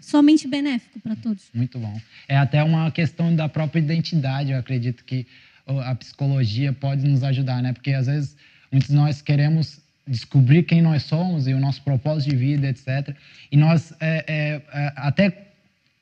somente 0.01 0.47
benéfico 0.47 1.01
para 1.01 1.17
todos. 1.17 1.43
Muito 1.53 1.77
bom. 1.81 2.01
É 2.29 2.37
até 2.37 2.63
uma 2.63 2.89
questão 2.93 3.35
da 3.35 3.49
própria 3.49 3.81
identidade, 3.81 4.53
eu 4.53 4.59
acredito 4.59 5.03
que 5.05 5.27
a 5.67 5.95
psicologia 5.95 6.73
pode 6.73 7.07
nos 7.07 7.23
ajudar, 7.25 7.63
né? 7.63 7.73
Porque 7.73 7.93
às 7.93 8.07
vezes 8.07 8.37
muitos 8.71 8.89
de 8.89 8.95
nós 8.95 9.21
queremos 9.21 9.81
descobrir 10.07 10.63
quem 10.63 10.81
nós 10.81 11.03
somos 11.03 11.49
e 11.49 11.53
o 11.53 11.59
nosso 11.59 11.83
propósito 11.83 12.31
de 12.31 12.37
vida, 12.37 12.69
etc. 12.69 13.15
E 13.51 13.57
nós 13.57 13.93
é, 14.01 14.25
é, 14.27 14.63
é, 14.73 14.93
até 14.95 15.47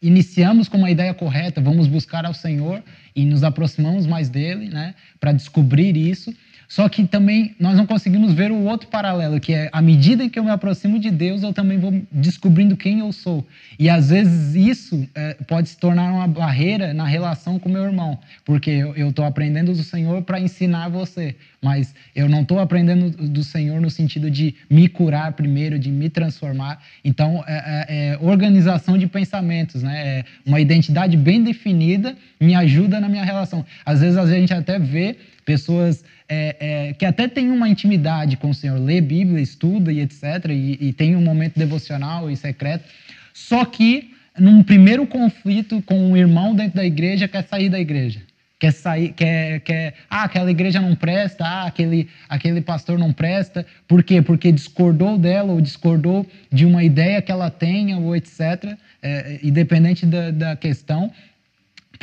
iniciamos 0.03 0.69
com 0.69 0.77
uma 0.77 0.91
ideia 0.91 1.15
correta, 1.15 1.63
vamos 1.63 1.87
buscar 1.87 2.27
ao 2.27 2.35
Senhor 2.35 2.83
e 3.17 3.25
nos 3.25 3.43
aproximamos 3.43 4.07
mais 4.07 4.29
dele, 4.29 4.69
né? 4.69 4.95
Para 5.19 5.33
descobrir 5.33 5.97
isso. 5.97 6.35
Só 6.69 6.89
que 6.89 7.07
também 7.07 7.55
nós 7.59 7.77
não 7.77 7.87
conseguimos 7.87 8.33
ver 8.33 8.51
o 8.51 8.65
outro 8.65 8.89
paralelo, 8.89 9.39
que 9.41 9.53
é 9.53 9.69
à 9.73 9.83
medida 9.83 10.29
que 10.29 10.39
eu 10.39 10.45
me 10.45 10.51
aproximo 10.51 10.99
de 10.99 11.11
Deus, 11.11 11.43
eu 11.43 11.53
também 11.53 11.79
vou 11.79 12.03
descobrindo 12.11 12.77
quem 12.77 13.01
eu 13.01 13.13
sou. 13.13 13.47
E 13.79 13.89
às 13.89 14.11
vezes 14.11 14.55
isso 14.55 15.09
é, 15.15 15.35
pode 15.47 15.69
se 15.69 15.77
tornar 15.77 16.13
uma 16.13 16.27
barreira 16.27 16.95
na 16.95 17.05
relação 17.05 17.59
com 17.59 17.69
meu 17.69 17.85
irmão, 17.85 18.19
porque 18.45 18.71
eu 18.71 19.11
estou 19.11 19.25
aprendendo 19.25 19.73
do 19.73 19.83
Senhor 19.83 20.23
para 20.23 20.41
ensinar 20.41 20.89
você, 20.89 21.37
mas 21.63 21.95
eu 22.15 22.29
não 22.29 22.43
estou 22.43 22.59
aprendendo 22.59 23.11
do 23.11 23.45
Senhor 23.45 23.81
no 23.81 23.91
sentido 23.91 24.31
de 24.31 24.55
me 24.69 24.89
curar 24.89 25.33
primeiro, 25.33 25.79
de 25.79 25.91
me 25.91 26.09
transformar. 26.09 26.83
Então, 27.05 27.45
é, 27.47 27.55
é, 27.55 28.13
é 28.13 28.19
organização 28.21 28.99
de 28.99 29.07
pensamentos, 29.07 29.83
né? 29.83 30.19
É 30.19 30.25
uma 30.47 30.61
identidade 30.61 31.17
bem 31.17 31.43
definida 31.43 32.17
me 32.45 32.55
ajuda 32.55 33.01
na 33.01 33.09
minha 33.09 33.25
relação. 33.25 33.65
Às 33.85 34.01
vezes 34.01 34.17
a 34.17 34.27
gente 34.27 34.53
até 34.53 34.79
vê 34.79 35.17
pessoas 35.45 36.05
é, 36.29 36.57
é, 36.89 36.93
que 36.95 37.05
até 37.05 37.29
têm 37.29 37.51
uma 37.51 37.69
intimidade 37.69 38.37
com 38.37 38.51
o 38.51 38.55
Senhor, 38.55 38.79
lê 38.79 39.01
Bíblia, 39.01 39.43
estuda 39.43 39.93
e 39.93 40.01
etc., 40.01 40.47
e, 40.51 40.79
e 40.81 40.93
tem 40.93 41.15
um 41.15 41.23
momento 41.23 41.59
devocional 41.59 42.31
e 42.31 42.37
secreto, 42.37 42.85
só 43.33 43.65
que 43.65 44.11
num 44.39 44.63
primeiro 44.63 45.07
conflito 45.07 45.83
com 45.83 46.11
um 46.11 46.17
irmão 46.17 46.55
dentro 46.55 46.77
da 46.77 46.85
igreja 46.85 47.29
quer 47.29 47.45
sair 47.45 47.69
da 47.69 47.79
igreja 47.79 48.21
quer 48.65 48.73
sair, 48.73 49.13
quer, 49.13 49.61
quer, 49.61 49.95
ah, 50.09 50.25
aquela 50.25 50.51
igreja 50.51 50.81
não 50.81 50.95
presta, 50.95 51.45
ah, 51.45 51.67
aquele, 51.67 52.09
aquele 52.29 52.61
pastor 52.63 52.99
não 52.99 53.13
presta. 53.13 53.67
Por 53.87 54.03
quê? 54.03 54.23
Porque 54.23 54.51
discordou 54.51 55.19
dela 55.19 55.53
ou 55.53 55.61
discordou 55.61 56.27
de 56.51 56.65
uma 56.65 56.83
ideia 56.83 57.21
que 57.21 57.31
ela 57.31 57.51
tenha 57.51 57.99
ou 57.99 58.17
etc. 58.17 58.75
É, 59.03 59.39
independente 59.43 60.07
da, 60.07 60.31
da 60.31 60.57
questão. 60.57 61.13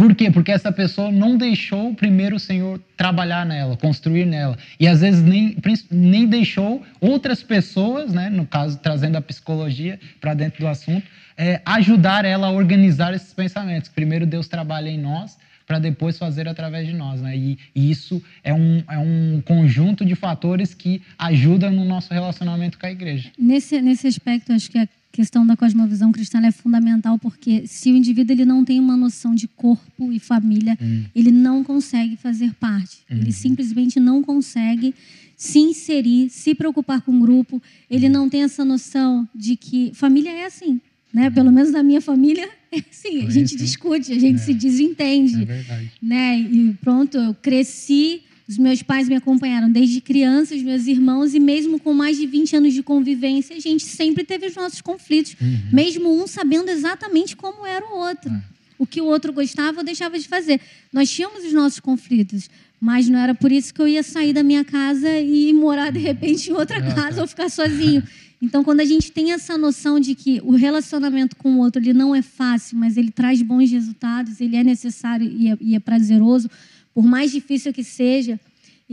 Por 0.01 0.15
quê? 0.15 0.31
Porque 0.31 0.51
essa 0.51 0.71
pessoa 0.71 1.11
não 1.11 1.37
deixou 1.37 1.93
primeiro 1.93 2.37
o 2.37 2.39
Senhor 2.39 2.81
trabalhar 2.97 3.45
nela, 3.45 3.77
construir 3.77 4.25
nela. 4.25 4.57
E 4.79 4.87
às 4.87 5.01
vezes 5.01 5.21
nem, 5.21 5.55
nem 5.91 6.25
deixou 6.25 6.83
outras 6.99 7.43
pessoas, 7.43 8.11
né, 8.11 8.27
no 8.27 8.47
caso, 8.47 8.79
trazendo 8.79 9.17
a 9.17 9.21
psicologia 9.21 9.99
para 10.19 10.33
dentro 10.33 10.61
do 10.61 10.67
assunto, 10.67 11.05
é, 11.37 11.61
ajudar 11.63 12.25
ela 12.25 12.47
a 12.47 12.51
organizar 12.51 13.13
esses 13.13 13.31
pensamentos. 13.31 13.91
Primeiro 13.91 14.25
Deus 14.25 14.47
trabalha 14.47 14.89
em 14.89 14.97
nós 14.97 15.37
para 15.67 15.77
depois 15.77 16.17
fazer 16.17 16.47
através 16.47 16.87
de 16.87 16.95
nós. 16.95 17.21
Né? 17.21 17.37
E, 17.37 17.59
e, 17.75 17.91
isso 17.91 18.23
é 18.43 18.51
um, 18.51 18.83
é 18.89 18.97
um 18.97 19.39
conjunto 19.45 20.03
de 20.03 20.15
fatores 20.15 20.73
que 20.73 21.03
ajudam 21.15 21.69
no 21.69 21.85
nosso 21.85 22.11
relacionamento 22.11 22.79
com 22.79 22.87
a 22.87 22.91
igreja. 22.91 23.29
Nesse, 23.37 23.79
nesse 23.79 24.07
aspecto, 24.07 24.51
acho 24.51 24.71
que 24.71 24.79
a 24.79 24.87
questão 25.11 25.45
da 25.45 25.57
cosmovisão 25.57 26.11
cristã 26.11 26.39
é 26.45 26.51
fundamental, 26.51 27.19
porque 27.19 27.67
se 27.67 27.91
o 27.91 27.95
indivíduo 27.95 28.33
ele 28.33 28.45
não 28.45 28.63
tem 28.63 28.79
uma 28.79 28.95
noção 28.95 29.35
de 29.35 29.47
corpo 29.47 30.11
e 30.11 30.19
família, 30.19 30.77
hum. 30.81 31.03
ele 31.13 31.31
não 31.31 31.63
consegue 31.63 32.15
fazer 32.15 32.53
parte. 32.53 32.99
Hum. 33.09 33.17
Ele 33.17 33.31
simplesmente 33.31 33.99
não 33.99 34.23
consegue 34.23 34.95
se 35.35 35.59
inserir, 35.59 36.29
se 36.29 36.55
preocupar 36.55 37.01
com 37.01 37.11
o 37.11 37.19
grupo. 37.19 37.61
Ele 37.89 38.07
hum. 38.07 38.11
não 38.11 38.29
tem 38.29 38.43
essa 38.43 38.63
noção 38.63 39.27
de 39.35 39.55
que 39.55 39.91
família 39.93 40.31
é 40.31 40.45
assim. 40.45 40.79
Né? 41.13 41.29
Pelo 41.29 41.51
menos 41.51 41.71
na 41.71 41.83
minha 41.83 41.99
família, 41.99 42.47
é 42.71 42.77
assim, 42.89 43.25
a 43.27 43.29
gente 43.29 43.55
discute, 43.57 44.13
a 44.13 44.19
gente 44.19 44.35
é. 44.35 44.43
se 44.43 44.53
desentende. 44.53 45.41
É 45.41 45.45
verdade. 45.45 45.91
Né? 46.01 46.39
E 46.39 46.73
pronto, 46.81 47.17
eu 47.17 47.33
cresci, 47.33 48.21
os 48.51 48.57
meus 48.57 48.83
pais 48.83 49.07
me 49.07 49.15
acompanharam 49.15 49.71
desde 49.71 50.01
criança, 50.01 50.53
os 50.53 50.61
meus 50.61 50.85
irmãos, 50.85 51.33
e 51.33 51.39
mesmo 51.39 51.79
com 51.79 51.93
mais 51.93 52.17
de 52.17 52.27
20 52.27 52.57
anos 52.57 52.73
de 52.73 52.83
convivência, 52.83 53.55
a 53.55 53.59
gente 53.59 53.83
sempre 53.83 54.25
teve 54.25 54.47
os 54.47 54.55
nossos 54.55 54.81
conflitos, 54.81 55.37
uhum. 55.41 55.61
mesmo 55.71 56.21
um 56.21 56.27
sabendo 56.27 56.69
exatamente 56.69 57.33
como 57.33 57.65
era 57.65 57.85
o 57.85 57.97
outro. 57.97 58.29
É. 58.29 58.41
O 58.77 58.85
que 58.85 58.99
o 58.99 59.05
outro 59.05 59.31
gostava 59.31 59.77
ou 59.77 59.85
deixava 59.85 60.19
de 60.19 60.27
fazer. 60.27 60.59
Nós 60.91 61.09
tínhamos 61.09 61.45
os 61.45 61.53
nossos 61.53 61.79
conflitos, 61.79 62.49
mas 62.79 63.07
não 63.07 63.19
era 63.19 63.33
por 63.33 63.51
isso 63.53 63.73
que 63.73 63.81
eu 63.81 63.87
ia 63.87 64.03
sair 64.03 64.33
da 64.33 64.43
minha 64.43 64.65
casa 64.65 65.17
e 65.19 65.53
morar 65.53 65.89
de 65.91 65.99
repente 65.99 66.49
em 66.49 66.53
outra 66.53 66.79
ah, 66.79 66.93
casa 66.93 67.15
tá. 67.15 67.21
ou 67.21 67.27
ficar 67.27 67.49
sozinho. 67.49 68.03
Então, 68.41 68.63
quando 68.65 68.81
a 68.81 68.85
gente 68.85 69.11
tem 69.11 69.31
essa 69.31 69.57
noção 69.57 69.97
de 69.97 70.13
que 70.13 70.41
o 70.43 70.55
relacionamento 70.55 71.37
com 71.37 71.53
o 71.53 71.59
outro 71.59 71.81
ele 71.81 71.93
não 71.93 72.13
é 72.13 72.23
fácil, 72.23 72.77
mas 72.77 72.97
ele 72.97 73.11
traz 73.11 73.41
bons 73.41 73.71
resultados, 73.71 74.41
ele 74.41 74.57
é 74.57 74.63
necessário 74.63 75.25
e 75.25 75.47
é, 75.47 75.57
e 75.61 75.75
é 75.75 75.79
prazeroso, 75.79 76.49
por 76.93 77.03
mais 77.03 77.31
difícil 77.31 77.73
que 77.73 77.83
seja, 77.83 78.39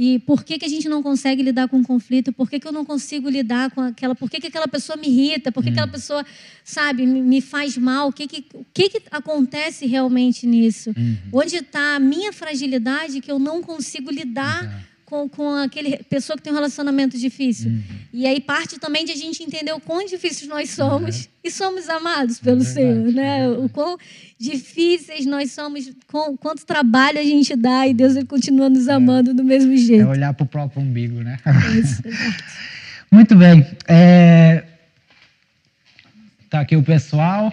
e 0.01 0.21
por 0.21 0.45
que, 0.45 0.61
que 0.61 0.65
a 0.65 0.69
gente 0.69 0.89
não 0.89 1.03
consegue 1.03 1.43
lidar 1.43 1.67
com 1.67 1.81
o 1.81 1.85
conflito? 1.85 2.33
Por 2.33 2.49
que, 2.49 2.61
que 2.61 2.69
eu 2.69 2.71
não 2.71 2.85
consigo 2.85 3.29
lidar 3.29 3.69
com 3.73 3.81
aquela. 3.81 4.15
Por 4.15 4.31
que, 4.31 4.39
que 4.41 4.47
aquela 4.47 4.69
pessoa 4.69 4.97
me 4.97 5.09
irrita? 5.09 5.51
Por 5.51 5.61
que, 5.61 5.71
hum. 5.71 5.73
que 5.73 5.81
aquela 5.81 5.91
pessoa, 5.91 6.25
sabe, 6.63 7.05
me 7.05 7.41
faz 7.41 7.77
mal? 7.77 8.07
O 8.07 8.13
que, 8.13 8.29
que, 8.29 8.45
o 8.55 8.65
que, 8.73 8.91
que 8.91 9.03
acontece 9.11 9.87
realmente 9.87 10.47
nisso? 10.47 10.95
Uhum. 10.97 11.17
Onde 11.33 11.57
está 11.57 11.97
a 11.97 11.99
minha 11.99 12.33
fragilidade 12.33 13.21
que 13.21 13.29
eu 13.29 13.41
não 13.41 13.61
consigo 13.61 14.09
lidar 14.09 14.88
com, 15.09 15.27
com 15.27 15.55
aquele 15.55 15.97
pessoa 16.05 16.37
que 16.37 16.43
tem 16.43 16.53
um 16.53 16.57
relacionamento 16.57 17.17
difícil. 17.17 17.71
Uhum. 17.71 17.83
E 18.13 18.27
aí 18.27 18.43
parte 18.43 18.79
também 18.79 19.07
de 19.07 19.13
a 19.13 19.17
gente 19.17 19.43
entender 19.43 19.73
o 19.73 19.81
quão 19.81 20.05
difíceis 20.05 20.47
nós 20.47 20.69
somos 20.69 21.23
uhum. 21.23 21.29
e 21.45 21.51
somos 21.51 21.89
amados 21.89 22.39
pelo 22.39 22.61
é 22.61 22.65
Senhor, 22.65 23.11
né? 23.11 23.45
É 23.45 23.49
o 23.49 23.71
quão 23.71 23.97
difíceis 24.39 25.25
nós 25.25 25.53
somos, 25.53 25.91
com, 26.09 26.37
quanto 26.37 26.67
trabalho 26.67 27.19
a 27.19 27.23
gente 27.23 27.57
dá 27.57 27.87
e 27.87 27.95
Deus 27.95 28.17
ele 28.17 28.27
continua 28.27 28.69
nos 28.69 28.87
é. 28.87 28.93
amando 28.93 29.31
é. 29.31 29.33
do 29.35 29.43
mesmo 29.43 29.75
jeito. 29.79 30.03
É 30.03 30.07
olhar 30.07 30.35
para 30.35 30.45
o 30.45 30.47
próprio 30.47 30.83
umbigo, 30.83 31.23
né? 31.23 31.39
Isso, 31.83 32.03
Muito 33.11 33.35
bem. 33.35 33.67
É... 33.87 34.63
Tá 36.51 36.61
aqui 36.61 36.77
o 36.77 36.83
pessoal. 36.83 37.51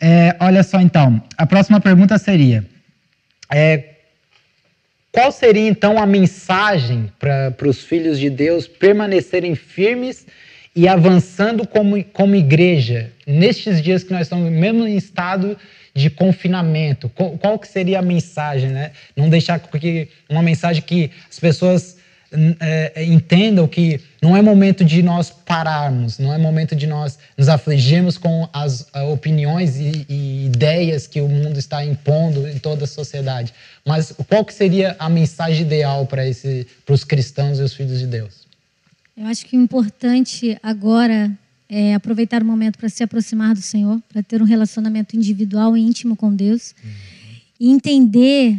É, 0.00 0.36
olha 0.38 0.62
só 0.62 0.80
então, 0.80 1.22
a 1.36 1.44
próxima 1.44 1.80
pergunta 1.80 2.18
seria: 2.18 2.64
é, 3.50 3.91
qual 5.12 5.30
seria 5.30 5.68
então 5.68 5.98
a 5.98 6.06
mensagem 6.06 7.12
para 7.18 7.68
os 7.68 7.84
filhos 7.84 8.18
de 8.18 8.30
Deus 8.30 8.66
permanecerem 8.66 9.54
firmes 9.54 10.26
e 10.74 10.88
avançando 10.88 11.68
como, 11.68 12.02
como 12.02 12.34
igreja 12.34 13.12
nestes 13.26 13.82
dias 13.82 14.02
que 14.02 14.10
nós 14.10 14.22
estamos, 14.22 14.50
mesmo 14.50 14.86
em 14.86 14.96
estado 14.96 15.58
de 15.94 16.08
confinamento? 16.08 17.10
Qual, 17.10 17.36
qual 17.36 17.58
que 17.58 17.68
seria 17.68 17.98
a 17.98 18.02
mensagem, 18.02 18.70
né? 18.70 18.92
Não 19.14 19.28
deixar 19.28 19.60
porque 19.60 20.08
uma 20.30 20.42
mensagem 20.42 20.82
que 20.82 21.10
as 21.30 21.38
pessoas 21.38 21.98
é, 22.60 22.92
é, 22.94 23.04
entendam 23.04 23.68
que 23.68 24.00
não 24.20 24.36
é 24.36 24.40
momento 24.40 24.84
de 24.84 25.02
nós 25.02 25.30
pararmos, 25.30 26.18
não 26.18 26.32
é 26.32 26.38
momento 26.38 26.74
de 26.74 26.86
nós 26.86 27.18
nos 27.36 27.48
afligirmos 27.48 28.16
com 28.16 28.48
as 28.52 28.86
opiniões 29.10 29.76
e, 29.76 30.06
e 30.08 30.46
ideias 30.46 31.06
que 31.06 31.20
o 31.20 31.28
mundo 31.28 31.58
está 31.58 31.84
impondo 31.84 32.48
em 32.48 32.58
toda 32.58 32.84
a 32.84 32.86
sociedade. 32.86 33.52
Mas 33.84 34.12
qual 34.28 34.44
que 34.44 34.54
seria 34.54 34.96
a 34.98 35.08
mensagem 35.08 35.62
ideal 35.62 36.06
para 36.06 36.22
os 36.88 37.04
cristãos 37.04 37.58
e 37.58 37.62
os 37.62 37.74
filhos 37.74 37.98
de 37.98 38.06
Deus? 38.06 38.46
Eu 39.16 39.26
acho 39.26 39.44
que 39.44 39.56
o 39.56 39.60
importante 39.60 40.56
agora 40.62 41.30
é 41.68 41.94
aproveitar 41.94 42.42
o 42.42 42.46
momento 42.46 42.78
para 42.78 42.88
se 42.88 43.02
aproximar 43.02 43.54
do 43.54 43.62
Senhor, 43.62 44.00
para 44.10 44.22
ter 44.22 44.40
um 44.40 44.44
relacionamento 44.44 45.16
individual 45.16 45.76
e 45.76 45.80
íntimo 45.80 46.16
com 46.16 46.34
Deus, 46.34 46.74
uhum. 46.82 46.90
e 47.60 47.70
entender 47.70 48.58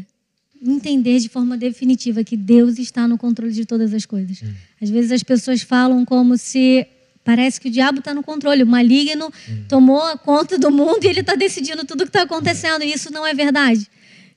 entender 0.64 1.20
de 1.20 1.30
forma 1.30 1.58
definitiva 1.58 2.24
que 2.24 2.38
Deus 2.38 2.80
está 2.80 3.08
no 3.08 3.18
controle 3.18 3.52
de 3.52 3.66
todas 3.66 3.94
as 3.94 4.06
coisas. 4.06 4.42
Hum. 4.42 4.54
Às 4.82 4.90
vezes 4.90 5.12
as 5.12 5.24
pessoas 5.24 5.62
falam 5.62 6.06
como 6.06 6.38
se 6.38 6.88
parece 7.24 7.60
que 7.60 7.70
o 7.70 7.72
diabo 7.72 8.00
está 8.00 8.14
no 8.14 8.24
controle, 8.24 8.64
o 8.64 8.68
maligno 8.68 9.28
hum. 9.28 9.64
tomou 9.68 10.02
a 10.02 10.18
conta 10.18 10.58
do 10.58 10.72
mundo 10.72 11.04
e 11.04 11.08
ele 11.08 11.22
está 11.22 11.36
decidindo 11.36 11.86
tudo 11.86 12.02
o 12.02 12.04
que 12.06 12.10
está 12.10 12.24
acontecendo. 12.24 12.84
E 12.84 12.94
isso 12.94 13.12
não 13.12 13.26
é 13.26 13.34
verdade. 13.34 13.88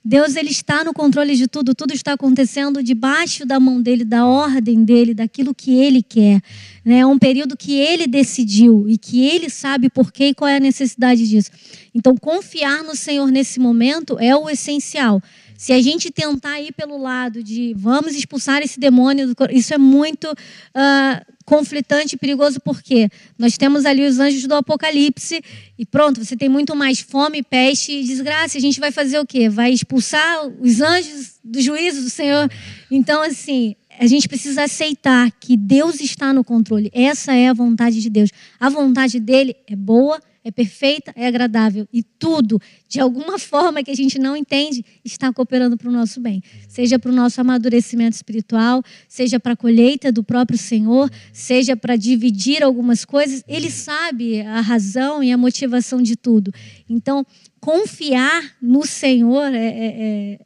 Deus 0.08 0.36
ele 0.36 0.50
está 0.50 0.84
no 0.84 0.94
controle 0.94 1.34
de 1.34 1.48
tudo, 1.48 1.74
tudo 1.74 1.92
está 1.92 2.12
acontecendo 2.12 2.80
debaixo 2.80 3.44
da 3.44 3.58
mão 3.58 3.82
dele, 3.82 4.04
da 4.04 4.24
ordem 4.24 4.84
dele, 4.84 5.12
daquilo 5.12 5.52
que 5.52 5.74
ele 5.74 6.00
quer. 6.00 6.40
Né? 6.84 6.98
É 6.98 7.06
um 7.06 7.18
período 7.18 7.56
que 7.56 7.72
ele 7.72 8.06
decidiu 8.06 8.88
e 8.88 8.96
que 8.96 9.26
ele 9.26 9.50
sabe 9.50 9.90
por 9.90 10.12
quê 10.12 10.28
e 10.28 10.34
qual 10.34 10.46
é 10.46 10.58
a 10.58 10.60
necessidade 10.60 11.28
disso. 11.28 11.50
Então, 11.92 12.16
confiar 12.16 12.84
no 12.84 12.94
Senhor 12.94 13.32
nesse 13.32 13.58
momento 13.58 14.16
é 14.20 14.36
o 14.36 14.48
essencial. 14.48 15.20
Se 15.56 15.72
a 15.72 15.80
gente 15.80 16.10
tentar 16.10 16.60
ir 16.60 16.72
pelo 16.72 16.98
lado 16.98 17.42
de 17.42 17.74
vamos 17.76 18.14
expulsar 18.14 18.62
esse 18.62 18.78
demônio, 18.78 19.34
isso 19.50 19.72
é 19.72 19.78
muito 19.78 20.30
uh, 20.30 21.34
conflitante 21.44 22.16
e 22.16 22.18
perigoso, 22.18 22.60
porque 22.60 23.08
nós 23.38 23.56
temos 23.56 23.86
ali 23.86 24.04
os 24.04 24.18
anjos 24.18 24.46
do 24.46 24.54
Apocalipse 24.54 25.40
e 25.78 25.86
pronto, 25.86 26.22
você 26.22 26.36
tem 26.36 26.48
muito 26.48 26.74
mais 26.74 27.00
fome, 27.00 27.42
peste 27.42 27.92
e 27.92 28.04
desgraça. 28.04 28.58
A 28.58 28.60
gente 28.60 28.80
vai 28.80 28.90
fazer 28.90 29.18
o 29.18 29.26
quê? 29.26 29.48
Vai 29.48 29.70
expulsar 29.70 30.46
os 30.60 30.80
anjos 30.80 31.36
do 31.42 31.60
juízo 31.60 32.02
do 32.02 32.10
Senhor? 32.10 32.50
Então, 32.90 33.22
assim, 33.22 33.76
a 33.98 34.06
gente 34.06 34.28
precisa 34.28 34.64
aceitar 34.64 35.30
que 35.40 35.56
Deus 35.56 36.00
está 36.00 36.32
no 36.32 36.44
controle. 36.44 36.90
Essa 36.92 37.32
é 37.34 37.48
a 37.48 37.52
vontade 37.52 38.00
de 38.02 38.10
Deus. 38.10 38.30
A 38.58 38.68
vontade 38.68 39.18
dele 39.20 39.56
é 39.66 39.76
boa, 39.76 40.20
é 40.46 40.50
perfeita, 40.52 41.12
é 41.16 41.26
agradável. 41.26 41.88
E 41.92 42.04
tudo, 42.04 42.60
de 42.88 43.00
alguma 43.00 43.36
forma 43.36 43.82
que 43.82 43.90
a 43.90 43.94
gente 43.96 44.16
não 44.16 44.36
entende, 44.36 44.84
está 45.04 45.32
cooperando 45.32 45.76
para 45.76 45.88
o 45.88 45.92
nosso 45.92 46.20
bem. 46.20 46.40
Seja 46.68 47.00
para 47.00 47.10
o 47.10 47.14
nosso 47.14 47.40
amadurecimento 47.40 48.14
espiritual, 48.14 48.80
seja 49.08 49.40
para 49.40 49.54
a 49.54 49.56
colheita 49.56 50.12
do 50.12 50.22
próprio 50.22 50.56
Senhor, 50.56 51.10
seja 51.32 51.76
para 51.76 51.96
dividir 51.96 52.62
algumas 52.62 53.04
coisas. 53.04 53.42
Ele 53.48 53.68
sabe 53.68 54.40
a 54.42 54.60
razão 54.60 55.20
e 55.20 55.32
a 55.32 55.36
motivação 55.36 56.00
de 56.00 56.14
tudo. 56.14 56.52
Então, 56.88 57.26
confiar 57.60 58.54
no 58.62 58.86
Senhor, 58.86 59.52
é, 59.52 59.66
é, 59.66 59.86
é 59.88 60.38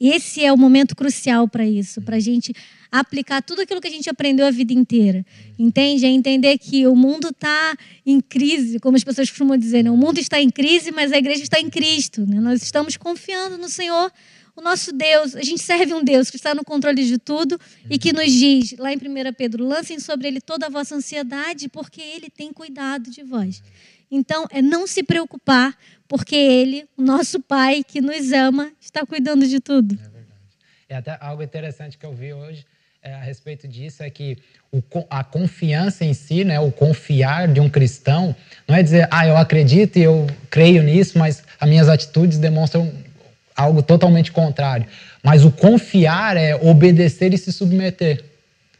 esse 0.00 0.42
é 0.42 0.52
o 0.52 0.56
momento 0.56 0.96
crucial 0.96 1.46
para 1.46 1.66
isso, 1.66 2.00
para 2.00 2.16
a 2.16 2.20
gente 2.20 2.54
aplicar 2.90 3.42
tudo 3.42 3.62
aquilo 3.62 3.80
que 3.80 3.86
a 3.86 3.90
gente 3.90 4.08
aprendeu 4.08 4.46
a 4.46 4.50
vida 4.50 4.72
inteira. 4.72 5.24
Entende? 5.58 6.06
É 6.06 6.08
entender 6.08 6.58
que 6.58 6.86
o 6.86 6.96
mundo 6.96 7.28
está 7.28 7.76
em 8.04 8.20
crise, 8.20 8.80
como 8.80 8.96
as 8.96 9.04
pessoas 9.04 9.28
costumam 9.28 9.56
dizer, 9.56 9.84
né? 9.84 9.90
o 9.90 9.96
mundo 9.96 10.18
está 10.18 10.40
em 10.40 10.50
crise, 10.50 10.90
mas 10.90 11.12
a 11.12 11.18
igreja 11.18 11.42
está 11.42 11.60
em 11.60 11.68
Cristo. 11.68 12.26
Né? 12.26 12.40
Nós 12.40 12.62
estamos 12.62 12.96
confiando 12.96 13.58
no 13.58 13.68
Senhor, 13.68 14.10
o 14.56 14.60
nosso 14.60 14.92
Deus. 14.92 15.36
A 15.36 15.42
gente 15.42 15.62
serve 15.62 15.94
um 15.94 16.02
Deus 16.02 16.30
que 16.30 16.36
está 16.36 16.54
no 16.54 16.64
controle 16.64 17.04
de 17.04 17.18
tudo 17.18 17.58
e 17.88 17.98
que 17.98 18.12
nos 18.12 18.30
diz, 18.32 18.74
lá 18.78 18.92
em 18.92 18.96
1 18.96 19.32
Pedro, 19.36 19.64
lancem 19.64 20.00
sobre 20.00 20.28
ele 20.28 20.40
toda 20.40 20.66
a 20.66 20.70
vossa 20.70 20.94
ansiedade, 20.94 21.68
porque 21.68 22.00
ele 22.00 22.28
tem 22.30 22.52
cuidado 22.52 23.10
de 23.10 23.22
vós. 23.22 23.62
Então, 24.10 24.46
é 24.50 24.60
não 24.60 24.86
se 24.86 25.04
preocupar, 25.04 25.76
porque 26.10 26.34
ele, 26.34 26.88
o 26.98 27.02
nosso 27.02 27.38
Pai 27.38 27.84
que 27.86 28.00
nos 28.00 28.32
ama, 28.32 28.72
está 28.80 29.06
cuidando 29.06 29.46
de 29.46 29.60
tudo. 29.60 29.96
É 30.88 30.92
E 30.92 30.94
até 30.94 31.16
algo 31.20 31.40
interessante 31.40 31.96
que 31.96 32.04
eu 32.04 32.12
vi 32.12 32.32
hoje 32.32 32.66
é, 33.00 33.14
a 33.14 33.20
respeito 33.20 33.68
disso 33.68 34.02
é 34.02 34.10
que 34.10 34.36
o, 34.72 34.82
a 35.08 35.22
confiança 35.22 36.04
em 36.04 36.12
si, 36.12 36.42
né, 36.44 36.58
o 36.58 36.72
confiar 36.72 37.46
de 37.46 37.60
um 37.60 37.70
cristão, 37.70 38.34
não 38.66 38.74
é 38.74 38.82
dizer, 38.82 39.06
ah, 39.08 39.24
eu 39.24 39.36
acredito 39.36 40.00
e 40.00 40.02
eu 40.02 40.26
creio 40.50 40.82
nisso, 40.82 41.16
mas 41.16 41.44
as 41.60 41.68
minhas 41.68 41.88
atitudes 41.88 42.38
demonstram 42.38 42.92
algo 43.54 43.80
totalmente 43.80 44.32
contrário. 44.32 44.88
Mas 45.22 45.44
o 45.44 45.52
confiar 45.52 46.36
é 46.36 46.56
obedecer 46.56 47.32
e 47.32 47.38
se 47.38 47.52
submeter. 47.52 48.18
Ou 48.18 48.26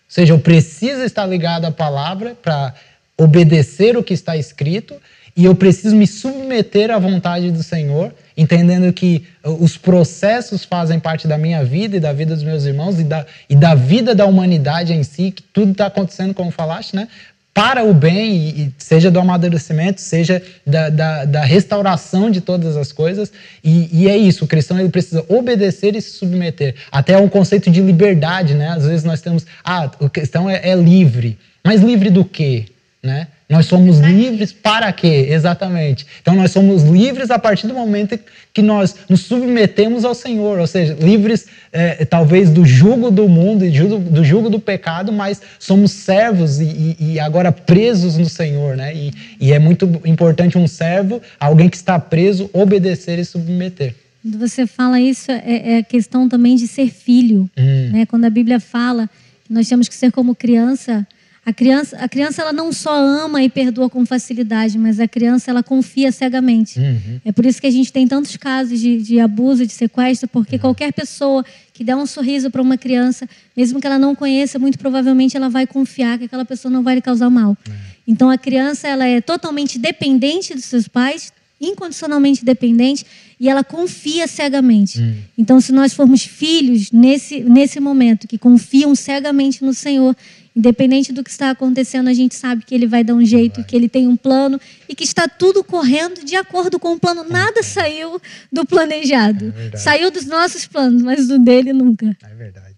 seja, 0.09 0.33
eu 0.33 0.41
preciso 0.41 1.03
estar 1.03 1.26
ligado 1.26 1.64
à 1.64 1.70
palavra 1.70 2.35
para 2.35 2.74
obedecer 3.16 3.97
o 3.97 4.03
que 4.03 4.14
está 4.14 4.37
escrito 4.37 5.01
e 5.37 5.45
eu 5.45 5.55
preciso 5.55 5.97
me 5.97 6.07
submeter 6.07 6.91
à 6.91 6.99
vontade 6.99 7.51
do 7.51 7.62
Senhor, 7.62 8.12
entendendo 8.37 8.93
que 8.93 9.24
os 9.45 9.76
processos 9.76 10.64
fazem 10.64 10.99
parte 10.99 11.28
da 11.28 11.39
minha 11.39 11.64
vida 11.64 11.97
e 11.97 12.01
da 12.01 12.12
vida 12.12 12.35
dos 12.35 12.45
meus 12.45 12.64
irmãos 12.64 12.99
e 12.99 13.05
da, 13.05 13.26
e 13.49 13.55
da 13.55 13.74
vida 13.74 14.14
da 14.14 14.26
humanidade 14.26 14.93
em 14.93 15.03
si, 15.03 15.31
que 15.31 15.43
tudo 15.43 15.72
está 15.72 15.87
acontecendo, 15.87 16.35
como 16.35 16.51
falaste, 16.51 16.95
né? 16.95 17.09
para 17.53 17.85
o 17.85 17.93
bem, 17.93 18.49
e 18.49 18.74
seja 18.78 19.11
do 19.11 19.18
amadurecimento, 19.18 20.01
seja 20.01 20.41
da, 20.64 20.89
da, 20.89 21.24
da 21.24 21.41
restauração 21.43 22.31
de 22.31 22.41
todas 22.41 22.76
as 22.76 22.93
coisas. 22.93 23.33
E, 23.62 23.89
e, 23.93 24.09
é 24.09 24.16
isso, 24.16 24.45
o 24.45 24.49
cristão 24.49 24.78
ele 24.78 24.89
precisa 24.89 25.24
obedecer 25.28 25.97
e 25.97 26.01
se 26.01 26.12
submeter. 26.12 26.76
Até 26.93 27.18
um 27.18 27.28
conceito 27.28 27.70
de 27.70 27.81
liberdade, 27.81 28.55
né? 28.55 28.68
Às 28.68 28.87
vezes 28.87 29.05
nós 29.05 29.20
temos, 29.20 29.45
ah, 29.64 29.91
o 29.99 30.09
cristão 30.09 30.49
é, 30.49 30.70
é 30.70 30.74
livre. 30.76 31.39
Mas 31.64 31.81
livre 31.81 32.09
do 32.09 32.24
quê? 32.24 32.66
Né? 33.03 33.26
Nós 33.51 33.66
somos 33.66 33.98
livres 33.98 34.53
para 34.53 34.92
quê? 34.92 35.26
Exatamente. 35.28 36.07
Então 36.22 36.36
nós 36.36 36.53
somos 36.53 36.84
livres 36.84 37.32
a 37.32 37.38
partir 37.38 37.66
do 37.66 37.74
momento 37.74 38.16
que 38.55 38.62
nós 38.62 38.94
nos 39.09 39.22
submetemos 39.22 40.05
ao 40.05 40.14
Senhor, 40.14 40.61
ou 40.61 40.66
seja, 40.68 40.96
livres 41.01 41.46
é, 41.72 42.05
talvez 42.05 42.48
do 42.48 42.64
jugo 42.64 43.11
do 43.11 43.28
mundo 43.28 43.64
e 43.64 43.70
do 43.70 44.24
jugo 44.24 44.48
do 44.48 44.61
pecado, 44.61 45.12
mas 45.12 45.42
somos 45.59 45.90
servos 45.90 46.61
e, 46.61 46.96
e 47.01 47.18
agora 47.18 47.51
presos 47.51 48.16
no 48.16 48.28
Senhor, 48.28 48.76
né? 48.76 48.94
E, 48.94 49.12
e, 49.40 49.53
é 49.53 49.59
muito 49.59 49.84
importante 50.05 50.57
um 50.57 50.68
servo, 50.68 51.20
alguém 51.38 51.68
que 51.68 51.76
está 51.76 51.98
preso, 51.98 52.48
obedecer 52.53 53.18
e 53.18 53.24
submeter. 53.24 53.96
Quando 54.22 54.38
você 54.38 54.64
fala 54.64 55.01
isso, 55.01 55.30
é, 55.32 55.78
é 55.78 55.82
questão 55.82 56.28
também 56.28 56.55
de 56.55 56.68
ser 56.68 56.88
filho, 56.88 57.51
hum. 57.59 57.90
né? 57.92 58.07
Quando 58.07 58.26
a 58.26 58.30
Bíblia 58.30 58.61
fala 58.61 59.11
que 59.44 59.53
nós 59.53 59.68
temos 59.68 59.88
que 59.88 59.94
ser 59.94 60.12
como 60.12 60.36
criança 60.36 61.05
a 61.45 61.55
criança, 61.55 61.97
a 61.97 62.09
criança 62.09 62.43
ela 62.43 62.53
não 62.53 62.70
só 62.70 62.95
ama 62.95 63.43
e 63.43 63.49
perdoa 63.49 63.88
com 63.88 64.05
facilidade, 64.05 64.78
mas 64.78 65.01
a 65.01 65.09
criança 65.09 65.51
ela 65.51 65.62
confia 65.62 66.12
cegamente. 66.12 66.78
Uhum. 66.78 67.20
É 67.24 67.32
por 67.32 67.47
isso 67.47 67.61
que 67.61 67.66
a 67.66 67.70
gente 67.70 67.91
tem 67.91 68.07
tantos 68.07 68.36
casos 68.36 68.78
de, 68.78 68.99
de 69.03 69.18
abuso, 69.18 69.66
de 69.66 69.72
sequestro, 69.72 70.28
porque 70.28 70.57
uhum. 70.57 70.61
qualquer 70.61 70.93
pessoa 70.93 71.45
que 71.72 71.82
dá 71.82 71.97
um 71.97 72.05
sorriso 72.05 72.51
para 72.51 72.61
uma 72.61 72.76
criança, 72.76 73.26
mesmo 73.57 73.80
que 73.80 73.86
ela 73.86 73.99
não 73.99 74.14
conheça, 74.14 74.59
muito 74.59 74.78
provavelmente 74.78 75.34
ela 75.34 75.49
vai 75.49 75.66
confiar 75.66 76.18
que 76.18 76.26
aquela 76.26 76.45
pessoa 76.45 76.70
não 76.70 76.82
vai 76.82 76.97
lhe 76.97 77.01
causar 77.01 77.30
mal. 77.30 77.57
Uhum. 77.66 77.74
Então 78.07 78.28
a 78.28 78.36
criança 78.36 78.86
ela 78.86 79.07
é 79.07 79.22
totalmente 79.22 79.78
dependente 79.78 80.53
dos 80.53 80.66
seus 80.66 80.86
pais, 80.88 81.32
incondicionalmente 81.59 82.45
dependente, 82.45 83.05
e 83.38 83.49
ela 83.49 83.64
confia 83.64 84.28
cegamente. 84.28 84.99
Uhum. 84.99 85.14
Então 85.38 85.59
se 85.59 85.72
nós 85.72 85.95
formos 85.95 86.22
filhos 86.22 86.93
nesse 86.93 87.41
nesse 87.41 87.80
momento 87.80 88.28
que 88.28 88.36
confiam 88.36 88.95
cegamente 88.95 89.64
no 89.64 89.72
Senhor, 89.72 90.14
Independente 90.55 91.12
do 91.12 91.22
que 91.22 91.30
está 91.30 91.51
acontecendo, 91.51 92.09
a 92.09 92.12
gente 92.12 92.34
sabe 92.34 92.64
que 92.64 92.74
ele 92.74 92.86
vai 92.86 93.05
dar 93.05 93.14
um 93.14 93.24
jeito, 93.24 93.62
que 93.62 93.76
ele 93.76 93.88
tem 93.88 94.09
um 94.09 94.16
plano 94.16 94.61
e 94.88 94.94
que 94.94 95.05
está 95.05 95.28
tudo 95.28 95.62
correndo 95.62 96.24
de 96.24 96.34
acordo 96.34 96.78
com 96.78 96.94
o 96.94 96.98
plano. 96.98 97.24
Nada 97.28 97.62
saiu 97.62 98.20
do 98.51 98.66
planejado. 98.66 99.55
É 99.72 99.76
saiu 99.76 100.11
dos 100.11 100.26
nossos 100.26 100.66
planos, 100.66 101.03
mas 101.03 101.28
do 101.28 101.38
dele 101.38 101.72
nunca. 101.72 102.07
É 102.22 102.34
verdade. 102.34 102.76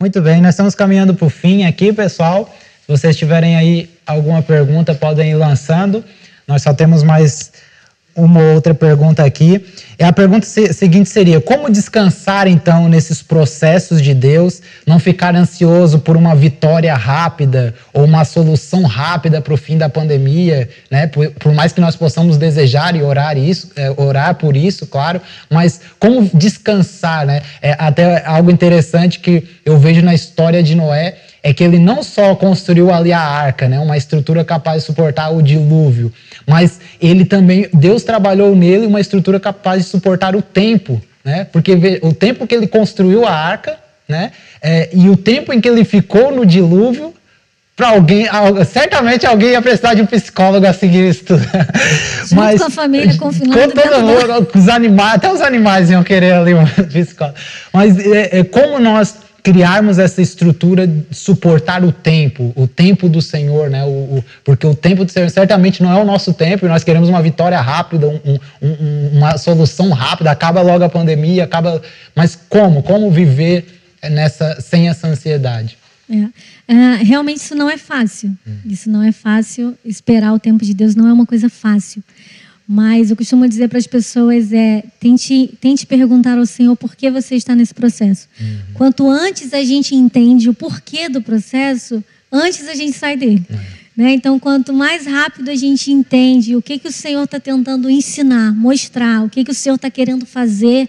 Muito 0.00 0.20
bem, 0.20 0.42
nós 0.42 0.54
estamos 0.54 0.74
caminhando 0.74 1.14
para 1.14 1.26
o 1.26 1.30
fim 1.30 1.64
aqui, 1.64 1.92
pessoal. 1.92 2.52
Se 2.80 2.88
vocês 2.88 3.16
tiverem 3.16 3.54
aí 3.54 3.88
alguma 4.04 4.42
pergunta, 4.42 4.92
podem 4.92 5.30
ir 5.30 5.36
lançando. 5.36 6.04
Nós 6.46 6.62
só 6.62 6.74
temos 6.74 7.04
mais 7.04 7.52
uma 8.14 8.40
outra 8.52 8.74
pergunta 8.74 9.24
aqui. 9.24 9.64
E 9.98 10.04
a 10.04 10.12
pergunta 10.12 10.46
seguinte 10.46 11.08
seria: 11.08 11.40
como 11.40 11.70
descansar 11.70 12.46
então 12.46 12.88
nesses 12.88 13.22
processos 13.22 14.02
de 14.02 14.14
Deus, 14.14 14.60
não 14.86 14.98
ficar 14.98 15.34
ansioso 15.34 15.98
por 15.98 16.16
uma 16.16 16.34
vitória 16.34 16.94
rápida 16.94 17.74
ou 17.92 18.04
uma 18.04 18.24
solução 18.24 18.82
rápida 18.82 19.40
para 19.40 19.54
o 19.54 19.56
fim 19.56 19.78
da 19.78 19.88
pandemia, 19.88 20.68
né? 20.90 21.06
Por, 21.06 21.30
por, 21.32 21.54
mais 21.54 21.72
que 21.72 21.80
nós 21.80 21.96
possamos 21.96 22.36
desejar 22.36 22.94
e 22.96 23.02
orar 23.02 23.36
isso, 23.38 23.70
é, 23.76 23.92
orar 23.96 24.34
por 24.34 24.56
isso, 24.56 24.86
claro, 24.86 25.20
mas 25.50 25.80
como 25.98 26.30
descansar, 26.34 27.26
né? 27.26 27.42
É 27.60 27.74
até 27.78 28.24
algo 28.26 28.50
interessante 28.50 29.20
que 29.20 29.44
eu 29.64 29.78
vejo 29.78 30.02
na 30.02 30.14
história 30.14 30.62
de 30.62 30.74
Noé 30.74 31.16
é 31.42 31.52
que 31.52 31.64
ele 31.64 31.78
não 31.78 32.02
só 32.02 32.34
construiu 32.34 32.92
ali 32.92 33.12
a 33.12 33.20
arca, 33.20 33.68
né, 33.68 33.78
uma 33.78 33.96
estrutura 33.96 34.44
capaz 34.44 34.82
de 34.82 34.86
suportar 34.86 35.30
o 35.30 35.42
dilúvio, 35.42 36.12
mas 36.46 36.80
ele 37.00 37.24
também, 37.24 37.68
Deus 37.72 38.04
trabalhou 38.04 38.54
nele 38.54 38.86
uma 38.86 39.00
estrutura 39.00 39.40
capaz 39.40 39.82
de 39.82 39.88
suportar 39.88 40.36
o 40.36 40.42
tempo, 40.42 41.02
né, 41.24 41.46
porque 41.52 42.00
o 42.02 42.12
tempo 42.12 42.46
que 42.46 42.54
ele 42.54 42.66
construiu 42.66 43.26
a 43.26 43.32
arca, 43.32 43.76
né, 44.08 44.30
é, 44.60 44.88
e 44.92 45.08
o 45.08 45.16
tempo 45.16 45.52
em 45.52 45.60
que 45.60 45.68
ele 45.68 45.84
ficou 45.84 46.34
no 46.34 46.46
dilúvio, 46.46 47.12
para 47.74 47.88
alguém, 47.88 48.26
certamente 48.70 49.26
alguém 49.26 49.50
ia 49.50 49.62
precisar 49.62 49.94
de 49.94 50.02
um 50.02 50.06
psicólogo 50.06 50.66
a 50.66 50.72
seguir 50.72 51.08
isso 51.08 51.24
tudo. 51.24 51.42
Junto 52.22 52.34
Mas, 52.34 52.60
com 52.60 52.66
a 52.66 52.70
família 52.70 53.16
confinada. 53.16 53.60
Com 53.62 53.70
todo 53.70 54.00
mundo, 54.02 54.48
os 54.54 54.68
animais, 54.68 55.14
até 55.14 55.32
os 55.32 55.40
animais 55.40 55.90
iam 55.90 56.04
querer 56.04 56.32
ali 56.34 56.54
um 56.54 56.66
psicólogo. 56.92 57.36
Mas 57.72 57.98
é, 57.98 58.40
é, 58.40 58.44
como 58.44 58.78
nós 58.78 59.16
criarmos 59.42 59.98
essa 59.98 60.22
estrutura 60.22 60.86
de 60.86 61.04
suportar 61.10 61.84
o 61.84 61.90
tempo, 61.90 62.52
o 62.54 62.68
tempo 62.68 63.08
do 63.08 63.20
Senhor, 63.20 63.68
né? 63.68 63.84
O, 63.84 63.88
o, 63.88 64.24
porque 64.44 64.66
o 64.66 64.74
tempo 64.74 65.04
do 65.04 65.10
Senhor 65.10 65.28
certamente 65.30 65.82
não 65.82 65.90
é 65.92 66.00
o 66.00 66.04
nosso 66.04 66.32
tempo 66.32 66.64
e 66.64 66.68
nós 66.68 66.84
queremos 66.84 67.08
uma 67.08 67.20
vitória 67.20 67.60
rápida, 67.60 68.06
um, 68.06 68.38
um, 68.62 69.10
uma 69.14 69.36
solução 69.36 69.90
rápida, 69.90 70.30
acaba 70.30 70.62
logo 70.62 70.84
a 70.84 70.88
pandemia, 70.88 71.44
acaba. 71.44 71.82
Mas 72.14 72.38
como? 72.48 72.82
Como 72.82 73.10
viver 73.10 73.66
nessa 74.02 74.60
sem 74.60 74.88
essa 74.88 75.08
ansiedade? 75.08 75.76
É. 76.08 76.28
É, 76.68 76.96
realmente 77.02 77.38
isso 77.38 77.54
não 77.54 77.68
é 77.68 77.76
fácil. 77.76 78.30
Hum. 78.46 78.56
Isso 78.64 78.88
não 78.88 79.02
é 79.02 79.12
fácil. 79.12 79.76
Esperar 79.84 80.32
o 80.32 80.38
tempo 80.38 80.64
de 80.64 80.72
Deus 80.72 80.94
não 80.94 81.08
é 81.08 81.12
uma 81.12 81.26
coisa 81.26 81.48
fácil. 81.48 82.02
Mas 82.72 83.10
eu 83.10 83.16
costumo 83.16 83.46
dizer 83.46 83.68
para 83.68 83.76
as 83.76 83.86
pessoas 83.86 84.50
é 84.50 84.82
tente, 84.98 85.50
tente 85.60 85.84
perguntar 85.84 86.38
ao 86.38 86.46
Senhor 86.46 86.74
por 86.74 86.96
que 86.96 87.10
você 87.10 87.34
está 87.34 87.54
nesse 87.54 87.74
processo. 87.74 88.26
Uhum. 88.40 88.58
Quanto 88.72 89.10
antes 89.10 89.52
a 89.52 89.62
gente 89.62 89.94
entende 89.94 90.48
o 90.48 90.54
porquê 90.54 91.06
do 91.06 91.20
processo, 91.20 92.02
antes 92.32 92.66
a 92.66 92.74
gente 92.74 92.96
sai 92.96 93.14
dele. 93.14 93.44
Uhum. 93.50 93.58
Né? 93.94 94.14
Então, 94.14 94.38
quanto 94.38 94.72
mais 94.72 95.04
rápido 95.04 95.50
a 95.50 95.54
gente 95.54 95.92
entende 95.92 96.56
o 96.56 96.62
que, 96.62 96.78
que 96.78 96.88
o 96.88 96.92
Senhor 96.92 97.24
está 97.24 97.38
tentando 97.38 97.90
ensinar, 97.90 98.54
mostrar, 98.54 99.22
o 99.22 99.28
que, 99.28 99.44
que 99.44 99.50
o 99.50 99.54
Senhor 99.54 99.74
está 99.74 99.90
querendo 99.90 100.24
fazer, 100.24 100.88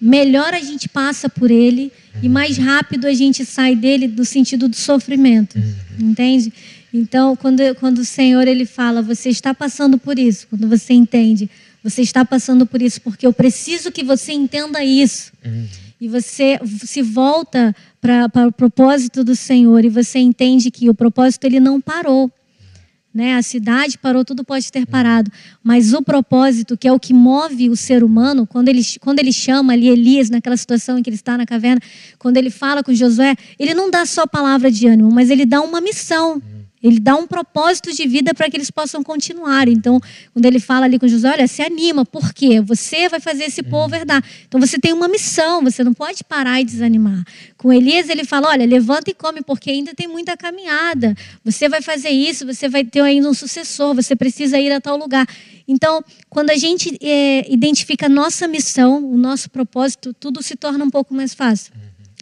melhor 0.00 0.54
a 0.54 0.60
gente 0.60 0.88
passa 0.88 1.28
por 1.28 1.50
ele 1.50 1.92
uhum. 2.14 2.20
e 2.22 2.28
mais 2.30 2.56
rápido 2.56 3.06
a 3.06 3.12
gente 3.12 3.44
sai 3.44 3.76
dele 3.76 4.08
do 4.08 4.24
sentido 4.24 4.66
do 4.66 4.76
sofrimento. 4.76 5.58
Uhum. 5.58 6.08
Entende? 6.08 6.50
Então, 6.92 7.34
quando, 7.34 7.62
quando 7.76 7.98
o 7.98 8.04
Senhor 8.04 8.46
ele 8.46 8.66
fala, 8.66 9.00
você 9.00 9.30
está 9.30 9.54
passando 9.54 9.96
por 9.96 10.18
isso, 10.18 10.46
quando 10.48 10.68
você 10.68 10.92
entende, 10.92 11.48
você 11.82 12.02
está 12.02 12.24
passando 12.24 12.66
por 12.66 12.82
isso 12.82 13.00
porque 13.00 13.26
eu 13.26 13.32
preciso 13.32 13.90
que 13.90 14.04
você 14.04 14.32
entenda 14.32 14.84
isso. 14.84 15.32
Uhum. 15.44 15.66
E 16.00 16.08
você 16.08 16.58
se 16.84 17.00
volta 17.00 17.74
para 18.00 18.48
o 18.48 18.52
propósito 18.52 19.22
do 19.22 19.34
Senhor 19.34 19.84
e 19.84 19.88
você 19.88 20.18
entende 20.18 20.70
que 20.70 20.90
o 20.90 20.94
propósito 20.94 21.44
ele 21.44 21.60
não 21.60 21.80
parou. 21.80 22.30
Né? 23.14 23.34
A 23.34 23.42
cidade 23.42 23.98
parou, 23.98 24.24
tudo 24.24 24.42
pode 24.42 24.70
ter 24.72 24.86
parado. 24.86 25.30
Mas 25.62 25.92
o 25.92 26.02
propósito, 26.02 26.76
que 26.76 26.88
é 26.88 26.92
o 26.92 26.98
que 26.98 27.12
move 27.12 27.68
o 27.68 27.76
ser 27.76 28.02
humano, 28.02 28.46
quando 28.46 28.68
ele, 28.68 28.82
quando 29.00 29.18
ele 29.18 29.32
chama 29.32 29.74
ali 29.74 29.88
Elias, 29.88 30.30
naquela 30.30 30.56
situação 30.56 30.98
em 30.98 31.02
que 31.02 31.10
ele 31.10 31.16
está 31.16 31.36
na 31.36 31.44
caverna, 31.44 31.80
quando 32.18 32.36
ele 32.36 32.50
fala 32.50 32.82
com 32.82 32.92
Josué, 32.92 33.36
ele 33.58 33.74
não 33.74 33.90
dá 33.90 34.06
só 34.06 34.26
palavra 34.26 34.70
de 34.70 34.86
ânimo, 34.88 35.10
mas 35.12 35.30
ele 35.30 35.44
dá 35.44 35.60
uma 35.60 35.80
missão. 35.80 36.42
Ele 36.82 36.98
dá 36.98 37.14
um 37.14 37.26
propósito 37.26 37.92
de 37.92 38.06
vida 38.06 38.34
para 38.34 38.50
que 38.50 38.56
eles 38.56 38.70
possam 38.70 39.02
continuar. 39.02 39.68
Então, 39.68 40.00
quando 40.32 40.44
ele 40.46 40.58
fala 40.58 40.86
ali 40.86 40.98
com 40.98 41.06
José, 41.06 41.30
olha, 41.30 41.46
se 41.46 41.62
anima, 41.62 42.04
por 42.04 42.32
quê? 42.32 42.60
Você 42.60 43.08
vai 43.08 43.20
fazer 43.20 43.44
esse 43.44 43.62
povo 43.62 43.94
herdar. 43.94 44.22
Então, 44.46 44.60
você 44.60 44.78
tem 44.78 44.92
uma 44.92 45.08
missão, 45.08 45.62
você 45.62 45.84
não 45.84 45.94
pode 45.94 46.24
parar 46.24 46.60
e 46.60 46.64
desanimar. 46.64 47.24
Com 47.56 47.72
Elias, 47.72 48.08
ele 48.08 48.24
fala, 48.24 48.48
olha, 48.48 48.66
levanta 48.66 49.10
e 49.10 49.14
come, 49.14 49.42
porque 49.42 49.70
ainda 49.70 49.94
tem 49.94 50.08
muita 50.08 50.36
caminhada. 50.36 51.14
Você 51.44 51.68
vai 51.68 51.80
fazer 51.80 52.10
isso, 52.10 52.44
você 52.46 52.68
vai 52.68 52.84
ter 52.84 53.00
ainda 53.00 53.28
um 53.28 53.34
sucessor, 53.34 53.94
você 53.94 54.16
precisa 54.16 54.58
ir 54.58 54.72
a 54.72 54.80
tal 54.80 54.96
lugar. 54.96 55.26
Então, 55.66 56.02
quando 56.28 56.50
a 56.50 56.56
gente 56.56 56.98
é, 57.00 57.50
identifica 57.52 58.06
a 58.06 58.08
nossa 58.08 58.48
missão, 58.48 59.04
o 59.04 59.16
nosso 59.16 59.48
propósito, 59.48 60.12
tudo 60.12 60.42
se 60.42 60.56
torna 60.56 60.84
um 60.84 60.90
pouco 60.90 61.14
mais 61.14 61.34
fácil. 61.34 61.72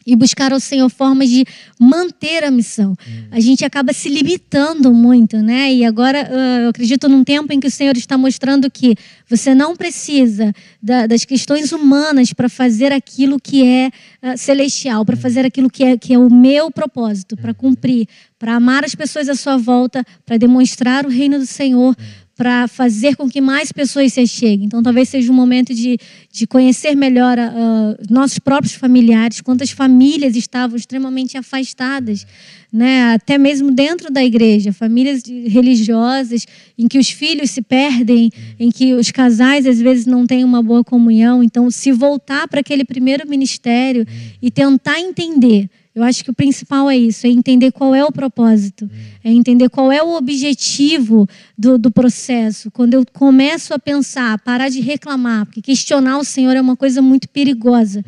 E 0.07 0.17
buscar 0.17 0.53
ao 0.53 0.61
Senhor 0.61 0.89
formas 0.89 1.29
de 1.29 1.45
manter 1.79 2.45
a 2.45 2.51
missão. 2.51 2.97
A 3.31 3.41
gente 3.41 3.65
acaba 3.65 3.93
se 3.93 4.09
limitando 4.09 4.93
muito, 4.93 5.37
né? 5.39 5.73
E 5.73 5.85
agora 5.85 6.29
eu 6.63 6.71
acredito 6.71 7.09
num 7.09 7.23
tempo 7.23 7.53
em 7.53 7.61
que 7.61 7.67
o 7.67 7.71
Senhor 7.71 7.97
está 7.97 8.17
mostrando 8.19 8.71
que 8.71 8.97
você 9.29 9.55
não 9.55 9.77
precisa 9.77 10.53
das 10.83 11.25
questões 11.25 11.73
humanas 11.73 12.33
para 12.33 12.49
fazer 12.49 12.93
aquilo 12.93 13.39
que 13.41 13.65
é 13.65 13.91
celestial, 14.37 15.05
para 15.05 15.17
fazer 15.17 15.45
aquilo 15.45 15.71
que 15.71 15.85
é, 15.85 15.97
que 15.97 16.15
é 16.15 16.19
o 16.19 16.31
meu 16.31 16.71
propósito, 16.71 17.37
para 17.37 17.55
cumprir, 17.55 18.09
para 18.39 18.55
amar 18.55 18.85
as 18.85 18.95
pessoas 18.95 19.29
à 19.29 19.35
sua 19.35 19.57
volta, 19.57 20.05
para 20.25 20.37
demonstrar 20.37 21.05
o 21.05 21.11
reino 21.11 21.39
do 21.39 21.47
Senhor 21.47 21.95
para 22.41 22.67
fazer 22.67 23.17
com 23.17 23.29
que 23.29 23.39
mais 23.39 23.71
pessoas 23.71 24.15
se 24.15 24.27
cheguem. 24.27 24.65
Então, 24.65 24.83
talvez 24.83 25.11
seja 25.11 25.31
um 25.31 25.35
momento 25.35 25.75
de, 25.75 25.99
de 26.33 26.47
conhecer 26.47 26.97
melhor 26.97 27.37
uh, 27.37 28.03
nossos 28.09 28.39
próprios 28.39 28.73
familiares, 28.73 29.43
quantas 29.43 29.71
famílias 29.73 30.35
estavam 30.35 30.75
extremamente 30.75 31.37
afastadas, 31.37 32.27
né? 32.73 33.13
até 33.13 33.37
mesmo 33.37 33.71
dentro 33.71 34.11
da 34.11 34.25
igreja, 34.25 34.73
famílias 34.73 35.23
religiosas 35.49 36.47
em 36.79 36.89
que 36.89 36.99
os 36.99 37.11
filhos 37.11 37.51
se 37.51 37.61
perdem, 37.61 38.31
em 38.59 38.71
que 38.71 38.95
os 38.95 39.11
casais 39.11 39.67
às 39.67 39.79
vezes 39.79 40.07
não 40.07 40.27
têm 40.27 40.43
uma 40.43 40.63
boa 40.63 40.83
comunhão. 40.83 41.43
Então, 41.43 41.71
se 41.71 41.93
voltar 41.93 42.49
para 42.49 42.61
aquele 42.61 42.87
primeiro 42.87 43.29
ministério 43.29 44.07
e 44.41 44.51
tentar 44.51 44.99
entender 44.99 45.69
eu 45.95 46.05
acho 46.05 46.23
que 46.23 46.31
o 46.31 46.35
principal 46.35 46.89
é 46.89 46.97
isso, 46.97 47.27
é 47.27 47.31
entender 47.31 47.73
qual 47.73 47.95
é 47.95 48.05
o 48.05 48.13
propósito, 48.13 48.89
é 49.25 49.31
entender 49.31 49.69
qual 49.69 49.91
é 49.91 50.01
o 50.03 50.17
objetivo 50.17 51.29
do, 51.59 51.77
do 51.77 51.91
processo. 51.91 52.71
Quando 52.71 52.95
eu 52.95 53.05
começo 53.13 53.75
a 53.75 53.79
pensar, 53.79 54.39
parar 54.39 54.69
de 54.69 54.81
reclamar, 54.81 55.47
porque 55.47 55.61
questionar 55.61 56.19
o 56.19 56.25
Senhor 56.25 56.57
é 56.57 56.61
uma 56.61 56.77
coisa 56.77 57.03
muito 57.03 57.29
perigosa. 57.29 58.05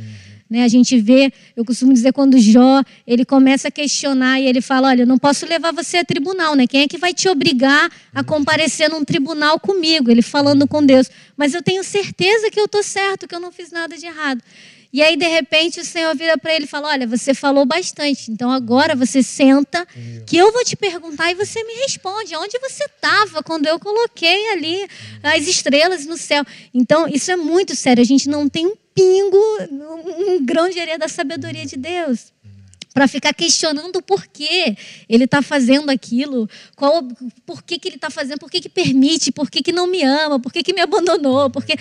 Né? 0.53 0.63
A 0.63 0.69
gente 0.69 1.01
vê, 1.01 1.33
eu 1.57 1.65
costumo 1.65 1.95
dizer, 1.95 2.13
quando 2.13 2.39
Jó 2.39 2.85
ele 3.07 3.25
começa 3.25 3.69
a 3.69 3.71
questionar 3.71 4.39
e 4.39 4.47
ele 4.47 4.61
fala: 4.61 4.89
Olha, 4.89 5.03
eu 5.03 5.07
não 5.07 5.17
posso 5.17 5.47
levar 5.47 5.73
você 5.73 5.97
a 5.97 6.05
tribunal, 6.05 6.55
né? 6.55 6.67
Quem 6.67 6.83
é 6.83 6.87
que 6.87 6.99
vai 6.99 7.15
te 7.15 7.27
obrigar 7.27 7.91
a 8.15 8.23
comparecer 8.23 8.91
num 8.91 9.03
tribunal 9.03 9.59
comigo? 9.59 10.11
Ele 10.11 10.21
falando 10.21 10.69
com 10.69 10.85
Deus. 10.85 11.11
Mas 11.39 11.55
eu 11.55 11.63
tenho 11.63 11.83
certeza 11.83 12.51
que 12.51 12.61
eu 12.61 12.67
estou 12.67 12.83
certo, 12.83 13.27
que 13.27 13.35
eu 13.35 13.41
não 13.41 13.51
fiz 13.51 13.71
nada 13.71 13.97
de 13.97 14.05
errado. 14.05 14.43
E 14.93 15.03
aí, 15.03 15.17
de 15.17 15.27
repente, 15.27 15.81
o 15.81 15.85
Senhor 15.85 16.15
vira 16.15 16.37
para 16.37 16.55
ele 16.55 16.67
e 16.67 16.69
fala: 16.69 16.89
Olha, 16.89 17.07
você 17.07 17.33
falou 17.33 17.65
bastante, 17.65 18.31
então 18.31 18.51
agora 18.51 18.95
você 18.95 19.23
senta, 19.23 19.87
que 20.27 20.37
eu 20.37 20.53
vou 20.53 20.63
te 20.65 20.77
perguntar 20.77 21.31
e 21.31 21.35
você 21.35 21.65
me 21.65 21.73
responde. 21.75 22.37
Onde 22.37 22.59
você 22.59 22.85
estava 22.85 23.43
quando 23.43 23.67
eu 23.67 23.79
coloquei 23.79 24.53
ali 24.53 24.87
as 25.23 25.47
estrelas 25.47 26.05
no 26.05 26.19
céu? 26.19 26.45
Então, 26.75 27.09
isso 27.09 27.31
é 27.31 27.37
muito 27.37 27.75
sério. 27.75 28.03
A 28.03 28.07
gente 28.07 28.29
não 28.29 28.49
tem 28.49 28.67
um 28.67 28.77
pingo, 28.95 29.39
um 29.71 30.45
grão 30.45 30.69
de 30.69 30.79
areia 30.79 30.99
da 30.99 31.09
sabedoria 31.09 31.65
de 31.65 31.77
Deus 31.77 32.33
para 32.93 33.09
ficar 33.09 33.33
questionando 33.33 33.97
o 33.97 34.03
porquê 34.03 34.77
ele 35.09 35.25
está 35.25 35.41
fazendo 35.41 35.91
aquilo, 35.91 36.49
qual, 36.77 37.03
por 37.47 37.63
que, 37.63 37.79
que 37.79 37.89
ele 37.89 37.97
está 37.97 38.11
fazendo, 38.11 38.39
por 38.39 38.51
que, 38.51 38.61
que 38.61 38.69
permite, 38.69 39.33
por 39.33 39.51
que, 39.51 39.63
que 39.63 39.73
não 39.73 39.87
me 39.87 40.03
ama, 40.03 40.39
por 40.39 40.53
que, 40.53 40.63
que 40.63 40.75
me 40.75 40.83
abandonou, 40.83 41.49
porque 41.49 41.75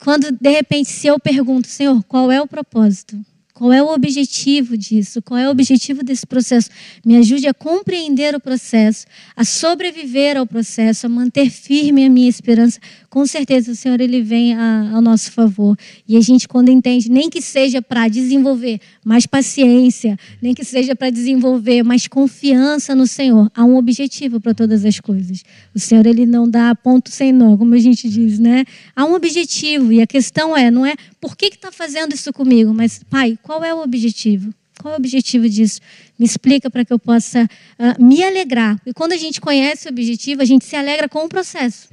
quando, 0.00 0.32
de 0.32 0.50
repente, 0.50 0.90
se 0.90 1.06
eu 1.06 1.18
pergunto, 1.20 1.68
Senhor, 1.68 2.02
qual 2.04 2.32
é 2.32 2.40
o 2.40 2.46
propósito? 2.46 3.18
Qual 3.60 3.74
é 3.74 3.82
o 3.82 3.92
objetivo 3.92 4.74
disso? 4.74 5.20
Qual 5.20 5.38
é 5.38 5.46
o 5.46 5.50
objetivo 5.50 6.02
desse 6.02 6.26
processo? 6.26 6.70
Me 7.04 7.18
ajude 7.18 7.46
a 7.46 7.52
compreender 7.52 8.34
o 8.34 8.40
processo, 8.40 9.04
a 9.36 9.44
sobreviver 9.44 10.38
ao 10.38 10.46
processo, 10.46 11.04
a 11.04 11.10
manter 11.10 11.50
firme 11.50 12.06
a 12.06 12.08
minha 12.08 12.26
esperança. 12.26 12.80
Com 13.10 13.26
certeza 13.26 13.72
o 13.72 13.74
Senhor 13.74 14.00
ele 14.00 14.22
vem 14.22 14.54
a, 14.54 14.92
ao 14.94 15.02
nosso 15.02 15.30
favor. 15.32 15.76
E 16.08 16.16
a 16.16 16.22
gente 16.22 16.48
quando 16.48 16.70
entende, 16.70 17.10
nem 17.10 17.28
que 17.28 17.42
seja 17.42 17.82
para 17.82 18.08
desenvolver 18.08 18.80
mais 19.04 19.26
paciência, 19.26 20.18
nem 20.40 20.54
que 20.54 20.64
seja 20.64 20.96
para 20.96 21.10
desenvolver 21.10 21.82
mais 21.82 22.08
confiança 22.08 22.94
no 22.94 23.06
Senhor, 23.06 23.50
há 23.54 23.62
um 23.62 23.76
objetivo 23.76 24.40
para 24.40 24.54
todas 24.54 24.86
as 24.86 24.98
coisas. 25.00 25.42
O 25.74 25.78
Senhor 25.78 26.06
ele 26.06 26.24
não 26.24 26.48
dá 26.48 26.74
ponto 26.74 27.10
sem 27.10 27.30
nó, 27.30 27.58
como 27.58 27.74
a 27.74 27.78
gente 27.78 28.08
diz, 28.08 28.38
né? 28.38 28.64
Há 28.96 29.04
um 29.04 29.12
objetivo 29.12 29.92
e 29.92 30.00
a 30.00 30.06
questão 30.06 30.56
é, 30.56 30.70
não 30.70 30.86
é 30.86 30.94
por 31.20 31.36
que 31.36 31.46
está 31.46 31.70
fazendo 31.70 32.14
isso 32.14 32.32
comigo, 32.32 32.72
mas 32.72 33.02
Pai, 33.10 33.36
qual 33.50 33.64
é 33.64 33.74
o 33.74 33.82
objetivo? 33.82 34.54
Qual 34.80 34.94
é 34.94 34.96
o 34.96 35.00
objetivo 35.00 35.48
disso? 35.48 35.80
Me 36.16 36.24
explica 36.24 36.70
para 36.70 36.84
que 36.84 36.92
eu 36.92 37.00
possa 37.00 37.42
uh, 37.42 38.00
me 38.00 38.22
alegrar. 38.22 38.80
E 38.86 38.94
quando 38.94 39.10
a 39.10 39.16
gente 39.16 39.40
conhece 39.40 39.88
o 39.88 39.90
objetivo, 39.90 40.40
a 40.40 40.44
gente 40.44 40.64
se 40.64 40.76
alegra 40.76 41.08
com 41.08 41.24
o 41.24 41.28
processo. 41.28 41.88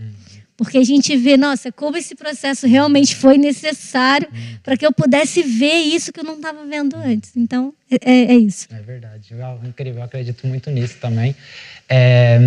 Porque 0.55 0.77
a 0.77 0.83
gente 0.83 1.17
vê, 1.17 1.35
nossa, 1.35 1.71
como 1.71 1.97
esse 1.97 2.13
processo 2.13 2.67
realmente 2.67 3.15
foi 3.15 3.39
necessário 3.39 4.27
para 4.61 4.77
que 4.77 4.85
eu 4.85 4.91
pudesse 4.91 5.41
ver 5.41 5.77
isso 5.77 6.13
que 6.13 6.19
eu 6.19 6.23
não 6.23 6.35
estava 6.35 6.63
vendo 6.63 6.95
antes. 6.95 7.35
Então, 7.35 7.73
é, 7.89 7.95
é, 8.07 8.33
é, 8.33 8.35
isso. 8.35 8.67
É 8.71 8.79
verdade. 8.79 9.33
Incrível, 9.63 10.01
eu 10.01 10.05
acredito 10.05 10.45
muito 10.45 10.69
nisso 10.69 10.97
também. 11.01 11.35
É, 11.89 12.39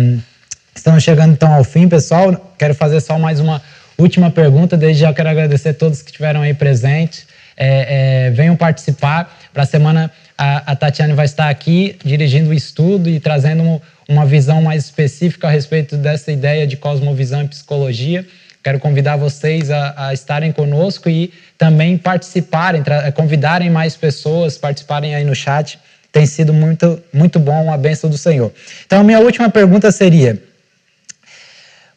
estamos 0.73 1.03
chegando 1.03 1.33
então 1.33 1.53
ao 1.53 1.65
fim, 1.65 1.89
pessoal. 1.89 2.55
Quero 2.57 2.73
fazer 2.73 3.01
só 3.01 3.19
mais 3.19 3.41
uma 3.41 3.61
última 3.97 4.31
pergunta. 4.31 4.77
Desde 4.77 5.01
já 5.01 5.13
quero 5.13 5.27
agradecer 5.27 5.69
a 5.69 5.73
todos 5.73 6.01
que 6.01 6.11
estiveram 6.11 6.41
aí 6.41 6.53
presentes 6.53 7.29
é, 7.57 8.27
é, 8.27 8.31
venham 8.31 8.55
participar. 8.55 9.39
Para 9.53 9.63
a 9.63 9.65
semana, 9.65 10.11
a, 10.37 10.75
Tatiane 10.75 11.13
vai 11.13 11.25
estar 11.25 11.49
aqui 11.49 11.97
dirigindo 12.03 12.49
o 12.49 12.53
estudo 12.53 13.09
e 13.09 13.19
trazendo 13.19 13.63
uma, 13.63 13.81
uma 14.07 14.25
visão 14.25 14.61
mais 14.61 14.85
específica 14.85 15.47
a 15.47 15.51
respeito 15.51 15.97
dessa 15.97 16.31
ideia 16.31 16.65
de 16.65 16.77
cosmovisão 16.77 17.43
e 17.43 17.47
psicologia. 17.47 18.25
Quero 18.63 18.79
convidar 18.79 19.15
vocês 19.15 19.71
a, 19.71 20.07
a 20.07 20.13
estarem 20.13 20.51
conosco 20.51 21.09
e 21.09 21.33
também 21.57 21.97
participarem, 21.97 22.83
convidarem 23.15 23.69
mais 23.69 23.95
pessoas, 23.95 24.57
participarem 24.57 25.15
aí 25.15 25.23
no 25.23 25.35
chat. 25.35 25.79
Tem 26.11 26.25
sido 26.25 26.53
muito, 26.53 27.01
muito 27.13 27.39
bom, 27.39 27.73
a 27.73 27.77
bênção 27.77 28.09
do 28.09 28.17
Senhor. 28.17 28.51
Então, 28.85 28.99
a 28.99 29.03
minha 29.03 29.19
última 29.19 29.49
pergunta 29.49 29.91
seria 29.91 30.41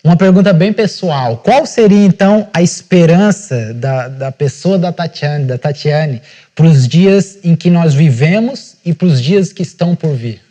uma 0.05 0.16
pergunta 0.16 0.52
bem 0.52 0.70
pessoal. 0.70 1.38
Qual 1.38 1.64
seria, 1.64 2.05
então, 2.05 2.46
a 2.52 2.62
esperança 2.62 3.72
da, 3.72 4.07
da 4.07 4.30
pessoa 4.30 4.78
da 4.78 4.92
Tatiane, 4.92 5.46
da 5.46 5.57
Tatiane, 5.57 6.20
para 6.55 6.66
os 6.66 6.86
dias 6.86 7.38
em 7.42 7.57
que 7.57 7.70
nós 7.70 7.94
vivemos 7.94 8.76
e 8.84 8.92
para 8.92 9.09
os 9.09 9.20
dias 9.20 9.50
que 9.50 9.62
estão 9.62 9.96
por 9.96 10.14
vir? 10.14 10.42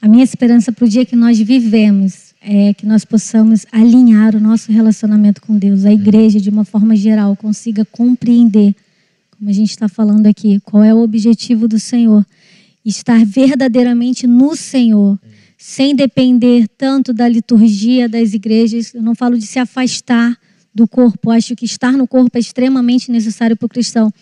A 0.00 0.06
minha 0.06 0.22
esperança 0.22 0.70
para 0.70 0.84
o 0.84 0.88
dia 0.88 1.04
que 1.04 1.16
nós 1.16 1.40
vivemos 1.40 2.32
é 2.40 2.72
que 2.72 2.86
nós 2.86 3.04
possamos 3.04 3.66
alinhar 3.72 4.36
o 4.36 4.40
nosso 4.40 4.70
relacionamento 4.70 5.42
com 5.42 5.58
Deus, 5.58 5.84
a 5.84 5.92
igreja, 5.92 6.40
de 6.40 6.48
uma 6.48 6.64
forma 6.64 6.94
geral, 6.94 7.34
consiga 7.34 7.84
compreender, 7.84 8.76
como 9.36 9.50
a 9.50 9.52
gente 9.52 9.70
está 9.70 9.88
falando 9.88 10.26
aqui, 10.26 10.60
qual 10.60 10.84
é 10.84 10.94
o 10.94 11.02
objetivo 11.02 11.66
do 11.66 11.80
Senhor. 11.80 12.24
Estar 12.84 13.24
verdadeiramente 13.24 14.24
no 14.28 14.54
Senhor 14.54 15.18
sem 15.56 15.94
depender 15.94 16.68
tanto 16.76 17.12
da 17.12 17.28
liturgia 17.28 18.08
das 18.08 18.34
igrejas. 18.34 18.94
Eu 18.94 19.02
não 19.02 19.14
falo 19.14 19.38
de 19.38 19.46
se 19.46 19.58
afastar 19.58 20.38
do 20.74 20.86
corpo, 20.86 21.30
acho 21.30 21.56
que 21.56 21.64
estar 21.64 21.92
no 21.92 22.06
corpo 22.06 22.36
é 22.36 22.40
extremamente 22.40 23.10
necessário 23.10 23.56
para 23.56 23.64
o 23.64 23.68
cristão. 23.68 24.12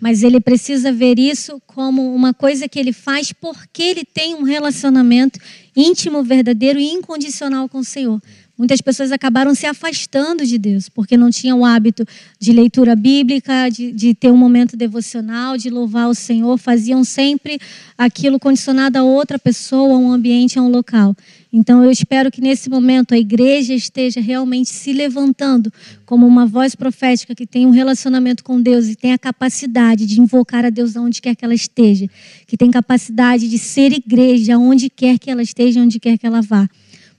Mas 0.00 0.22
ele 0.22 0.40
precisa 0.40 0.90
ver 0.90 1.18
isso 1.18 1.60
como 1.66 2.14
uma 2.14 2.32
coisa 2.32 2.68
que 2.68 2.78
ele 2.78 2.92
faz 2.92 3.32
porque 3.32 3.82
ele 3.82 4.04
tem 4.04 4.34
um 4.34 4.42
relacionamento 4.42 5.38
íntimo, 5.76 6.22
verdadeiro 6.22 6.78
e 6.78 6.86
incondicional 6.86 7.68
com 7.68 7.80
o 7.80 7.84
Senhor. 7.84 8.22
Muitas 8.58 8.80
pessoas 8.80 9.12
acabaram 9.12 9.54
se 9.54 9.66
afastando 9.66 10.44
de 10.44 10.58
Deus, 10.58 10.88
porque 10.88 11.16
não 11.16 11.30
tinham 11.30 11.60
o 11.60 11.64
hábito 11.64 12.04
de 12.40 12.52
leitura 12.52 12.96
bíblica, 12.96 13.68
de, 13.68 13.92
de, 13.92 14.14
ter 14.14 14.32
um 14.32 14.36
momento 14.36 14.76
devocional, 14.76 15.56
de 15.56 15.70
louvar 15.70 16.08
o 16.08 16.14
Senhor, 16.14 16.58
faziam 16.58 17.04
sempre 17.04 17.60
aquilo 17.96 18.36
condicionado 18.36 18.98
a 18.98 19.04
outra 19.04 19.38
pessoa, 19.38 19.94
a 19.94 19.98
um 19.98 20.10
ambiente, 20.10 20.58
a 20.58 20.62
um 20.62 20.68
local. 20.68 21.14
Então 21.52 21.84
eu 21.84 21.90
espero 21.90 22.32
que 22.32 22.40
nesse 22.40 22.68
momento 22.68 23.14
a 23.14 23.18
igreja 23.18 23.72
esteja 23.72 24.20
realmente 24.20 24.70
se 24.70 24.92
levantando 24.92 25.72
como 26.04 26.26
uma 26.26 26.44
voz 26.44 26.74
profética 26.74 27.36
que 27.36 27.46
tem 27.46 27.64
um 27.64 27.70
relacionamento 27.70 28.42
com 28.42 28.60
Deus 28.60 28.88
e 28.88 28.96
tem 28.96 29.12
a 29.12 29.18
capacidade 29.18 30.04
de 30.04 30.20
invocar 30.20 30.64
a 30.64 30.70
Deus 30.70 30.96
aonde 30.96 31.22
quer 31.22 31.36
que 31.36 31.44
ela 31.44 31.54
esteja, 31.54 32.10
que 32.44 32.56
tem 32.56 32.72
capacidade 32.72 33.48
de 33.48 33.56
ser 33.56 33.92
igreja 33.92 34.58
onde 34.58 34.90
quer 34.90 35.16
que 35.16 35.30
ela 35.30 35.42
esteja, 35.42 35.80
onde 35.80 36.00
quer 36.00 36.18
que 36.18 36.26
ela 36.26 36.42
vá 36.42 36.68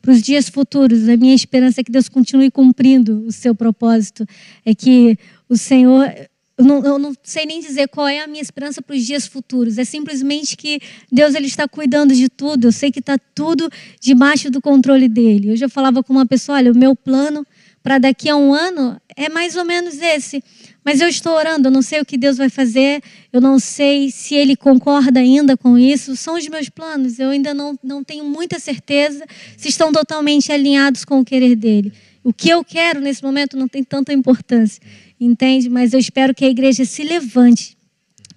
para 0.01 0.11
os 0.11 0.21
dias 0.21 0.49
futuros. 0.49 1.07
A 1.07 1.17
minha 1.17 1.35
esperança 1.35 1.81
é 1.81 1.83
que 1.83 1.91
Deus 1.91 2.09
continue 2.09 2.51
cumprindo 2.51 3.25
o 3.25 3.31
seu 3.31 3.53
propósito. 3.53 4.25
É 4.65 4.73
que 4.73 5.17
o 5.47 5.57
Senhor. 5.57 6.11
Eu 6.57 6.65
não, 6.65 6.83
eu 6.83 6.99
não 6.99 7.13
sei 7.23 7.45
nem 7.45 7.61
dizer 7.61 7.87
qual 7.87 8.05
é 8.05 8.19
a 8.19 8.27
minha 8.27 8.41
esperança 8.41 8.81
para 8.81 8.93
os 8.93 9.05
dias 9.05 9.25
futuros. 9.25 9.77
É 9.77 9.85
simplesmente 9.85 10.57
que 10.57 10.81
Deus 11.09 11.33
ele 11.33 11.47
está 11.47 11.67
cuidando 11.67 12.13
de 12.13 12.27
tudo. 12.27 12.67
Eu 12.67 12.71
sei 12.73 12.91
que 12.91 12.99
está 12.99 13.17
tudo 13.33 13.69
debaixo 14.01 14.51
do 14.51 14.61
controle 14.61 15.07
dele. 15.07 15.51
Hoje 15.51 15.63
eu 15.63 15.69
falava 15.69 16.03
com 16.03 16.11
uma 16.11 16.25
pessoa: 16.25 16.57
olha, 16.57 16.71
o 16.71 16.77
meu 16.77 16.95
plano 16.95 17.45
para 17.81 17.97
daqui 17.97 18.29
a 18.29 18.35
um 18.35 18.53
ano 18.53 18.99
é 19.15 19.29
mais 19.29 19.55
ou 19.55 19.63
menos 19.63 20.01
esse. 20.01 20.43
Mas 20.83 21.01
eu 21.01 21.07
estou 21.07 21.33
orando, 21.33 21.67
eu 21.67 21.71
não 21.71 21.81
sei 21.81 21.99
o 21.99 22.05
que 22.05 22.17
Deus 22.17 22.37
vai 22.37 22.49
fazer, 22.49 23.01
eu 23.31 23.41
não 23.41 23.59
sei 23.59 24.09
se 24.11 24.35
Ele 24.35 24.55
concorda 24.55 25.19
ainda 25.19 25.57
com 25.57 25.77
isso. 25.77 26.15
São 26.15 26.35
os 26.35 26.47
meus 26.47 26.69
planos, 26.69 27.19
eu 27.19 27.29
ainda 27.29 27.53
não, 27.53 27.77
não 27.83 28.03
tenho 28.03 28.23
muita 28.25 28.59
certeza 28.59 29.25
se 29.57 29.69
estão 29.69 29.91
totalmente 29.91 30.51
alinhados 30.51 31.03
com 31.05 31.19
o 31.19 31.25
querer 31.25 31.55
dele. 31.55 31.91
O 32.23 32.33
que 32.33 32.49
eu 32.49 32.63
quero 32.63 32.99
nesse 32.99 33.23
momento 33.23 33.57
não 33.57 33.67
tem 33.67 33.83
tanta 33.83 34.13
importância, 34.13 34.81
entende? 35.19 35.69
Mas 35.69 35.93
eu 35.93 35.99
espero 35.99 36.33
que 36.33 36.45
a 36.45 36.49
igreja 36.49 36.85
se 36.85 37.03
levante 37.03 37.78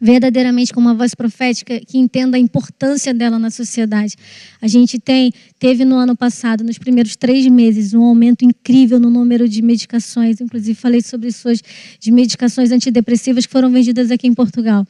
verdadeiramente 0.02 0.72
como 0.74 0.88
uma 0.88 0.94
voz 0.96 1.14
profética 1.14 1.78
que 1.78 1.96
entenda 1.96 2.36
a 2.36 2.40
importância 2.40 3.14
dela 3.14 3.38
na 3.38 3.52
sociedade. 3.52 4.16
A 4.60 4.66
gente 4.66 4.98
tem, 4.98 5.32
teve 5.60 5.84
no 5.84 5.94
ano 5.94 6.16
passado, 6.16 6.64
nos 6.64 6.76
primeiros 6.76 7.14
três 7.14 7.46
meses, 7.46 7.94
um 7.94 8.02
aumento 8.02 8.44
incrível 8.44 8.98
no 8.98 9.08
número 9.08 9.48
de 9.48 9.62
medicações. 9.62 10.40
Inclusive, 10.40 10.74
falei 10.74 11.00
sobre 11.02 11.28
isso 11.28 11.48
hoje, 11.48 11.62
de 12.00 12.10
medicações 12.10 12.72
antidepressivas 12.72 13.46
que 13.46 13.52
foram 13.52 13.70
vendidas 13.70 14.10
aqui 14.10 14.26
em 14.26 14.34
Portugal. 14.34 14.84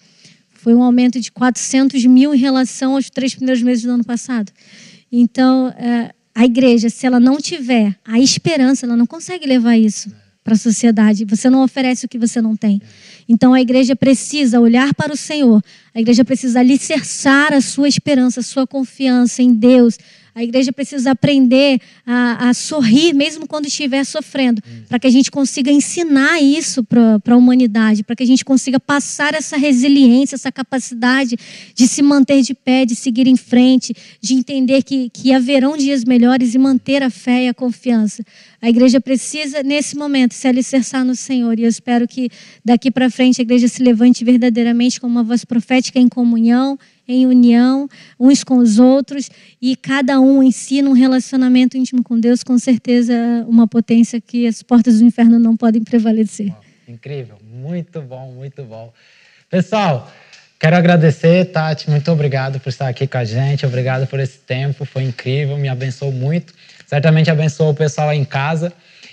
Foi 0.50 0.74
um 0.74 0.82
aumento 0.82 1.20
de 1.20 1.30
400 1.30 2.06
mil 2.06 2.34
em 2.34 2.38
relação 2.38 2.94
aos 2.94 3.10
três 3.10 3.34
primeiros 3.34 3.62
meses 3.62 3.84
do 3.84 3.90
ano 3.90 4.04
passado. 4.04 4.50
Então, 5.12 5.68
é, 5.76 6.10
a 6.34 6.46
igreja, 6.46 6.88
se 6.88 7.06
ela 7.06 7.20
não 7.20 7.36
tiver 7.36 7.94
a 8.02 8.18
esperança, 8.18 8.86
ela 8.86 8.96
não 8.96 9.06
consegue 9.06 9.46
levar 9.46 9.76
isso 9.76 10.10
para 10.42 10.54
a 10.54 10.56
sociedade. 10.56 11.24
Você 11.26 11.48
não 11.50 11.62
oferece 11.62 12.06
o 12.06 12.08
que 12.08 12.18
você 12.18 12.40
não 12.40 12.56
tem. 12.56 12.80
Então 13.28 13.54
a 13.54 13.60
igreja 13.60 13.94
precisa 13.94 14.60
olhar 14.60 14.94
para 14.94 15.12
o 15.12 15.16
Senhor. 15.16 15.62
A 15.94 16.00
igreja 16.00 16.24
precisa 16.24 16.60
alicerçar 16.60 17.52
a 17.52 17.60
sua 17.60 17.88
esperança, 17.88 18.40
a 18.40 18.42
sua 18.42 18.66
confiança 18.66 19.42
em 19.42 19.52
Deus, 19.52 19.98
a 20.34 20.42
igreja 20.42 20.72
precisa 20.72 21.10
aprender 21.10 21.78
a, 22.06 22.48
a 22.48 22.54
sorrir, 22.54 23.12
mesmo 23.12 23.46
quando 23.46 23.66
estiver 23.66 24.02
sofrendo, 24.04 24.62
para 24.88 24.98
que 24.98 25.06
a 25.06 25.10
gente 25.10 25.30
consiga 25.30 25.70
ensinar 25.70 26.40
isso 26.40 26.82
para 26.82 27.34
a 27.34 27.36
humanidade, 27.36 28.02
para 28.02 28.16
que 28.16 28.22
a 28.22 28.26
gente 28.26 28.44
consiga 28.44 28.80
passar 28.80 29.34
essa 29.34 29.58
resiliência, 29.58 30.34
essa 30.34 30.50
capacidade 30.50 31.36
de 31.74 31.86
se 31.86 32.00
manter 32.00 32.40
de 32.40 32.54
pé, 32.54 32.86
de 32.86 32.94
seguir 32.94 33.26
em 33.26 33.36
frente, 33.36 33.94
de 34.22 34.34
entender 34.34 34.82
que, 34.82 35.10
que 35.10 35.34
haverão 35.34 35.76
dias 35.76 36.02
melhores 36.02 36.54
e 36.54 36.58
manter 36.58 37.02
a 37.02 37.10
fé 37.10 37.44
e 37.44 37.48
a 37.48 37.54
confiança. 37.54 38.24
A 38.60 38.70
igreja 38.70 39.00
precisa, 39.00 39.62
nesse 39.62 39.96
momento, 39.96 40.32
se 40.32 40.48
alicerçar 40.48 41.04
no 41.04 41.16
Senhor. 41.16 41.58
E 41.58 41.64
eu 41.64 41.68
espero 41.68 42.08
que 42.08 42.30
daqui 42.64 42.90
para 42.90 43.10
frente 43.10 43.40
a 43.40 43.42
igreja 43.42 43.68
se 43.68 43.82
levante 43.82 44.24
verdadeiramente 44.24 45.00
como 45.00 45.16
uma 45.16 45.24
voz 45.24 45.44
profética 45.44 45.98
em 45.98 46.08
comunhão, 46.08 46.78
em 47.12 47.26
união 47.26 47.88
uns 48.18 48.42
com 48.42 48.56
os 48.56 48.78
outros 48.78 49.30
e 49.60 49.76
cada 49.76 50.20
um 50.20 50.42
ensina 50.42 50.88
um 50.88 50.92
relacionamento 50.92 51.76
íntimo 51.76 52.02
com 52.02 52.18
Deus, 52.18 52.42
com 52.42 52.58
certeza 52.58 53.14
uma 53.46 53.66
potência 53.68 54.20
que 54.20 54.46
as 54.46 54.62
portas 54.62 54.98
do 54.98 55.04
inferno 55.04 55.38
não 55.38 55.56
podem 55.56 55.82
prevalecer. 55.82 56.52
Incrível, 56.88 57.36
muito 57.42 58.00
bom, 58.00 58.32
muito 58.32 58.62
bom. 58.64 58.92
Pessoal, 59.48 60.10
quero 60.58 60.76
agradecer, 60.76 61.46
Tati, 61.46 61.90
muito 61.90 62.10
obrigado 62.10 62.58
por 62.58 62.70
estar 62.70 62.88
aqui 62.88 63.06
com 63.06 63.18
a 63.18 63.24
gente, 63.24 63.66
obrigado 63.66 64.06
por 64.06 64.18
esse 64.18 64.38
tempo, 64.38 64.84
foi 64.84 65.04
incrível, 65.04 65.56
me 65.56 65.68
abençoou 65.68 66.10
muito, 66.10 66.54
certamente 66.86 67.30
abençoou 67.30 67.70
o 67.70 67.74
pessoal 67.74 68.08
aí 68.08 68.18
em 68.18 68.24
casa. 68.24 68.72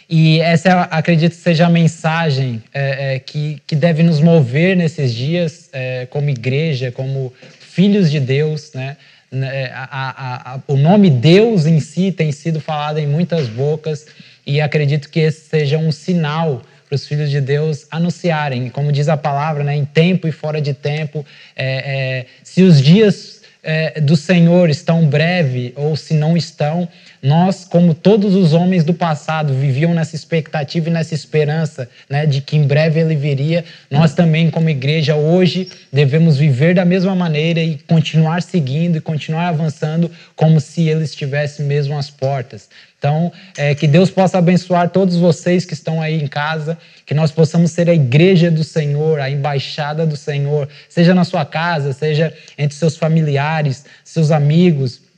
E 0.09 0.39
essa, 0.39 0.81
acredito, 0.83 1.35
seja 1.35 1.67
a 1.67 1.69
mensagem 1.69 2.63
é, 2.73 3.15
é, 3.15 3.19
que, 3.19 3.61
que 3.67 3.75
deve 3.75 4.01
nos 4.01 4.19
mover 4.19 4.75
nesses 4.75 5.13
dias, 5.13 5.69
é, 5.71 6.07
como 6.07 6.31
igreja, 6.31 6.91
como 6.91 7.31
filhos 7.69 8.09
de 8.09 8.19
Deus, 8.19 8.71
né? 8.73 8.97
né 9.31 9.71
a, 9.73 9.87
a, 9.91 10.53
a, 10.55 10.59
o 10.67 10.75
nome 10.75 11.09
Deus 11.09 11.65
em 11.65 11.79
si 11.79 12.11
tem 12.11 12.31
sido 12.31 12.59
falado 12.59 12.97
em 12.97 13.07
muitas 13.07 13.47
bocas 13.47 14.07
e 14.45 14.59
acredito 14.59 15.09
que 15.09 15.19
esse 15.19 15.47
seja 15.47 15.77
um 15.77 15.91
sinal 15.91 16.61
para 16.87 16.95
os 16.95 17.07
filhos 17.07 17.29
de 17.29 17.39
Deus 17.39 17.85
anunciarem, 17.91 18.67
como 18.69 18.91
diz 18.91 19.07
a 19.07 19.15
palavra, 19.15 19.63
né, 19.63 19.75
em 19.75 19.85
tempo 19.85 20.27
e 20.27 20.31
fora 20.31 20.59
de 20.59 20.73
tempo, 20.73 21.23
é, 21.55 21.65
é, 21.67 22.25
se 22.43 22.63
os 22.63 22.81
dias 22.81 23.41
é, 23.61 24.01
do 24.01 24.15
Senhor 24.15 24.69
estão 24.69 25.05
breve 25.05 25.71
ou 25.75 25.95
se 25.95 26.15
não 26.15 26.35
estão, 26.35 26.89
nós, 27.21 27.65
como 27.65 27.93
todos 27.93 28.33
os 28.33 28.53
homens 28.53 28.83
do 28.83 28.93
passado 28.93 29.53
viviam 29.53 29.93
nessa 29.93 30.15
expectativa 30.15 30.89
e 30.89 30.91
nessa 30.91 31.13
esperança 31.13 31.89
né, 32.09 32.25
de 32.25 32.39
que 32.39 32.55
em 32.55 32.65
breve 32.65 32.99
ele 32.99 33.15
viria, 33.15 33.65
nós 33.91 34.13
também, 34.13 34.49
como 34.49 34.69
igreja, 34.69 35.15
hoje 35.15 35.69
devemos 35.91 36.37
viver 36.37 36.75
da 36.75 36.85
mesma 36.85 37.13
maneira 37.13 37.59
e 37.59 37.77
continuar 37.87 38.41
seguindo 38.41 38.97
e 38.97 39.01
continuar 39.01 39.49
avançando 39.49 40.09
como 40.35 40.61
se 40.61 40.87
ele 40.87 41.03
estivesse 41.03 41.61
mesmo 41.61 41.97
às 41.97 42.09
portas. 42.09 42.69
Então, 42.97 43.31
é, 43.57 43.73
que 43.73 43.87
Deus 43.87 44.09
possa 44.09 44.37
abençoar 44.37 44.89
todos 44.89 45.15
vocês 45.15 45.65
que 45.65 45.73
estão 45.73 46.01
aí 46.01 46.21
em 46.21 46.27
casa, 46.27 46.77
que 47.05 47.13
nós 47.13 47.31
possamos 47.31 47.71
ser 47.71 47.89
a 47.89 47.93
igreja 47.93 48.51
do 48.51 48.63
Senhor, 48.63 49.19
a 49.21 49.29
embaixada 49.29 50.05
do 50.05 50.17
Senhor, 50.17 50.67
seja 50.89 51.15
na 51.15 51.23
sua 51.23 51.45
casa, 51.45 51.93
seja 51.93 52.33
entre 52.57 52.77
seus 52.77 52.97
familiares, 52.97 53.85
seus 54.03 54.31
amigos 54.31 55.08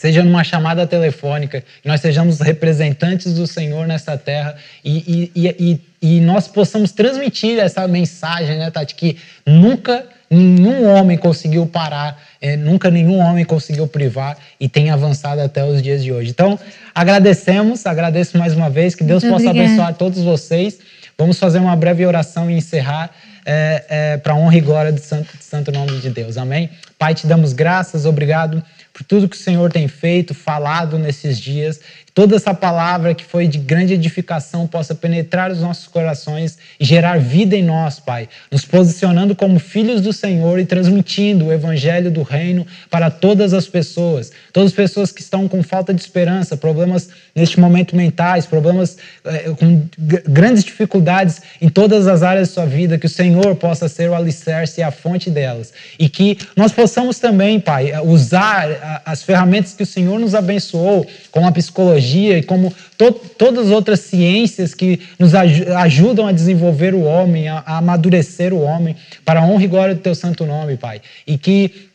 seja 0.00 0.24
numa 0.24 0.42
chamada 0.42 0.86
telefônica, 0.86 1.62
que 1.82 1.86
nós 1.86 2.00
sejamos 2.00 2.40
representantes 2.40 3.34
do 3.34 3.46
Senhor 3.46 3.86
nessa 3.86 4.16
terra 4.16 4.56
e, 4.82 5.30
e, 5.36 5.54
e, 5.58 5.80
e, 6.00 6.20
nós 6.22 6.48
possamos 6.48 6.90
transmitir 6.90 7.58
essa 7.58 7.86
mensagem, 7.86 8.56
né, 8.56 8.70
Tati, 8.70 8.94
que 8.94 9.18
nunca 9.44 10.06
nenhum 10.30 10.86
homem 10.86 11.18
conseguiu 11.18 11.66
parar, 11.66 12.18
é, 12.40 12.56
nunca 12.56 12.90
nenhum 12.90 13.18
homem 13.18 13.44
conseguiu 13.44 13.86
privar 13.86 14.38
e 14.58 14.70
tem 14.70 14.88
avançado 14.88 15.42
até 15.42 15.62
os 15.66 15.82
dias 15.82 16.02
de 16.02 16.10
hoje. 16.10 16.30
Então, 16.30 16.58
agradecemos, 16.94 17.84
agradeço 17.84 18.38
mais 18.38 18.54
uma 18.54 18.70
vez, 18.70 18.94
que 18.94 19.04
Deus 19.04 19.22
Muito 19.22 19.34
possa 19.34 19.50
obrigada. 19.50 19.68
abençoar 19.68 19.94
todos 19.98 20.22
vocês. 20.22 20.78
Vamos 21.18 21.38
fazer 21.38 21.58
uma 21.58 21.76
breve 21.76 22.06
oração 22.06 22.50
e 22.50 22.54
encerrar 22.54 23.10
é, 23.44 23.84
é, 23.90 24.16
para 24.16 24.32
a 24.32 24.36
honra 24.36 24.56
e 24.56 24.60
glória 24.62 24.92
do 24.92 25.00
santo, 25.00 25.36
do 25.36 25.44
santo 25.44 25.70
nome 25.70 26.00
de 26.00 26.08
Deus. 26.08 26.38
Amém? 26.38 26.70
Pai, 27.00 27.14
te 27.14 27.26
damos 27.26 27.54
graças, 27.54 28.04
obrigado 28.04 28.62
por 28.92 29.04
tudo 29.04 29.26
que 29.26 29.36
o 29.36 29.38
Senhor 29.38 29.72
tem 29.72 29.88
feito, 29.88 30.34
falado 30.34 30.98
nesses 30.98 31.40
dias. 31.40 31.80
Toda 32.12 32.36
essa 32.36 32.52
palavra 32.52 33.14
que 33.14 33.24
foi 33.24 33.46
de 33.46 33.56
grande 33.56 33.94
edificação 33.94 34.66
possa 34.66 34.94
penetrar 34.94 35.50
os 35.50 35.60
nossos 35.60 35.86
corações 35.86 36.58
e 36.78 36.84
gerar 36.84 37.18
vida 37.18 37.56
em 37.56 37.62
nós, 37.62 37.98
Pai, 37.98 38.28
nos 38.50 38.66
posicionando 38.66 39.34
como 39.34 39.58
filhos 39.58 40.02
do 40.02 40.12
Senhor 40.12 40.58
e 40.58 40.66
transmitindo 40.66 41.46
o 41.46 41.52
evangelho 41.52 42.10
do 42.10 42.22
reino 42.22 42.66
para 42.90 43.10
todas 43.10 43.54
as 43.54 43.66
pessoas, 43.66 44.32
todas 44.52 44.72
as 44.72 44.76
pessoas 44.76 45.10
que 45.10 45.22
estão 45.22 45.48
com 45.48 45.62
falta 45.62 45.94
de 45.94 46.02
esperança, 46.02 46.56
problemas 46.56 47.08
neste 47.34 47.58
momento 47.58 47.96
mentais, 47.96 48.44
problemas 48.44 48.98
é, 49.24 49.50
com 49.50 49.82
grandes 50.28 50.64
dificuldades 50.64 51.40
em 51.62 51.70
todas 51.70 52.06
as 52.06 52.22
áreas 52.22 52.48
de 52.48 52.54
sua 52.54 52.66
vida, 52.66 52.98
que 52.98 53.06
o 53.06 53.10
Senhor 53.10 53.56
possa 53.56 53.88
ser 53.88 54.10
o 54.10 54.14
alicerce 54.14 54.80
e 54.80 54.82
a 54.82 54.90
fonte 54.90 55.30
delas. 55.30 55.72
E 55.98 56.08
que 56.08 56.36
nós 56.56 56.72
possamos 56.72 56.89
também, 57.20 57.60
Pai, 57.60 57.92
usar 58.04 59.02
as 59.04 59.22
ferramentas 59.22 59.74
que 59.74 59.82
o 59.82 59.86
Senhor 59.86 60.18
nos 60.18 60.34
abençoou, 60.34 61.06
com 61.30 61.46
a 61.46 61.52
psicologia 61.52 62.38
e 62.38 62.42
como 62.42 62.72
to 62.96 63.12
todas 63.12 63.66
as 63.66 63.72
outras 63.72 64.00
ciências 64.00 64.74
que 64.74 65.00
nos 65.18 65.34
aj 65.34 65.62
ajudam 65.76 66.26
a 66.26 66.32
desenvolver 66.32 66.94
o 66.94 67.02
homem, 67.02 67.48
a, 67.48 67.62
a 67.66 67.78
amadurecer 67.78 68.52
o 68.52 68.60
homem, 68.60 68.96
para 69.24 69.40
a 69.40 69.44
honra 69.44 69.64
e 69.64 69.68
glória 69.68 69.94
do 69.94 70.00
teu 70.00 70.14
santo 70.14 70.46
nome, 70.46 70.76
Pai. 70.76 71.00
E 71.26 71.36
que 71.36 71.89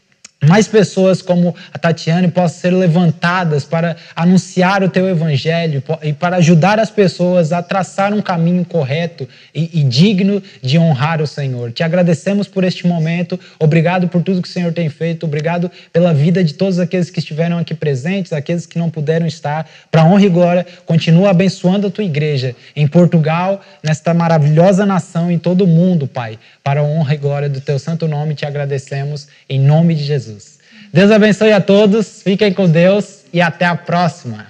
mais 0.45 0.67
pessoas 0.67 1.21
como 1.21 1.55
a 1.73 1.77
Tatiane 1.77 2.27
possam 2.27 2.59
ser 2.59 2.71
levantadas 2.71 3.65
para 3.65 3.95
anunciar 4.15 4.83
o 4.83 4.89
teu 4.89 5.07
evangelho 5.07 5.83
e 6.01 6.13
para 6.13 6.37
ajudar 6.37 6.79
as 6.79 6.89
pessoas 6.89 7.51
a 7.51 7.61
traçar 7.61 8.13
um 8.13 8.21
caminho 8.21 8.65
correto 8.65 9.27
e, 9.53 9.79
e, 9.79 9.83
digno 9.83 10.41
de 10.61 10.77
honrar 10.77 11.21
o 11.21 11.27
Senhor. 11.27 11.71
Te 11.71 11.83
agradecemos 11.83 12.47
por 12.47 12.63
este 12.63 12.87
momento, 12.87 13.39
obrigado 13.59 14.07
por 14.07 14.21
tudo 14.21 14.41
que 14.41 14.47
o 14.47 14.51
Senhor 14.51 14.73
tem 14.73 14.89
feito, 14.89 15.25
obrigado 15.25 15.71
pela 15.91 16.13
vida 16.13 16.43
de 16.43 16.53
todos 16.53 16.79
aqueles 16.79 17.09
que 17.09 17.19
estiveram 17.19 17.57
aqui 17.57 17.73
presentes, 17.73 18.33
aqueles 18.33 18.65
que 18.65 18.77
não 18.77 18.89
puderam 18.89 19.25
estar. 19.25 19.67
Para 19.91 20.05
honra 20.05 20.25
e 20.25 20.29
glória, 20.29 20.65
continua 20.85 21.29
abençoando 21.29 21.87
a 21.87 21.91
tua 21.91 22.03
igreja 22.03 22.55
em 22.75 22.87
Portugal, 22.87 23.61
nesta 23.83 24.13
maravilhosa 24.13 24.85
nação, 24.85 25.31
em 25.31 25.37
todo 25.37 25.63
o 25.63 25.67
mundo, 25.67 26.07
Pai. 26.07 26.37
Para 26.63 26.81
a 26.81 26.83
honra 26.83 27.13
e 27.13 27.17
glória 27.17 27.49
do 27.49 27.61
teu 27.61 27.77
santo 27.79 28.07
nome, 28.07 28.35
te 28.35 28.45
agradecemos 28.45 29.27
em 29.49 29.59
nome 29.59 29.95
de 29.95 30.03
Jesus. 30.03 30.34
Deus 30.95 31.11
abençoe 31.11 31.51
a 31.51 31.59
todos, 31.59 32.21
fiquem 32.23 32.53
com 32.53 32.69
Deus 32.69 33.25
e 33.33 33.41
até 33.41 33.65
a 33.65 33.75
próxima. 33.75 34.47